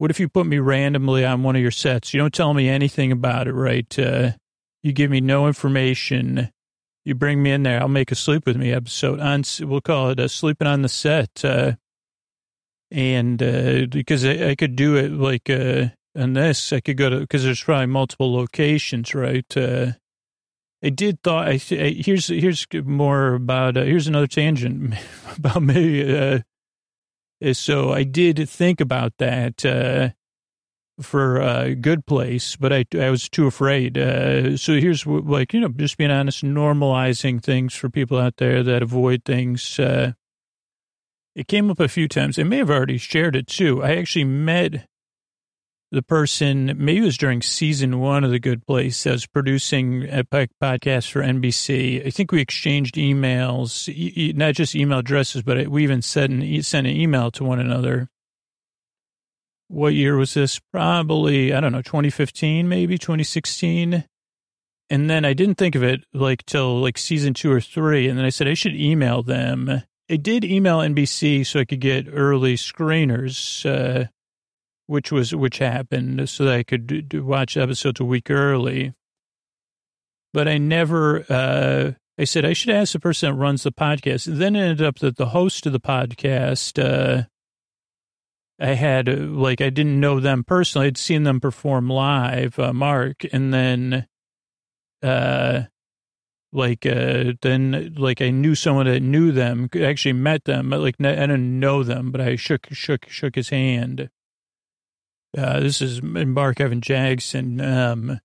what 0.00 0.10
if 0.10 0.18
you 0.18 0.30
put 0.30 0.46
me 0.46 0.58
randomly 0.58 1.26
on 1.26 1.42
one 1.42 1.56
of 1.56 1.60
your 1.60 1.70
sets? 1.70 2.14
You 2.14 2.20
don't 2.20 2.32
tell 2.32 2.54
me 2.54 2.70
anything 2.70 3.12
about 3.12 3.46
it, 3.46 3.52
right? 3.52 3.98
Uh, 3.98 4.30
you 4.82 4.94
give 4.94 5.10
me 5.10 5.20
no 5.20 5.46
information. 5.46 6.50
You 7.04 7.14
bring 7.14 7.42
me 7.42 7.50
in 7.50 7.64
there. 7.64 7.82
I'll 7.82 7.88
make 7.88 8.10
a 8.10 8.14
sleep 8.14 8.46
with 8.46 8.56
me 8.56 8.72
episode 8.72 9.20
on. 9.20 9.44
We'll 9.60 9.82
call 9.82 10.08
it 10.08 10.18
a 10.18 10.30
sleeping 10.30 10.66
on 10.66 10.80
the 10.80 10.88
set. 10.88 11.44
Uh, 11.44 11.72
and 12.90 13.42
uh, 13.42 13.88
because 13.90 14.24
I, 14.24 14.48
I, 14.48 14.54
could 14.54 14.74
do 14.74 14.96
it 14.96 15.12
like 15.12 15.50
uh, 15.50 15.88
on 16.16 16.32
this, 16.32 16.72
I 16.72 16.80
could 16.80 16.96
go 16.96 17.10
to 17.10 17.20
because 17.20 17.44
there's 17.44 17.62
probably 17.62 17.84
multiple 17.84 18.32
locations, 18.32 19.14
right? 19.14 19.54
Uh, 19.54 19.92
I 20.82 20.88
did 20.88 21.22
thought 21.22 21.46
I, 21.46 21.60
I 21.72 21.90
here's 21.90 22.28
here's 22.28 22.66
more 22.72 23.34
about 23.34 23.76
uh, 23.76 23.82
here's 23.82 24.06
another 24.06 24.26
tangent 24.26 24.94
about 25.36 25.62
me. 25.62 26.40
Uh, 27.44 27.52
so 27.52 27.92
I 27.92 28.04
did 28.04 28.48
think 28.48 28.80
about 28.80 29.14
that 29.18 29.64
uh, 29.64 30.10
for 31.02 31.40
a 31.40 31.74
good 31.74 32.06
place, 32.06 32.56
but 32.56 32.72
I, 32.72 32.84
I 32.98 33.10
was 33.10 33.28
too 33.28 33.46
afraid. 33.46 33.96
Uh, 33.96 34.56
so 34.56 34.74
here's 34.74 35.06
like, 35.06 35.52
you 35.54 35.60
know, 35.60 35.68
just 35.68 35.96
being 35.96 36.10
honest, 36.10 36.44
normalizing 36.44 37.42
things 37.42 37.74
for 37.74 37.88
people 37.88 38.18
out 38.18 38.36
there 38.36 38.62
that 38.62 38.82
avoid 38.82 39.24
things. 39.24 39.78
Uh, 39.78 40.12
it 41.34 41.48
came 41.48 41.70
up 41.70 41.80
a 41.80 41.88
few 41.88 42.08
times. 42.08 42.38
I 42.38 42.42
may 42.42 42.58
have 42.58 42.70
already 42.70 42.98
shared 42.98 43.36
it 43.36 43.46
too. 43.46 43.82
I 43.82 43.96
actually 43.96 44.24
met 44.24 44.86
the 45.92 46.02
person, 46.02 46.66
maybe 46.76 46.98
it 46.98 47.04
was 47.04 47.18
during 47.18 47.42
season 47.42 47.98
one 47.98 48.22
of 48.22 48.30
The 48.30 48.38
Good 48.38 48.64
Place, 48.66 49.02
that 49.04 49.12
was 49.12 49.26
producing 49.26 50.04
a 50.04 50.22
podcast 50.24 51.10
for 51.10 51.20
NBC. 51.20 52.06
I 52.06 52.10
think 52.10 52.30
we 52.30 52.40
exchanged 52.40 52.94
emails, 52.94 53.88
not 54.36 54.54
just 54.54 54.76
email 54.76 54.98
addresses, 54.98 55.42
but 55.42 55.66
we 55.68 55.82
even 55.82 56.00
sent 56.00 56.32
an, 56.32 56.62
sent 56.62 56.86
an 56.86 56.94
email 56.94 57.30
to 57.32 57.44
one 57.44 57.58
another. 57.58 58.08
What 59.66 59.94
year 59.94 60.16
was 60.16 60.34
this? 60.34 60.60
Probably, 60.72 61.52
I 61.52 61.60
don't 61.60 61.72
know, 61.72 61.82
2015, 61.82 62.68
maybe 62.68 62.96
2016. 62.96 64.04
And 64.90 65.08
then 65.08 65.24
I 65.24 65.32
didn't 65.32 65.56
think 65.56 65.74
of 65.74 65.82
it 65.84 66.04
like 66.12 66.44
till 66.46 66.80
like 66.80 66.98
season 66.98 67.34
two 67.34 67.52
or 67.52 67.60
three. 67.60 68.08
And 68.08 68.18
then 68.18 68.24
I 68.24 68.30
said 68.30 68.48
I 68.48 68.54
should 68.54 68.74
email 68.74 69.22
them. 69.22 69.82
I 70.10 70.16
did 70.16 70.44
email 70.44 70.78
NBC 70.78 71.46
so 71.46 71.60
I 71.60 71.64
could 71.64 71.80
get 71.80 72.06
early 72.12 72.56
screeners. 72.56 73.64
Uh, 73.64 74.08
which 74.90 75.12
was 75.12 75.32
which 75.32 75.58
happened, 75.58 76.28
so 76.28 76.44
that 76.44 76.54
I 76.54 76.62
could 76.64 76.88
do, 76.88 77.00
do, 77.00 77.24
watch 77.24 77.56
episodes 77.56 78.00
a 78.00 78.04
week 78.04 78.28
early. 78.28 78.92
But 80.32 80.48
I 80.48 80.58
never. 80.58 81.24
Uh, 81.28 81.92
I 82.18 82.24
said 82.24 82.44
I 82.44 82.54
should 82.54 82.70
ask 82.70 82.92
the 82.92 82.98
person 82.98 83.30
that 83.30 83.36
runs 83.36 83.62
the 83.62 83.70
podcast. 83.70 84.26
And 84.26 84.38
then 84.38 84.56
it 84.56 84.62
ended 84.62 84.86
up 84.86 84.98
that 84.98 85.16
the 85.16 85.26
host 85.26 85.64
of 85.64 85.72
the 85.72 85.80
podcast, 85.80 86.82
uh, 86.82 87.22
I 88.60 88.74
had 88.74 89.08
like 89.08 89.60
I 89.60 89.70
didn't 89.70 90.00
know 90.00 90.18
them 90.18 90.42
personally. 90.42 90.88
I'd 90.88 90.98
seen 90.98 91.22
them 91.22 91.38
perform 91.38 91.88
live, 91.88 92.58
uh, 92.58 92.72
Marc, 92.72 93.24
and 93.32 93.54
then, 93.54 94.08
uh, 95.04 95.62
like 96.52 96.84
uh, 96.84 97.34
then 97.42 97.94
like 97.96 98.20
I 98.20 98.30
knew 98.30 98.56
someone 98.56 98.86
that 98.86 99.02
knew 99.02 99.30
them, 99.30 99.70
actually 99.80 100.14
met 100.14 100.46
them. 100.46 100.70
Like 100.70 100.96
I 100.98 101.14
didn't 101.14 101.60
know 101.60 101.84
them, 101.84 102.10
but 102.10 102.20
I 102.20 102.34
shook 102.34 102.66
shook 102.72 103.08
shook 103.08 103.36
his 103.36 103.50
hand. 103.50 104.10
Uh, 105.36 105.60
this 105.60 105.80
is 105.80 106.02
Marc 106.02 106.60
Evan 106.60 106.80
Jackson. 106.80 107.60
Um, 107.60 108.20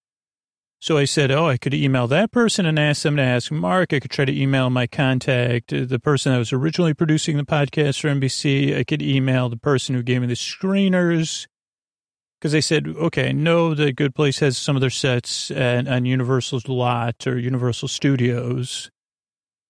so 0.79 0.97
I 0.97 1.05
said, 1.05 1.31
oh, 1.31 1.47
I 1.47 1.57
could 1.57 1.73
email 1.73 2.07
that 2.07 2.31
person 2.31 2.65
and 2.65 2.77
ask 2.77 3.03
them 3.03 3.15
to 3.17 3.21
ask 3.21 3.51
Marc. 3.51 3.93
I 3.93 3.99
could 3.99 4.11
try 4.11 4.25
to 4.25 4.35
email 4.39 4.69
my 4.69 4.87
contact, 4.87 5.71
uh, 5.71 5.85
the 5.85 5.99
person 5.99 6.31
that 6.31 6.39
was 6.39 6.53
originally 6.53 6.93
producing 6.93 7.37
the 7.37 7.43
podcast 7.43 7.99
for 7.99 8.09
NBC. 8.09 8.77
I 8.77 8.83
could 8.83 9.01
email 9.01 9.49
the 9.49 9.57
person 9.57 9.95
who 9.95 10.03
gave 10.03 10.21
me 10.21 10.27
the 10.27 10.33
screeners. 10.33 11.47
Because 12.39 12.53
I 12.53 12.59
said, 12.59 12.87
okay, 12.87 13.29
I 13.29 13.31
know 13.31 13.73
that 13.73 13.95
Good 13.95 14.13
Place 14.13 14.39
has 14.39 14.57
some 14.57 14.75
of 14.75 14.81
their 14.81 14.89
sets 14.89 15.49
at, 15.51 15.87
on 15.87 16.05
Universal's 16.05 16.67
lot 16.67 17.25
or 17.25 17.39
Universal 17.39 17.87
Studios. 17.87 18.91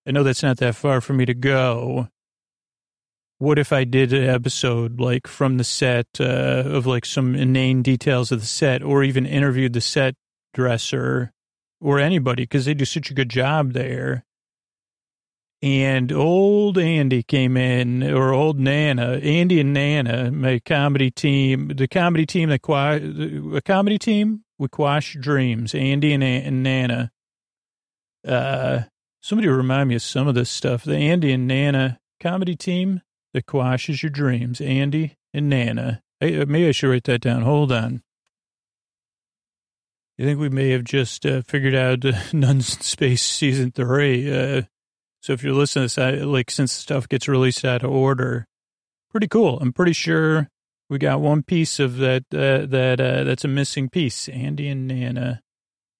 I 0.07 0.11
know 0.11 0.23
that's 0.23 0.43
not 0.43 0.57
that 0.57 0.75
far 0.75 0.99
for 0.99 1.13
me 1.13 1.25
to 1.25 1.33
go 1.33 2.09
what 3.37 3.59
if 3.59 3.73
I 3.73 3.83
did 3.83 4.13
an 4.13 4.29
episode 4.29 4.99
like 4.99 5.27
from 5.27 5.57
the 5.57 5.63
set 5.63 6.07
uh, 6.19 6.63
of 6.65 6.85
like 6.85 7.05
some 7.05 7.35
inane 7.35 7.81
details 7.81 8.31
of 8.31 8.39
the 8.39 8.45
set, 8.45 8.81
or 8.81 9.03
even 9.03 9.25
interviewed 9.25 9.73
the 9.73 9.81
set 9.81 10.15
dresser 10.53 11.33
or 11.81 11.99
anybody 11.99 12.43
because 12.43 12.65
they 12.65 12.73
do 12.73 12.85
such 12.85 13.11
a 13.11 13.13
good 13.13 13.29
job 13.29 13.73
there. 13.73 14.25
And 15.61 16.11
old 16.11 16.77
Andy 16.77 17.23
came 17.23 17.57
in, 17.57 18.03
or 18.03 18.33
old 18.33 18.59
Nana, 18.59 19.13
Andy 19.23 19.59
and 19.59 19.73
Nana, 19.73 20.29
my 20.31 20.59
comedy 20.59 21.09
team, 21.09 21.69
the 21.69 21.87
comedy 21.87 22.25
team 22.25 22.49
that 22.49 22.61
a 22.67 23.61
comedy 23.61 23.97
team 23.97 24.43
with 24.59 24.71
Quash 24.71 25.17
Dreams, 25.19 25.73
Andy 25.73 26.13
and, 26.13 26.23
and 26.23 26.61
Nana. 26.61 27.11
Uh, 28.27 28.81
somebody 29.21 29.47
remind 29.47 29.89
me 29.89 29.95
of 29.95 30.01
some 30.01 30.27
of 30.27 30.35
this 30.35 30.49
stuff. 30.49 30.83
The 30.83 30.97
Andy 30.97 31.31
and 31.31 31.47
Nana 31.47 31.99
comedy 32.19 32.55
team 32.55 33.01
that 33.35 33.45
quashes 33.45 34.01
your 34.01 34.09
dreams. 34.09 34.61
Andy 34.61 35.17
and 35.33 35.49
Nana. 35.49 36.01
Hey, 36.21 36.39
uh, 36.39 36.45
maybe 36.45 36.69
I 36.69 36.71
should 36.71 36.89
write 36.89 37.03
that 37.03 37.19
down. 37.19 37.41
Hold 37.41 37.69
on. 37.69 38.01
You 40.17 40.25
think 40.25 40.39
we 40.39 40.47
may 40.47 40.69
have 40.69 40.85
just 40.85 41.25
uh, 41.25 41.41
figured 41.41 41.75
out 41.75 42.05
uh, 42.05 42.13
Nuns 42.33 42.77
in 42.77 42.81
Space 42.81 43.21
season 43.21 43.71
three? 43.71 44.33
Uh, 44.33 44.61
so 45.21 45.33
if 45.33 45.43
you're 45.43 45.51
listening 45.51 45.89
to 45.89 45.95
this, 45.95 45.97
I, 45.97 46.11
like 46.23 46.49
since 46.49 46.71
stuff 46.71 47.09
gets 47.09 47.27
released 47.27 47.65
out 47.65 47.83
of 47.83 47.91
order, 47.91 48.47
pretty 49.11 49.27
cool. 49.27 49.59
I'm 49.59 49.73
pretty 49.73 49.91
sure 49.91 50.47
we 50.89 50.97
got 50.97 51.19
one 51.19 51.43
piece 51.43 51.77
of 51.77 51.97
that. 51.97 52.23
Uh, 52.33 52.65
that 52.67 53.01
uh, 53.01 53.25
that's 53.25 53.43
a 53.43 53.49
missing 53.49 53.89
piece. 53.89 54.29
Andy 54.29 54.69
and 54.69 54.87
Nana, 54.87 55.41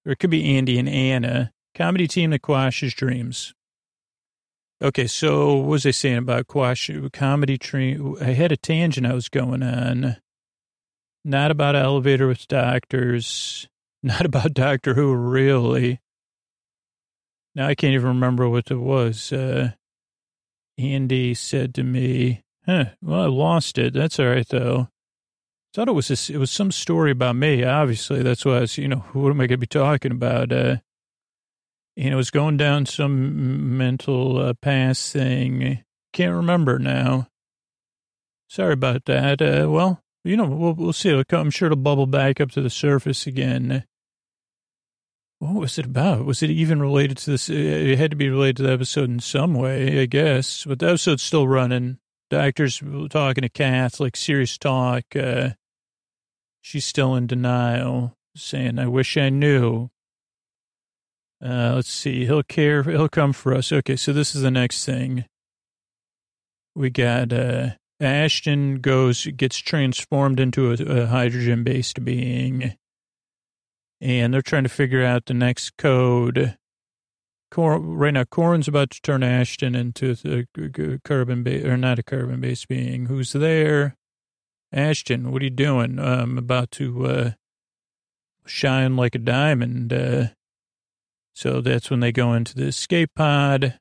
or 0.06 0.12
it 0.12 0.20
could 0.20 0.30
be 0.30 0.56
Andy 0.56 0.78
and 0.78 0.88
Anna. 0.88 1.52
Comedy 1.74 2.08
team 2.08 2.30
that 2.30 2.40
quashes 2.40 2.94
dreams. 2.94 3.52
Okay, 4.82 5.06
so 5.06 5.56
what 5.56 5.68
was 5.68 5.86
I 5.86 5.90
saying 5.90 6.18
about 6.18 6.48
Quash 6.48 6.90
comedy 7.12 7.56
tree? 7.56 7.98
I 8.20 8.32
had 8.32 8.52
a 8.52 8.58
tangent 8.58 9.06
I 9.06 9.14
was 9.14 9.30
going 9.30 9.62
on. 9.62 10.16
Not 11.24 11.50
about 11.50 11.74
elevator 11.74 12.28
with 12.28 12.46
doctors. 12.46 13.68
Not 14.02 14.26
about 14.26 14.54
Doctor 14.54 14.94
Who, 14.94 15.14
really. 15.14 16.00
Now 17.54 17.66
I 17.68 17.74
can't 17.74 17.94
even 17.94 18.08
remember 18.08 18.48
what 18.48 18.70
it 18.70 18.76
was. 18.76 19.32
Uh, 19.32 19.72
Andy 20.78 21.32
said 21.32 21.74
to 21.74 21.82
me, 21.82 22.44
huh, 22.66 22.86
well, 23.00 23.22
I 23.22 23.26
lost 23.26 23.78
it. 23.78 23.94
That's 23.94 24.20
all 24.20 24.26
right, 24.26 24.46
though. 24.46 24.88
Thought 25.74 25.88
it 25.88 25.92
was 25.92 26.10
a, 26.10 26.32
it 26.32 26.38
was 26.38 26.50
some 26.50 26.70
story 26.70 27.10
about 27.10 27.36
me. 27.36 27.64
Obviously, 27.64 28.22
that's 28.22 28.44
why 28.44 28.58
I 28.58 28.60
was, 28.60 28.78
you 28.78 28.88
know, 28.88 29.04
what 29.14 29.30
am 29.30 29.40
I 29.40 29.46
going 29.46 29.48
to 29.48 29.58
be 29.58 29.66
talking 29.66 30.12
about? 30.12 30.52
Uh, 30.52 30.76
and 31.96 32.12
it 32.12 32.16
was 32.16 32.30
going 32.30 32.56
down 32.56 32.86
some 32.86 33.76
mental 33.76 34.38
uh, 34.38 34.54
pass 34.54 35.12
thing. 35.12 35.82
Can't 36.12 36.34
remember 36.34 36.78
now. 36.78 37.28
Sorry 38.48 38.72
about 38.72 39.04
that. 39.06 39.42
Uh, 39.42 39.70
well, 39.70 40.02
you 40.24 40.36
know, 40.36 40.46
we'll, 40.46 40.74
we'll 40.74 40.92
see. 40.92 41.22
Come, 41.24 41.40
I'm 41.40 41.50
sure 41.50 41.66
it'll 41.66 41.76
bubble 41.76 42.06
back 42.06 42.40
up 42.40 42.50
to 42.52 42.60
the 42.60 42.70
surface 42.70 43.26
again. 43.26 43.84
What 45.38 45.54
was 45.54 45.78
it 45.78 45.86
about? 45.86 46.24
Was 46.24 46.42
it 46.42 46.50
even 46.50 46.80
related 46.80 47.18
to 47.18 47.30
this? 47.32 47.50
It 47.50 47.98
had 47.98 48.10
to 48.10 48.16
be 48.16 48.30
related 48.30 48.56
to 48.58 48.62
the 48.62 48.72
episode 48.72 49.10
in 49.10 49.20
some 49.20 49.54
way, 49.54 50.00
I 50.00 50.06
guess. 50.06 50.64
But 50.64 50.78
the 50.78 50.88
episode's 50.88 51.22
still 51.22 51.46
running. 51.46 51.98
Doctors 52.30 52.82
talking 53.10 53.42
to 53.42 53.48
Kath, 53.48 54.00
like 54.00 54.16
serious 54.16 54.56
talk. 54.56 55.04
Uh, 55.14 55.50
She's 56.66 56.84
still 56.84 57.14
in 57.14 57.28
denial, 57.28 58.16
saying, 58.34 58.80
I 58.80 58.88
wish 58.88 59.16
I 59.16 59.28
knew. 59.28 59.88
Uh, 61.44 61.72
let's 61.74 61.92
see. 61.92 62.24
He'll 62.24 62.42
care. 62.42 62.82
He'll 62.82 63.08
come 63.08 63.32
for 63.32 63.54
us. 63.54 63.72
Okay, 63.72 63.96
so 63.96 64.12
this 64.12 64.34
is 64.34 64.42
the 64.42 64.50
next 64.50 64.84
thing. 64.84 65.26
We 66.74 66.90
got 66.90 67.32
uh, 67.32 67.70
Ashton 68.00 68.80
goes, 68.80 69.26
gets 69.26 69.58
transformed 69.58 70.40
into 70.40 70.70
a, 70.70 71.02
a 71.02 71.06
hydrogen 71.06 71.64
based 71.64 72.04
being. 72.04 72.76
And 74.00 74.32
they're 74.32 74.42
trying 74.42 74.64
to 74.64 74.68
figure 74.68 75.02
out 75.02 75.26
the 75.26 75.34
next 75.34 75.76
code. 75.78 76.56
Cor- 77.50 77.78
right 77.78 78.12
now, 78.12 78.24
Korwin's 78.24 78.68
about 78.68 78.90
to 78.90 79.00
turn 79.00 79.22
Ashton 79.22 79.74
into 79.74 80.16
a 80.24 80.98
carbon 81.04 81.42
base, 81.42 81.64
or 81.64 81.76
not 81.76 81.98
a 81.98 82.02
carbon 82.02 82.40
based 82.40 82.68
being. 82.68 83.06
Who's 83.06 83.32
there? 83.32 83.96
Ashton, 84.72 85.32
what 85.32 85.40
are 85.40 85.46
you 85.46 85.50
doing? 85.50 85.98
I'm 85.98 86.36
about 86.36 86.70
to 86.72 87.06
uh, 87.06 87.30
shine 88.44 88.96
like 88.96 89.14
a 89.14 89.18
diamond. 89.18 89.92
Uh, 89.92 90.26
so 91.36 91.60
that's 91.60 91.90
when 91.90 92.00
they 92.00 92.12
go 92.12 92.32
into 92.32 92.54
the 92.54 92.64
escape 92.64 93.10
pod 93.14 93.78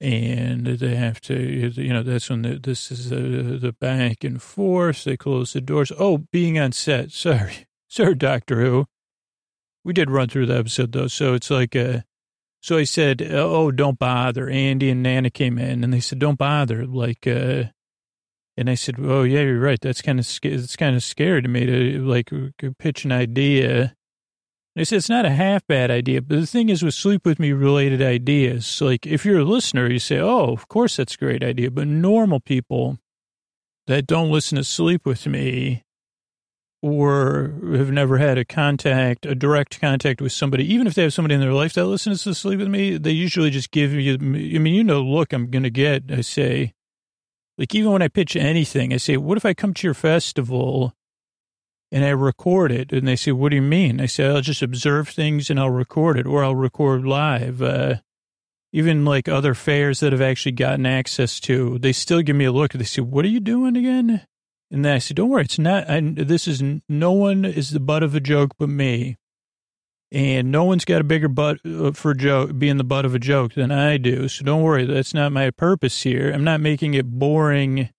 and 0.00 0.66
they 0.66 0.96
have 0.96 1.20
to, 1.20 1.38
you 1.38 1.92
know, 1.92 2.02
that's 2.02 2.30
when 2.30 2.40
the, 2.40 2.58
this 2.58 2.90
is 2.90 3.10
the, 3.10 3.18
the 3.60 3.72
back 3.78 4.24
and 4.24 4.40
forth. 4.40 5.04
They 5.04 5.18
close 5.18 5.52
the 5.52 5.60
doors. 5.60 5.92
Oh, 5.98 6.24
being 6.32 6.58
on 6.58 6.72
set. 6.72 7.12
Sorry. 7.12 7.66
Sorry, 7.88 8.14
Doctor 8.14 8.62
Who. 8.62 8.86
We 9.84 9.92
did 9.92 10.10
run 10.10 10.30
through 10.30 10.46
the 10.46 10.56
episode 10.56 10.92
though. 10.92 11.08
So 11.08 11.34
it's 11.34 11.50
like, 11.50 11.76
uh, 11.76 12.00
so 12.62 12.78
I 12.78 12.84
said, 12.84 13.20
oh, 13.20 13.70
don't 13.70 13.98
bother. 13.98 14.48
Andy 14.48 14.88
and 14.88 15.02
Nana 15.02 15.28
came 15.28 15.58
in 15.58 15.84
and 15.84 15.92
they 15.92 16.00
said, 16.00 16.18
don't 16.18 16.38
bother. 16.38 16.86
Like, 16.86 17.26
uh, 17.26 17.64
and 18.56 18.70
I 18.70 18.76
said, 18.76 18.94
oh 18.98 19.24
yeah, 19.24 19.42
you're 19.42 19.60
right. 19.60 19.78
That's 19.78 20.00
kind 20.00 20.18
of, 20.18 20.26
it's 20.42 20.76
kind 20.76 20.96
of 20.96 21.02
scary 21.02 21.42
to 21.42 21.48
me 21.48 21.66
to 21.66 21.98
like 22.02 22.30
pitch 22.78 23.04
an 23.04 23.12
idea 23.12 23.94
they 24.76 24.84
said 24.84 24.98
it's 24.98 25.08
not 25.08 25.24
a 25.24 25.30
half 25.30 25.66
bad 25.66 25.90
idea, 25.90 26.20
but 26.20 26.38
the 26.38 26.46
thing 26.46 26.68
is 26.68 26.82
with 26.82 26.92
sleep 26.92 27.24
with 27.24 27.40
me 27.40 27.52
related 27.52 28.02
ideas, 28.02 28.82
like 28.82 29.06
if 29.06 29.24
you're 29.24 29.38
a 29.38 29.44
listener, 29.44 29.90
you 29.90 29.98
say, 29.98 30.18
oh, 30.18 30.52
of 30.52 30.68
course 30.68 30.98
that's 30.98 31.14
a 31.14 31.18
great 31.18 31.42
idea. 31.42 31.70
But 31.70 31.88
normal 31.88 32.40
people 32.40 32.98
that 33.86 34.06
don't 34.06 34.30
listen 34.30 34.56
to 34.56 34.64
sleep 34.64 35.06
with 35.06 35.26
me 35.26 35.82
or 36.82 37.54
have 37.72 37.90
never 37.90 38.18
had 38.18 38.36
a 38.36 38.44
contact, 38.44 39.24
a 39.24 39.34
direct 39.34 39.80
contact 39.80 40.20
with 40.20 40.32
somebody, 40.32 40.70
even 40.74 40.86
if 40.86 40.92
they 40.92 41.04
have 41.04 41.14
somebody 41.14 41.34
in 41.34 41.40
their 41.40 41.54
life 41.54 41.72
that 41.72 41.86
listens 41.86 42.22
to 42.24 42.34
sleep 42.34 42.58
with 42.58 42.68
me, 42.68 42.98
they 42.98 43.12
usually 43.12 43.48
just 43.48 43.70
give 43.70 43.94
you, 43.94 44.12
I 44.12 44.18
mean, 44.18 44.74
you 44.74 44.84
know, 44.84 45.00
look, 45.00 45.32
I'm 45.32 45.50
going 45.50 45.62
to 45.62 45.70
get, 45.70 46.02
I 46.12 46.20
say, 46.20 46.74
like 47.56 47.74
even 47.74 47.92
when 47.92 48.02
I 48.02 48.08
pitch 48.08 48.36
anything, 48.36 48.92
I 48.92 48.98
say, 48.98 49.16
what 49.16 49.38
if 49.38 49.46
I 49.46 49.54
come 49.54 49.72
to 49.72 49.86
your 49.86 49.94
festival 49.94 50.92
and 51.92 52.04
I 52.04 52.10
record 52.10 52.72
it. 52.72 52.92
And 52.92 53.06
they 53.06 53.16
say, 53.16 53.32
what 53.32 53.50
do 53.50 53.56
you 53.56 53.62
mean? 53.62 54.00
I 54.00 54.06
say, 54.06 54.26
I'll 54.26 54.40
just 54.40 54.62
observe 54.62 55.08
things 55.08 55.50
and 55.50 55.58
I'll 55.58 55.70
record 55.70 56.18
it 56.18 56.26
or 56.26 56.42
I'll 56.44 56.54
record 56.54 57.04
live. 57.04 57.62
Uh, 57.62 57.96
even 58.72 59.04
like 59.04 59.28
other 59.28 59.54
fairs 59.54 60.00
that 60.00 60.12
have 60.12 60.20
actually 60.20 60.52
gotten 60.52 60.84
access 60.86 61.40
to, 61.40 61.78
they 61.78 61.92
still 61.92 62.22
give 62.22 62.36
me 62.36 62.44
a 62.44 62.52
look. 62.52 62.72
They 62.72 62.84
say, 62.84 63.02
what 63.02 63.24
are 63.24 63.28
you 63.28 63.40
doing 63.40 63.76
again? 63.76 64.26
And 64.70 64.84
then 64.84 64.94
I 64.94 64.98
say, 64.98 65.14
don't 65.14 65.30
worry, 65.30 65.44
it's 65.44 65.58
not, 65.58 65.88
I, 65.88 66.00
this 66.00 66.48
is, 66.48 66.62
no 66.88 67.12
one 67.12 67.44
is 67.44 67.70
the 67.70 67.80
butt 67.80 68.02
of 68.02 68.14
a 68.14 68.20
joke 68.20 68.50
but 68.58 68.68
me. 68.68 69.16
And 70.12 70.52
no 70.52 70.64
one's 70.64 70.84
got 70.84 71.00
a 71.00 71.04
bigger 71.04 71.28
butt 71.28 71.58
uh, 71.64 71.92
for 71.92 72.14
joke, 72.14 72.58
being 72.58 72.76
the 72.76 72.84
butt 72.84 73.04
of 73.04 73.14
a 73.14 73.18
joke 73.18 73.54
than 73.54 73.70
I 73.70 73.96
do. 73.96 74.28
So 74.28 74.44
don't 74.44 74.62
worry, 74.62 74.84
that's 74.84 75.14
not 75.14 75.32
my 75.32 75.50
purpose 75.50 76.02
here. 76.02 76.32
I'm 76.32 76.44
not 76.44 76.60
making 76.60 76.94
it 76.94 77.06
boring 77.06 77.90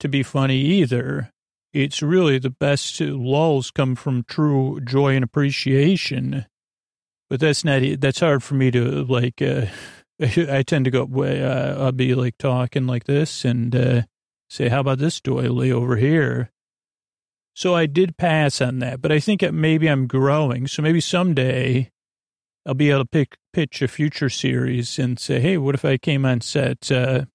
to 0.00 0.08
be 0.08 0.22
funny 0.22 0.58
either 0.58 1.32
it's 1.72 2.02
really 2.02 2.38
the 2.38 2.50
best 2.50 3.00
lulls 3.00 3.70
come 3.70 3.94
from 3.94 4.24
true 4.24 4.80
joy 4.80 5.14
and 5.14 5.24
appreciation. 5.24 6.46
But 7.28 7.40
that's 7.40 7.64
not, 7.64 7.82
that's 8.00 8.20
hard 8.20 8.42
for 8.42 8.54
me 8.54 8.70
to 8.70 9.04
like, 9.04 9.42
uh, 9.42 9.66
I 10.20 10.62
tend 10.62 10.86
to 10.86 10.90
go, 10.90 11.08
uh, 11.16 11.76
I'll 11.78 11.92
be 11.92 12.14
like 12.14 12.38
talking 12.38 12.86
like 12.86 13.04
this 13.04 13.44
and, 13.44 13.74
uh, 13.74 14.02
say, 14.48 14.68
how 14.68 14.80
about 14.80 14.98
this 14.98 15.20
doily 15.20 15.70
over 15.70 15.96
here? 15.96 16.50
So 17.54 17.74
I 17.74 17.86
did 17.86 18.16
pass 18.16 18.60
on 18.60 18.78
that, 18.78 19.02
but 19.02 19.12
I 19.12 19.20
think 19.20 19.42
maybe 19.52 19.88
I'm 19.88 20.06
growing. 20.06 20.66
So 20.68 20.80
maybe 20.80 21.00
someday 21.00 21.90
I'll 22.64 22.74
be 22.74 22.90
able 22.90 23.00
to 23.00 23.08
pick, 23.08 23.36
pitch 23.52 23.82
a 23.82 23.88
future 23.88 24.30
series 24.30 24.98
and 24.98 25.18
say, 25.18 25.40
hey, 25.40 25.58
what 25.58 25.74
if 25.74 25.84
I 25.84 25.98
came 25.98 26.24
on 26.24 26.40
set? 26.40 26.90
Uh, 26.90 27.26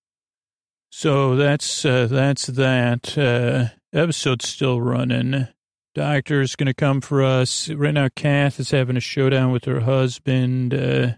so 0.92 1.36
that's, 1.36 1.86
uh, 1.86 2.08
that's 2.08 2.48
that. 2.48 3.18
Uh, 3.18 3.76
Episode's 3.94 4.50
still 4.50 4.82
running. 4.82 5.48
Doctor's 5.94 6.56
going 6.56 6.66
to 6.66 6.74
come 6.74 7.00
for 7.00 7.24
us. 7.24 7.70
Right 7.70 7.94
now, 7.94 8.10
Kath 8.16 8.60
is 8.60 8.72
having 8.72 8.98
a 8.98 9.00
showdown 9.00 9.52
with 9.52 9.66
her 9.66 9.82
husband. 9.82 10.74
Uh, 10.74 10.78
I 10.78 11.18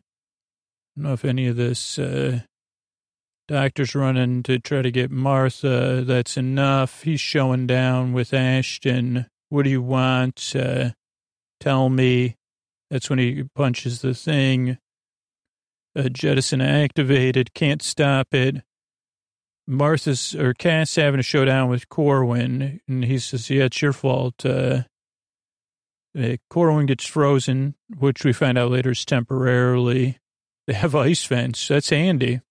don't 0.97 1.03
know 1.05 1.13
if 1.13 1.23
any 1.23 1.47
of 1.47 1.55
this. 1.55 1.97
Uh, 1.97 2.41
doctor's 3.47 3.95
running 3.95 4.43
to 4.43 4.59
try 4.59 4.81
to 4.81 4.91
get 4.91 5.09
Martha. 5.09 6.03
That's 6.05 6.35
enough. 6.35 7.03
He's 7.03 7.21
showing 7.21 7.65
down 7.65 8.11
with 8.11 8.33
Ashton. 8.33 9.27
What 9.47 9.63
do 9.63 9.69
you 9.69 9.81
want? 9.81 10.53
Uh, 10.53 10.89
tell 11.61 11.87
me. 11.87 12.35
That's 12.91 13.09
when 13.09 13.19
he 13.19 13.43
punches 13.55 14.01
the 14.01 14.13
thing. 14.13 14.79
Jettison 16.11 16.59
activated. 16.59 17.53
Can't 17.53 17.81
stop 17.81 18.33
it. 18.33 18.63
Martha's 19.67 20.35
or 20.35 20.53
Kath 20.53 20.95
having 20.95 21.19
a 21.19 21.23
showdown 21.23 21.69
with 21.69 21.89
Korwin, 21.89 22.79
and 22.87 23.03
he 23.03 23.17
says, 23.19 23.49
"Yeah, 23.49 23.65
it's 23.65 23.81
your 23.81 23.93
fault." 23.93 24.45
Uh, 24.45 24.83
uh, 26.17 26.37
Korwin 26.51 26.87
gets 26.87 27.05
frozen, 27.05 27.75
which 27.97 28.23
we 28.23 28.31
find 28.31 28.57
out 28.57 28.71
later 28.71 28.91
is 28.91 29.03
temporarily. 29.03 30.19
They 30.67 30.73
have 30.73 30.95
ice 30.95 31.25
vents. 31.25 31.67
That's 31.67 31.89
handy. 31.89 32.41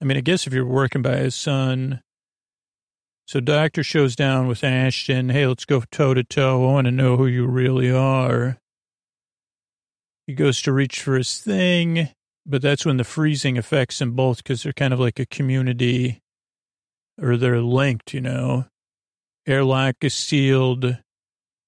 I 0.00 0.04
mean, 0.04 0.16
I 0.16 0.20
guess 0.20 0.46
if 0.46 0.52
you're 0.52 0.66
working 0.66 1.02
by 1.02 1.16
his 1.16 1.34
son. 1.34 2.02
So 3.26 3.40
Doctor 3.40 3.82
shows 3.82 4.16
down 4.16 4.48
with 4.48 4.64
Ashton. 4.64 5.28
Hey, 5.28 5.46
let's 5.46 5.64
go 5.64 5.82
toe 5.90 6.14
to 6.14 6.24
toe. 6.24 6.68
I 6.68 6.72
want 6.72 6.86
to 6.86 6.90
know 6.90 7.16
who 7.16 7.26
you 7.26 7.46
really 7.46 7.90
are. 7.90 8.58
He 10.26 10.34
goes 10.34 10.60
to 10.62 10.72
reach 10.72 11.02
for 11.02 11.16
his 11.16 11.38
thing. 11.40 12.10
But 12.44 12.62
that's 12.62 12.84
when 12.84 12.96
the 12.96 13.04
freezing 13.04 13.56
affects 13.56 13.98
them 13.98 14.12
both 14.12 14.38
because 14.38 14.62
they're 14.62 14.72
kind 14.72 14.92
of 14.92 15.00
like 15.00 15.18
a 15.20 15.26
community 15.26 16.20
or 17.20 17.36
they're 17.36 17.60
linked, 17.60 18.14
you 18.14 18.20
know. 18.20 18.66
Airlock 19.46 19.96
is 20.02 20.14
sealed. 20.14 20.98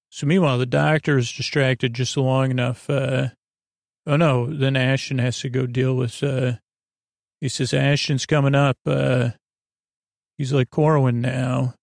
So 0.09 0.27
meanwhile, 0.27 0.57
the 0.57 0.65
doctor 0.65 1.17
is 1.17 1.31
distracted 1.31 1.93
just 1.93 2.17
long 2.17 2.51
enough. 2.51 2.89
Uh, 2.89 3.29
oh 4.05 4.17
no, 4.17 4.47
then 4.47 4.75
Ashton 4.75 5.19
has 5.19 5.39
to 5.39 5.49
go 5.49 5.65
deal 5.65 5.95
with, 5.95 6.21
uh, 6.23 6.53
he 7.41 7.49
says, 7.49 7.73
Ashton's 7.73 8.25
coming 8.25 8.55
up. 8.55 8.77
Uh, 8.85 9.31
he's 10.37 10.53
like 10.53 10.69
Korwin 10.69 11.15
now. 11.15 11.75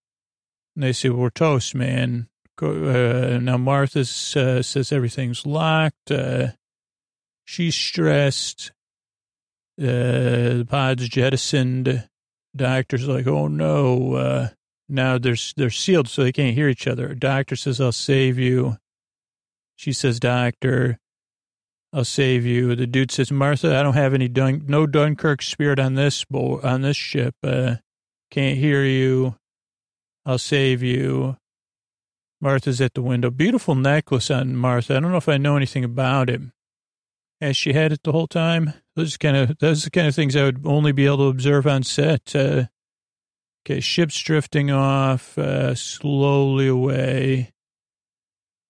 And 0.75 0.83
they 0.83 0.93
say, 0.93 1.09
we're 1.09 1.29
toast, 1.29 1.75
man. 1.75 2.27
Uh, 2.61 3.39
now 3.41 3.57
Martha 3.57 4.01
uh, 4.01 4.61
says 4.61 4.91
everything's 4.91 5.45
locked. 5.45 6.11
Uh, 6.11 6.49
she's 7.45 7.75
stressed. 7.75 8.71
Uh, 9.79 10.59
the 10.59 10.67
pod's 10.67 11.09
jettisoned. 11.09 12.07
Doctor's 12.55 13.07
like, 13.07 13.25
oh 13.25 13.47
no, 13.47 14.13
uh, 14.13 14.49
now 14.87 15.17
they're, 15.17 15.35
they're 15.57 15.71
sealed 15.71 16.07
so 16.07 16.23
they 16.23 16.31
can't 16.31 16.53
hear 16.55 16.69
each 16.69 16.87
other. 16.87 17.15
Doctor 17.15 17.55
says, 17.55 17.81
I'll 17.81 17.91
save 17.91 18.37
you. 18.37 18.77
She 19.75 19.91
says, 19.91 20.19
doctor, 20.19 20.99
I'll 21.91 22.05
save 22.05 22.45
you. 22.45 22.75
The 22.75 22.87
dude 22.87 23.11
says, 23.11 23.31
Martha, 23.31 23.75
I 23.77 23.83
don't 23.83 23.95
have 23.95 24.13
any 24.13 24.27
Dun- 24.27 24.65
no 24.67 24.85
Dunkirk 24.85 25.41
spirit 25.41 25.79
on 25.79 25.95
this 25.95 26.25
bo- 26.25 26.61
on 26.61 26.81
this 26.81 26.97
ship. 26.97 27.35
Uh, 27.43 27.75
can't 28.29 28.57
hear 28.57 28.83
you. 28.83 29.35
I'll 30.25 30.37
save 30.37 30.81
you. 30.83 31.37
Martha's 32.39 32.81
at 32.81 32.93
the 32.93 33.01
window. 33.01 33.29
Beautiful 33.29 33.75
necklace 33.75 34.29
on 34.29 34.55
Martha. 34.55 34.97
I 34.97 34.99
don't 34.99 35.11
know 35.11 35.17
if 35.17 35.29
I 35.29 35.37
know 35.37 35.55
anything 35.55 35.83
about 35.83 36.29
it. 36.29 36.41
Has 37.41 37.57
she 37.57 37.73
had 37.73 37.91
it 37.91 38.01
the 38.03 38.11
whole 38.11 38.27
time? 38.27 38.73
Those 38.95 39.17
kind 39.17 39.35
of 39.35 39.57
those 39.57 39.89
kind 39.89 40.07
of 40.07 40.15
things 40.15 40.35
I 40.35 40.43
would 40.43 40.65
only 40.65 40.91
be 40.91 41.05
able 41.05 41.17
to 41.17 41.23
observe 41.23 41.65
on 41.65 41.83
set. 41.83 42.35
Uh, 42.35 42.65
okay, 43.65 43.79
ship's 43.79 44.19
drifting 44.21 44.69
off 44.69 45.37
uh, 45.37 45.73
slowly 45.73 46.67
away, 46.67 47.53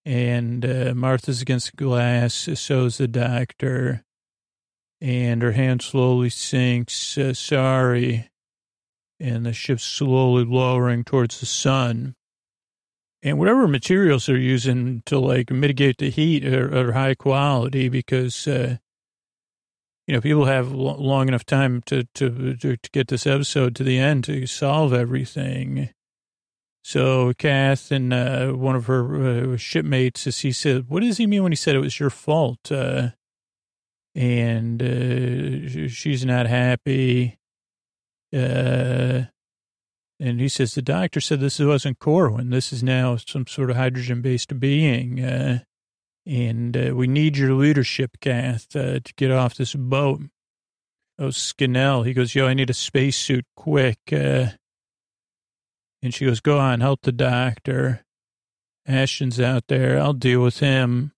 and 0.05 0.65
uh, 0.65 0.93
Martha's 0.95 1.41
against 1.41 1.75
glass. 1.75 2.49
So's 2.53 2.97
the 2.97 3.07
doctor, 3.07 4.05
and 5.01 5.41
her 5.41 5.51
hand 5.51 5.81
slowly 5.81 6.29
sinks. 6.29 7.17
Uh, 7.17 7.33
sorry, 7.33 8.29
and 9.19 9.45
the 9.45 9.53
ship's 9.53 9.83
slowly 9.83 10.45
lowering 10.45 11.03
towards 11.03 11.41
the 11.41 11.45
sun. 11.45 12.15
And 13.21 13.39
whatever 13.39 13.69
materials 13.69 14.25
they're 14.25 14.35
using 14.35 15.01
to 15.05 15.17
like 15.17 15.49
mitigate 15.49 15.97
the 15.97 16.09
heat 16.09 16.45
are, 16.45 16.89
are 16.89 16.91
high 16.91 17.15
quality 17.15 17.87
because 17.87 18.47
uh, 18.47 18.77
you 20.07 20.13
know, 20.13 20.21
people 20.21 20.45
have 20.45 20.71
long 20.71 21.27
enough 21.27 21.45
time 21.45 21.81
to, 21.85 22.03
to, 22.15 22.55
to, 22.55 22.77
to 22.77 22.89
get 22.91 23.07
this 23.07 23.25
episode 23.25 23.75
to 23.75 23.83
the 23.83 23.97
end 23.97 24.25
to 24.25 24.45
solve 24.45 24.93
everything. 24.93 25.89
So 26.83 27.31
Kath 27.37 27.91
and 27.91 28.13
uh, 28.13 28.51
one 28.51 28.75
of 28.75 28.87
her 28.87 29.53
uh, 29.53 29.57
shipmates, 29.57 30.27
as 30.27 30.39
he 30.39 30.51
said, 30.51 30.89
what 30.89 31.01
does 31.01 31.17
he 31.17 31.27
mean 31.27 31.43
when 31.43 31.53
he 31.53 31.55
said 31.55 31.75
it 31.75 31.79
was 31.79 31.99
your 31.99 32.09
fault? 32.09 32.69
Uh, 32.69 33.11
and 34.13 34.83
uh, 34.83 35.87
she's 35.87 36.25
not 36.25 36.45
happy. 36.45 37.39
Uh, 38.35 39.23
and 40.19 40.39
he 40.39 40.49
says, 40.49 40.75
the 40.75 40.81
doctor 40.81 41.21
said 41.21 41.39
this 41.39 41.59
wasn't 41.59 41.99
Korwin. 41.99 42.51
This 42.51 42.73
is 42.73 42.83
now 42.83 43.15
some 43.15 43.47
sort 43.47 43.69
of 43.69 43.77
hydrogen-based 43.77 44.59
being. 44.59 45.61
And 46.25 46.77
uh, 46.77 46.95
we 46.95 47.07
need 47.07 47.35
your 47.35 47.53
leadership, 47.53 48.17
Kath, 48.21 48.75
uh, 48.75 48.99
to 49.03 49.13
get 49.17 49.31
off 49.31 49.55
this 49.55 49.75
boat. 49.75 50.21
Oh, 51.19 51.31
Scannell, 51.31 52.03
he 52.03 52.13
goes, 52.13 52.33
yo, 52.33 52.47
I 52.47 52.53
need 52.53 52.69
a 52.69 52.73
spacesuit 52.73 53.45
quick. 53.55 53.99
Uh, 54.11 54.47
and 56.01 56.13
she 56.13 56.25
goes, 56.25 56.39
go 56.39 56.59
on, 56.59 56.79
help 56.79 57.01
the 57.01 57.11
doctor. 57.11 58.05
Ashton's 58.87 59.39
out 59.39 59.65
there. 59.67 59.99
I'll 59.99 60.13
deal 60.13 60.41
with 60.41 60.59
him. 60.59 61.11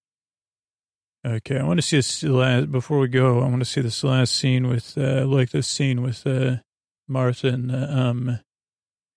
Okay, 1.25 1.57
I 1.57 1.63
want 1.63 1.79
to 1.79 1.81
see 1.81 1.97
this 1.97 2.21
last, 2.23 2.71
before 2.71 2.99
we 2.99 3.07
go, 3.07 3.41
I 3.41 3.47
want 3.47 3.59
to 3.59 3.65
see 3.65 3.81
this 3.81 4.03
last 4.03 4.35
scene 4.35 4.67
with, 4.67 4.95
uh, 4.97 5.25
like 5.25 5.51
this 5.51 5.67
scene 5.67 6.01
with, 6.03 6.25
uh, 6.27 6.57
Martha 7.07 7.47
and, 7.47 7.71
uh, 7.71 7.87
um, 7.89 8.39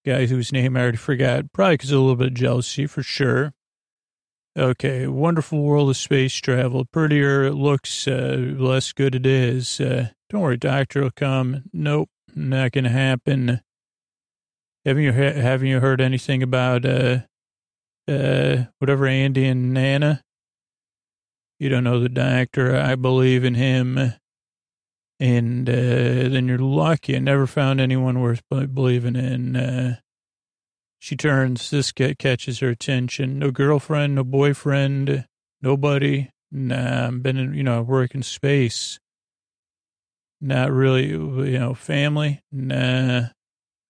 guy 0.06 0.26
whose 0.26 0.52
name 0.52 0.76
I 0.76 0.80
already 0.80 0.96
forgot, 0.96 1.52
probably 1.52 1.74
because 1.74 1.90
a 1.90 1.98
little 1.98 2.16
bit 2.16 2.28
of 2.28 2.34
jealousy 2.34 2.86
for 2.86 3.02
sure. 3.02 3.52
Okay, 4.58 5.06
wonderful 5.06 5.62
world 5.62 5.88
of 5.88 5.96
space 5.96 6.34
travel. 6.34 6.84
Prettier 6.84 7.44
it 7.44 7.54
looks, 7.54 8.08
uh, 8.08 8.54
less 8.58 8.92
good 8.92 9.14
it 9.14 9.24
is. 9.24 9.80
Uh, 9.80 10.08
don't 10.28 10.40
worry, 10.40 10.56
doctor 10.56 11.02
will 11.02 11.12
come. 11.12 11.62
Nope, 11.72 12.10
not 12.34 12.72
gonna 12.72 12.88
happen. 12.88 13.60
Haven't 14.84 15.04
you 15.04 15.12
haven't 15.12 15.68
you 15.68 15.78
heard 15.78 16.00
anything 16.00 16.42
about 16.42 16.84
uh, 16.84 17.20
uh, 18.08 18.64
whatever 18.80 19.06
Andy 19.06 19.46
and 19.46 19.72
Nana? 19.72 20.24
You 21.60 21.68
don't 21.68 21.84
know 21.84 22.00
the 22.00 22.08
doctor. 22.08 22.76
I 22.76 22.96
believe 22.96 23.44
in 23.44 23.54
him. 23.54 24.14
And 25.20 25.70
uh, 25.70 25.72
then 25.72 26.48
you're 26.48 26.58
lucky. 26.58 27.14
I 27.14 27.20
never 27.20 27.46
found 27.46 27.80
anyone 27.80 28.20
worth 28.20 28.42
believing 28.48 29.14
in. 29.14 29.54
Uh, 29.54 29.96
she 30.98 31.16
turns. 31.16 31.70
This 31.70 31.92
catches 31.92 32.58
her 32.60 32.68
attention. 32.68 33.38
No 33.38 33.50
girlfriend, 33.50 34.14
no 34.14 34.24
boyfriend, 34.24 35.26
nobody. 35.62 36.30
Nah, 36.50 37.08
I've 37.08 37.22
been 37.22 37.36
in, 37.36 37.54
you 37.54 37.62
know, 37.62 37.82
work 37.82 38.14
in 38.14 38.22
space. 38.22 38.98
Not 40.40 40.70
really, 40.70 41.08
you 41.08 41.58
know, 41.58 41.74
family. 41.74 42.42
Nah. 42.52 43.28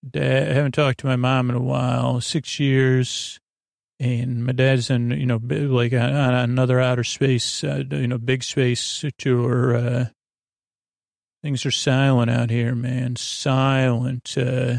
Dad, 0.09 0.51
I 0.51 0.55
haven't 0.55 0.73
talked 0.73 1.01
to 1.01 1.07
my 1.07 1.17
mom 1.17 1.51
in 1.51 1.57
a 1.57 1.61
while, 1.61 2.21
six 2.21 2.61
years. 2.61 3.39
And 4.01 4.47
my 4.47 4.53
dad's 4.53 4.91
in, 4.91 5.11
you 5.11 5.27
know, 5.27 5.41
like 5.43 5.93
on 5.93 6.01
another 6.01 6.79
outer 6.81 7.03
space, 7.03 7.65
uh, 7.65 7.83
you 7.91 8.07
know, 8.07 8.19
big 8.19 8.45
space 8.45 9.05
tour. 9.19 9.77
Uh, 9.77 10.05
things 11.43 11.67
are 11.67 11.73
silent 11.73 12.31
out 12.31 12.51
here, 12.51 12.77
man. 12.77 13.17
Silent. 13.17 14.39
Uh, 14.39 14.77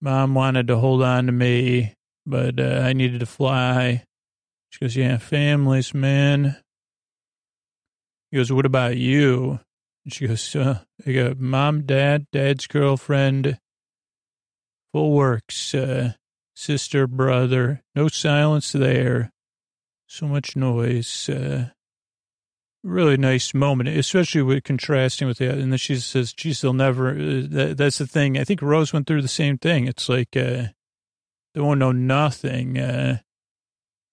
Mom 0.00 0.34
wanted 0.34 0.66
to 0.68 0.76
hold 0.76 1.02
on 1.02 1.26
to 1.26 1.32
me, 1.32 1.94
but 2.24 2.58
uh, 2.58 2.82
I 2.84 2.92
needed 2.92 3.20
to 3.20 3.26
fly. 3.26 4.04
She 4.70 4.80
goes, 4.80 4.96
yeah, 4.96 5.18
families, 5.18 5.92
man. 5.92 6.56
He 8.30 8.36
goes, 8.36 8.52
what 8.52 8.66
about 8.66 8.96
you? 8.96 9.60
And 10.04 10.14
she 10.14 10.26
goes, 10.26 10.54
uh, 10.56 10.80
I 11.06 11.12
go, 11.12 11.34
mom, 11.36 11.82
dad, 11.82 12.26
dad's 12.32 12.66
girlfriend, 12.66 13.58
full 14.92 15.12
works, 15.12 15.74
uh, 15.74 16.12
sister, 16.54 17.06
brother, 17.06 17.82
no 17.94 18.08
silence 18.08 18.72
there. 18.72 19.32
So 20.06 20.26
much 20.26 20.56
noise. 20.56 21.28
Uh, 21.28 21.70
really 22.82 23.16
nice 23.16 23.52
moment, 23.52 23.88
especially 23.88 24.42
with 24.42 24.64
contrasting 24.64 25.28
with 25.28 25.38
that. 25.38 25.58
and 25.58 25.72
then 25.72 25.78
she 25.78 25.96
says, 25.96 26.32
geez, 26.32 26.60
they'll 26.60 26.72
never, 26.72 27.10
uh, 27.10 27.46
that, 27.50 27.74
that's 27.76 27.98
the 27.98 28.06
thing. 28.06 28.38
I 28.38 28.44
think 28.44 28.62
Rose 28.62 28.92
went 28.92 29.06
through 29.06 29.22
the 29.22 29.28
same 29.28 29.58
thing. 29.58 29.86
It's 29.86 30.08
like, 30.08 30.36
uh, 30.36 30.68
they 31.54 31.60
won't 31.60 31.80
know 31.80 31.92
nothing. 31.92 32.78
Uh, 32.78 33.18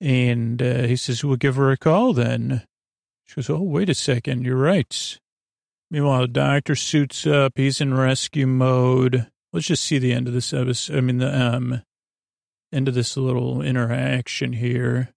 and, 0.02 0.61
uh, 0.61 0.84
he 0.84 0.95
says, 0.95 1.23
we'll 1.23 1.38
give 1.38 1.56
her 1.56 1.72
a 1.72 1.77
call 1.77 2.14
then. 2.14 2.64
She 3.26 3.35
goes, 3.35 3.49
oh, 3.49 3.61
wait 3.61 3.89
a 3.89 3.95
second. 3.95 4.45
You're 4.45 4.57
right. 4.57 5.19
Meanwhile, 5.89 6.22
the 6.22 6.27
doctor 6.27 6.76
suits 6.76 7.26
up. 7.26 7.53
He's 7.56 7.81
in 7.81 7.94
rescue 7.94 8.48
mode. 8.48 9.27
Let's 9.53 9.68
just 9.68 9.84
see 9.84 9.98
the 9.98 10.14
end 10.14 10.27
of 10.27 10.34
this 10.34 10.53
episode. 10.53 10.98
I 10.98 11.02
mean, 11.02 11.18
the, 11.18 11.56
um, 11.56 11.81
end 12.73 12.88
of 12.88 12.94
this 12.94 13.15
little 13.15 13.61
interaction 13.61 14.53
here. 14.53 15.14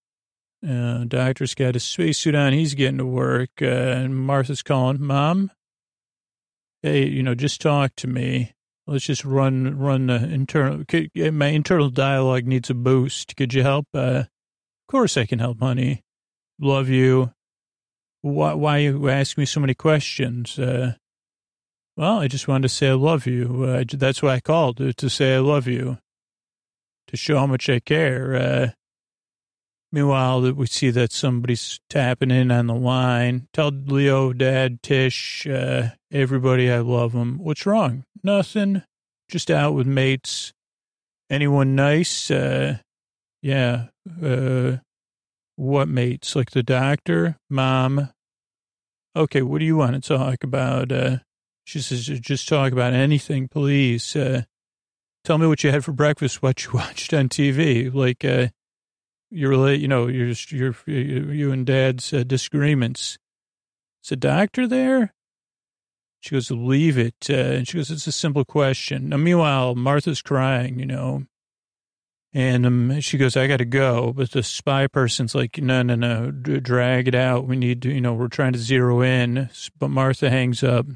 Uh, 0.66 1.04
doctor's 1.04 1.54
got 1.54 1.74
his 1.74 1.84
spacesuit 1.84 2.34
on. 2.34 2.52
He's 2.52 2.74
getting 2.74 2.98
to 2.98 3.06
work. 3.06 3.50
Uh, 3.62 3.66
and 3.66 4.16
Martha's 4.16 4.62
calling, 4.62 5.02
Mom, 5.02 5.50
hey, 6.82 7.06
you 7.06 7.22
know, 7.22 7.34
just 7.34 7.60
talk 7.60 7.94
to 7.96 8.06
me. 8.06 8.52
Let's 8.86 9.04
just 9.04 9.24
run, 9.24 9.78
run 9.78 10.08
the 10.08 10.16
internal, 10.16 10.84
my 11.32 11.46
internal 11.46 11.90
dialogue 11.90 12.46
needs 12.46 12.70
a 12.70 12.74
boost. 12.74 13.36
Could 13.36 13.54
you 13.54 13.62
help? 13.62 13.86
Uh, 13.94 14.24
of 14.24 14.28
course 14.88 15.16
I 15.16 15.26
can 15.26 15.38
help, 15.38 15.60
honey. 15.60 16.02
Love 16.58 16.88
you. 16.88 17.32
Why, 18.22 18.52
why 18.54 18.78
you 18.78 19.08
ask 19.08 19.38
me 19.38 19.46
so 19.46 19.60
many 19.60 19.74
questions? 19.74 20.58
Uh, 20.58 20.94
well, 21.96 22.18
I 22.18 22.28
just 22.28 22.48
wanted 22.48 22.62
to 22.62 22.68
say 22.68 22.88
I 22.88 22.94
love 22.94 23.26
you. 23.26 23.64
Uh, 23.64 23.84
that's 23.86 24.22
why 24.22 24.34
I 24.34 24.40
called, 24.40 24.96
to 24.96 25.08
say 25.08 25.36
I 25.36 25.38
love 25.38 25.66
you, 25.66 25.98
to 27.06 27.16
show 27.16 27.38
how 27.38 27.46
much 27.46 27.68
I 27.70 27.78
care. 27.78 28.74
Meanwhile, 29.92 30.52
we 30.52 30.66
see 30.66 30.90
that 30.90 31.10
somebody's 31.12 31.80
tapping 31.88 32.30
in 32.30 32.52
on 32.52 32.68
the 32.68 32.74
line. 32.74 33.48
Tell 33.52 33.70
Leo, 33.70 34.32
Dad, 34.32 34.82
Tish, 34.82 35.46
uh, 35.48 35.88
everybody 36.12 36.70
I 36.70 36.78
love 36.78 37.12
them. 37.12 37.38
What's 37.38 37.66
wrong? 37.66 38.04
Nothing. 38.22 38.82
Just 39.28 39.50
out 39.50 39.74
with 39.74 39.88
mates. 39.88 40.52
Anyone 41.28 41.74
nice? 41.74 42.30
Uh, 42.30 42.78
yeah. 43.42 43.86
Uh, 44.22 44.76
what 45.56 45.88
mates? 45.88 46.36
Like 46.36 46.50
the 46.50 46.62
doctor, 46.62 47.36
mom. 47.48 48.10
Okay, 49.16 49.42
what 49.42 49.58
do 49.58 49.64
you 49.64 49.76
want 49.76 50.00
to 50.00 50.16
talk 50.16 50.44
about? 50.44 50.92
Uh, 50.92 51.18
she 51.64 51.80
says, 51.80 52.04
just 52.06 52.48
talk 52.48 52.72
about 52.72 52.92
anything, 52.92 53.48
please. 53.48 54.14
Uh, 54.14 54.42
tell 55.24 55.36
me 55.36 55.48
what 55.48 55.64
you 55.64 55.70
had 55.72 55.84
for 55.84 55.92
breakfast, 55.92 56.42
what 56.42 56.64
you 56.64 56.70
watched 56.74 57.12
on 57.12 57.28
TV. 57.28 57.92
Like, 57.92 58.24
uh, 58.24 58.48
your, 59.30 59.72
you 59.72 59.88
know, 59.88 60.06
your, 60.06 60.34
your, 60.50 60.74
you 60.86 61.52
and 61.52 61.66
dad's 61.66 62.12
uh, 62.12 62.24
disagreements. 62.24 63.18
Is 64.04 64.12
a 64.12 64.16
doctor 64.16 64.66
there? 64.66 65.14
She 66.20 66.34
goes, 66.34 66.50
leave 66.50 66.98
it. 66.98 67.28
Uh, 67.28 67.34
and 67.34 67.68
she 67.68 67.78
goes, 67.78 67.90
it's 67.90 68.06
a 68.06 68.12
simple 68.12 68.44
question. 68.44 69.08
Now, 69.08 69.16
meanwhile, 69.16 69.74
Martha's 69.74 70.20
crying, 70.22 70.78
you 70.78 70.86
know, 70.86 71.24
and 72.32 72.64
um, 72.64 73.00
she 73.00 73.18
goes, 73.18 73.36
I 73.36 73.46
got 73.46 73.56
to 73.56 73.64
go. 73.64 74.12
But 74.12 74.30
the 74.30 74.42
spy 74.42 74.86
person's 74.86 75.34
like, 75.34 75.58
no, 75.58 75.82
no, 75.82 75.94
no, 75.94 76.30
drag 76.30 77.08
it 77.08 77.14
out. 77.14 77.46
We 77.46 77.56
need 77.56 77.82
to, 77.82 77.92
you 77.92 78.00
know, 78.00 78.14
we're 78.14 78.28
trying 78.28 78.52
to 78.52 78.58
zero 78.58 79.00
in. 79.02 79.50
But 79.78 79.88
Martha 79.88 80.30
hangs 80.30 80.62
up. 80.62 80.86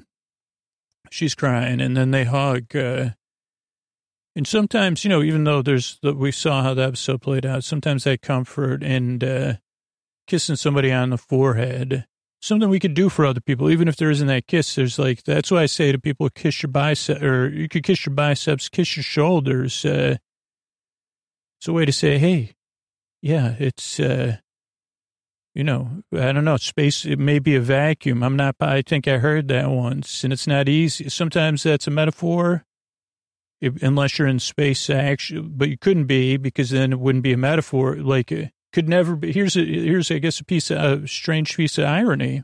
She's 1.11 1.35
crying. 1.35 1.81
And 1.81 1.97
then 1.97 2.13
they 2.13 2.25
hug. 2.25 2.75
Uh, 2.77 3.11
and 4.37 4.47
sometimes, 4.47 5.05
you 5.05 5.11
know, 5.11 5.23
even 5.23 5.45
though 5.45 5.63
there's, 5.63 5.99
that, 6.03 6.17
we 6.17 6.33
saw 6.33 6.63
how 6.63 6.75
the 6.75 6.83
episode 6.83 7.23
played 7.23 7.47
out, 7.47 7.65
sometimes 7.65 8.05
that 8.05 8.23
comfort 8.23 8.83
and 8.83 9.23
uh, 9.23 9.55
kissing 10.27 10.57
somebody 10.57 10.91
on 10.91 11.11
the 11.11 11.19
forehead, 11.19 12.07
something 12.43 12.69
we 12.69 12.81
could 12.81 12.95
do 12.95 13.09
for 13.09 13.25
other 13.25 13.41
people, 13.41 13.71
even 13.71 13.89
if 13.89 13.97
there 13.97 14.11
isn't 14.11 14.27
that 14.27 14.47
kiss. 14.47 14.75
There's 14.75 14.99
like, 14.99 15.23
that's 15.23 15.51
why 15.51 15.63
I 15.63 15.67
say 15.67 15.93
to 15.93 15.99
people, 15.99 16.29
kiss 16.31 16.63
your 16.63 16.71
bicep, 16.71 17.23
or 17.23 17.49
you 17.49 17.69
could 17.69 17.85
kiss 17.85 18.05
your 18.05 18.15
biceps, 18.15 18.69
kiss 18.69 18.97
your 18.97 19.05
shoulders. 19.05 19.85
Uh, 19.85 20.17
it's 21.59 21.69
a 21.69 21.73
way 21.73 21.85
to 21.85 21.93
say, 21.93 22.19
hey, 22.19 22.57
yeah, 23.23 23.55
it's, 23.59 23.99
uh, 23.99 24.37
you 25.55 25.65
know, 25.65 26.03
I 26.13 26.33
don't 26.33 26.45
know, 26.45 26.57
space, 26.57 27.07
it 27.07 27.19
may 27.19 27.39
be 27.39 27.55
a 27.55 27.61
vacuum. 27.61 28.23
I'm 28.23 28.37
not, 28.37 28.57
I 28.61 28.83
think 28.83 29.07
I 29.07 29.19
heard 29.19 29.49
that 29.49 29.71
once, 29.71 30.25
and 30.25 30.33
it's 30.33 30.49
not 30.49 30.69
easy. 30.69 31.09
Sometimes 31.09 31.63
that's 31.63 31.87
a 31.87 31.91
metaphor 31.93 32.67
unless 33.83 34.19
you're 34.19 34.29
in 34.29 34.39
space 34.39 34.89
actually, 34.91 35.41
but 35.41 35.69
you 35.69 35.79
couldn't 35.79 36.07
be 36.07 36.37
because 36.37 36.71
then 36.71 36.93
it 36.93 37.01
wouldn't 37.01 37.25
be 37.25 37.33
a 37.33 37.39
metaphor. 37.39 37.97
Like 37.97 38.33
it 38.33 38.53
could 38.73 38.89
never 38.89 39.17
be. 39.17 39.33
Here's 39.33 39.57
a, 39.57 39.65
here's, 39.65 40.11
I 40.11 40.19
guess, 40.19 40.41
a 40.41 40.45
piece 40.45 40.71
of 40.71 41.05
a 41.05 41.09
strange 41.09 41.57
piece 41.57 41.79
of 41.79 41.85
irony. 41.85 42.43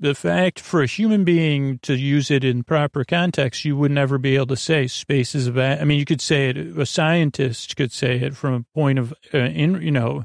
The 0.00 0.14
fact 0.14 0.58
for 0.58 0.82
a 0.82 0.86
human 0.86 1.24
being 1.24 1.78
to 1.80 1.94
use 1.94 2.30
it 2.30 2.42
in 2.42 2.64
proper 2.64 3.04
context, 3.04 3.64
you 3.64 3.76
would 3.76 3.92
never 3.92 4.18
be 4.18 4.34
able 4.34 4.48
to 4.48 4.56
say 4.56 4.86
space 4.86 5.34
is 5.34 5.46
a, 5.46 5.52
va- 5.52 5.78
I 5.80 5.84
mean, 5.84 5.98
you 5.98 6.04
could 6.04 6.20
say 6.20 6.50
it, 6.50 6.56
a 6.56 6.84
scientist 6.84 7.76
could 7.76 7.92
say 7.92 8.16
it 8.16 8.36
from 8.36 8.54
a 8.54 8.64
point 8.74 8.98
of, 8.98 9.14
uh, 9.32 9.38
in, 9.38 9.80
you 9.80 9.92
know, 9.92 10.24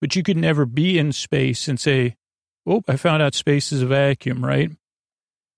but 0.00 0.16
you 0.16 0.22
could 0.22 0.38
never 0.38 0.64
be 0.64 0.98
in 0.98 1.12
space 1.12 1.68
and 1.68 1.78
say, 1.78 2.16
oh, 2.66 2.82
I 2.88 2.96
found 2.96 3.22
out 3.22 3.34
space 3.34 3.72
is 3.72 3.82
a 3.82 3.86
vacuum, 3.86 4.44
right? 4.44 4.70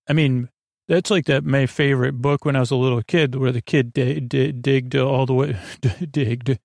I 0.09 0.13
mean, 0.13 0.49
that's 0.87 1.09
like 1.09 1.25
that 1.25 1.45
my 1.45 1.65
favorite 1.65 2.13
book 2.13 2.45
when 2.45 2.55
I 2.55 2.59
was 2.59 2.71
a 2.71 2.75
little 2.75 3.01
kid, 3.01 3.35
where 3.35 3.51
the 3.51 3.61
kid 3.61 3.93
digged 3.93 4.95
all 4.95 5.25
the 5.25 5.33
way, 5.33 5.57
digged, 6.11 6.59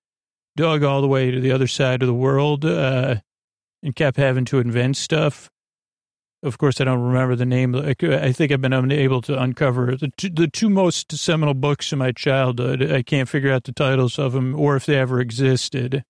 dug 0.55 0.83
all 0.83 1.01
the 1.01 1.07
way 1.07 1.31
to 1.31 1.39
the 1.39 1.51
other 1.51 1.67
side 1.67 2.01
of 2.01 2.07
the 2.07 2.13
world 2.13 2.65
uh, 2.65 3.15
and 3.81 3.95
kept 3.95 4.17
having 4.17 4.45
to 4.45 4.59
invent 4.59 4.97
stuff. 4.97 5.49
Of 6.41 6.57
course, 6.57 6.79
I 6.79 6.85
don't 6.85 7.01
remember 7.01 7.35
the 7.35 7.45
name. 7.45 7.75
I 7.75 8.31
think 8.31 8.51
I've 8.51 8.61
been 8.61 8.71
unable 8.71 9.21
to 9.23 9.41
uncover 9.41 9.97
the 9.97 10.09
two, 10.15 10.29
the 10.29 10.47
two 10.47 10.69
most 10.69 11.11
seminal 11.17 11.53
books 11.53 11.91
in 11.91 11.99
my 11.99 12.13
childhood. 12.13 12.81
I 12.81 13.03
can't 13.03 13.27
figure 13.27 13.51
out 13.51 13.65
the 13.65 13.73
titles 13.73 14.17
of 14.17 14.31
them 14.31 14.55
or 14.57 14.77
if 14.77 14.85
they 14.85 14.97
ever 14.97 15.19
existed. 15.19 16.03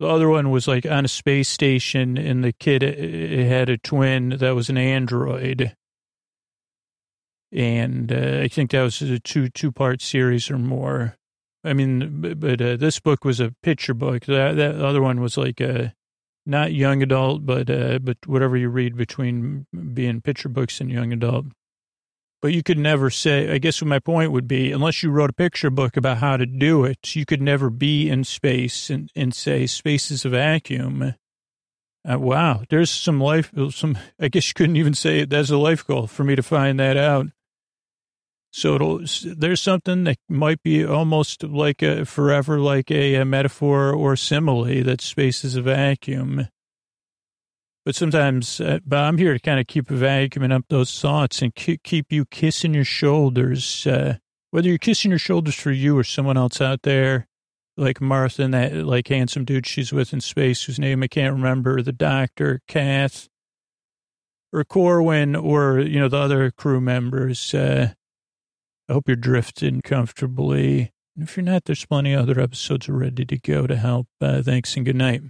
The 0.00 0.06
other 0.06 0.28
one 0.28 0.50
was 0.50 0.66
like 0.66 0.86
on 0.86 1.04
a 1.04 1.08
space 1.08 1.50
station, 1.50 2.16
and 2.16 2.42
the 2.42 2.52
kid 2.52 2.82
had 2.82 3.68
a 3.68 3.76
twin 3.76 4.30
that 4.30 4.54
was 4.54 4.70
an 4.70 4.78
android. 4.78 5.76
And 7.52 8.10
uh, 8.10 8.40
I 8.42 8.48
think 8.48 8.70
that 8.70 8.82
was 8.82 9.02
a 9.02 9.18
two 9.18 9.48
two 9.48 9.70
part 9.70 10.00
series 10.00 10.50
or 10.50 10.58
more. 10.58 11.16
I 11.64 11.74
mean, 11.74 12.36
but 12.38 12.60
uh, 12.60 12.76
this 12.76 12.98
book 12.98 13.24
was 13.24 13.40
a 13.40 13.54
picture 13.62 13.94
book. 13.94 14.24
That 14.24 14.56
that 14.56 14.76
other 14.76 15.02
one 15.02 15.20
was 15.20 15.36
like 15.36 15.60
a 15.60 15.94
not 16.46 16.72
young 16.72 17.02
adult, 17.02 17.44
but 17.44 17.70
uh, 17.70 17.98
but 17.98 18.16
whatever 18.26 18.56
you 18.56 18.68
read 18.68 18.96
between 18.96 19.66
being 19.92 20.20
picture 20.20 20.48
books 20.48 20.80
and 20.80 20.90
young 20.90 21.12
adult. 21.12 21.46
But 22.40 22.52
you 22.52 22.62
could 22.62 22.78
never 22.78 23.10
say. 23.10 23.52
I 23.52 23.58
guess 23.58 23.80
my 23.82 24.00
point 24.00 24.32
would 24.32 24.48
be, 24.48 24.72
unless 24.72 25.02
you 25.02 25.10
wrote 25.10 25.30
a 25.30 25.34
picture 25.34 25.70
book 25.70 25.96
about 25.96 26.18
how 26.18 26.36
to 26.36 26.46
do 26.46 26.84
it, 26.84 27.14
you 27.14 27.24
could 27.24 27.40
never 27.40 27.70
be 27.70 28.08
in 28.08 28.24
space 28.24 28.90
and, 28.90 29.10
and 29.14 29.32
say 29.32 29.66
space 29.66 30.10
is 30.10 30.24
a 30.24 30.30
vacuum. 30.30 31.14
Uh, 32.10 32.18
wow, 32.18 32.62
there's 32.68 32.90
some 32.90 33.20
life. 33.20 33.52
Some 33.70 33.96
I 34.18 34.26
guess 34.28 34.48
you 34.48 34.54
couldn't 34.54 34.76
even 34.76 34.94
say 34.94 35.20
it. 35.20 35.30
That's 35.30 35.50
a 35.50 35.56
life 35.56 35.86
goal 35.86 36.08
for 36.08 36.24
me 36.24 36.34
to 36.34 36.42
find 36.42 36.80
that 36.80 36.96
out. 36.96 37.26
So 38.54 39.00
there's 39.24 39.62
something 39.62 40.04
that 40.04 40.18
might 40.28 40.62
be 40.62 40.84
almost 40.84 41.42
like 41.42 41.80
a 41.80 42.04
forever, 42.04 42.60
like 42.60 42.90
a, 42.90 43.14
a 43.14 43.24
metaphor 43.24 43.94
or 43.94 44.14
simile 44.14 44.84
that 44.84 45.00
space 45.00 45.42
is 45.42 45.56
a 45.56 45.62
vacuum. 45.62 46.48
But 47.86 47.94
sometimes, 47.94 48.60
uh, 48.60 48.80
but 48.86 48.98
I'm 48.98 49.16
here 49.16 49.32
to 49.32 49.40
kind 49.40 49.58
of 49.58 49.66
keep 49.66 49.86
vacuuming 49.86 50.52
up 50.52 50.66
those 50.68 51.00
thoughts 51.00 51.40
and 51.40 51.54
keep 51.54 52.12
you 52.12 52.26
kissing 52.26 52.74
your 52.74 52.84
shoulders. 52.84 53.86
Uh, 53.86 54.18
whether 54.50 54.68
you're 54.68 54.76
kissing 54.76 55.10
your 55.10 55.18
shoulders 55.18 55.54
for 55.54 55.72
you 55.72 55.98
or 55.98 56.04
someone 56.04 56.36
else 56.36 56.60
out 56.60 56.82
there, 56.82 57.26
like 57.78 58.02
Martha 58.02 58.42
and 58.42 58.52
that 58.52 58.74
like 58.74 59.08
handsome 59.08 59.46
dude 59.46 59.66
she's 59.66 59.94
with 59.94 60.12
in 60.12 60.20
space, 60.20 60.64
whose 60.64 60.78
name 60.78 61.02
I 61.02 61.08
can't 61.08 61.34
remember, 61.34 61.80
the 61.80 61.90
doctor, 61.90 62.60
Kath, 62.68 63.30
or 64.52 64.62
Korwin, 64.62 65.42
or 65.42 65.80
you 65.80 65.98
know 65.98 66.08
the 66.08 66.18
other 66.18 66.50
crew 66.50 66.82
members. 66.82 67.54
Uh, 67.54 67.94
I 68.88 68.94
hope 68.94 69.04
you're 69.06 69.16
drifting 69.16 69.80
comfortably. 69.80 70.92
And 71.16 71.28
if 71.28 71.36
you're 71.36 71.44
not, 71.44 71.64
there's 71.64 71.86
plenty 71.86 72.12
of 72.12 72.22
other 72.22 72.40
episodes 72.40 72.88
ready 72.88 73.24
to 73.24 73.38
go 73.38 73.66
to 73.66 73.76
help. 73.76 74.08
Uh, 74.20 74.42
thanks 74.42 74.76
and 74.76 74.84
good 74.84 74.96
night. 74.96 75.22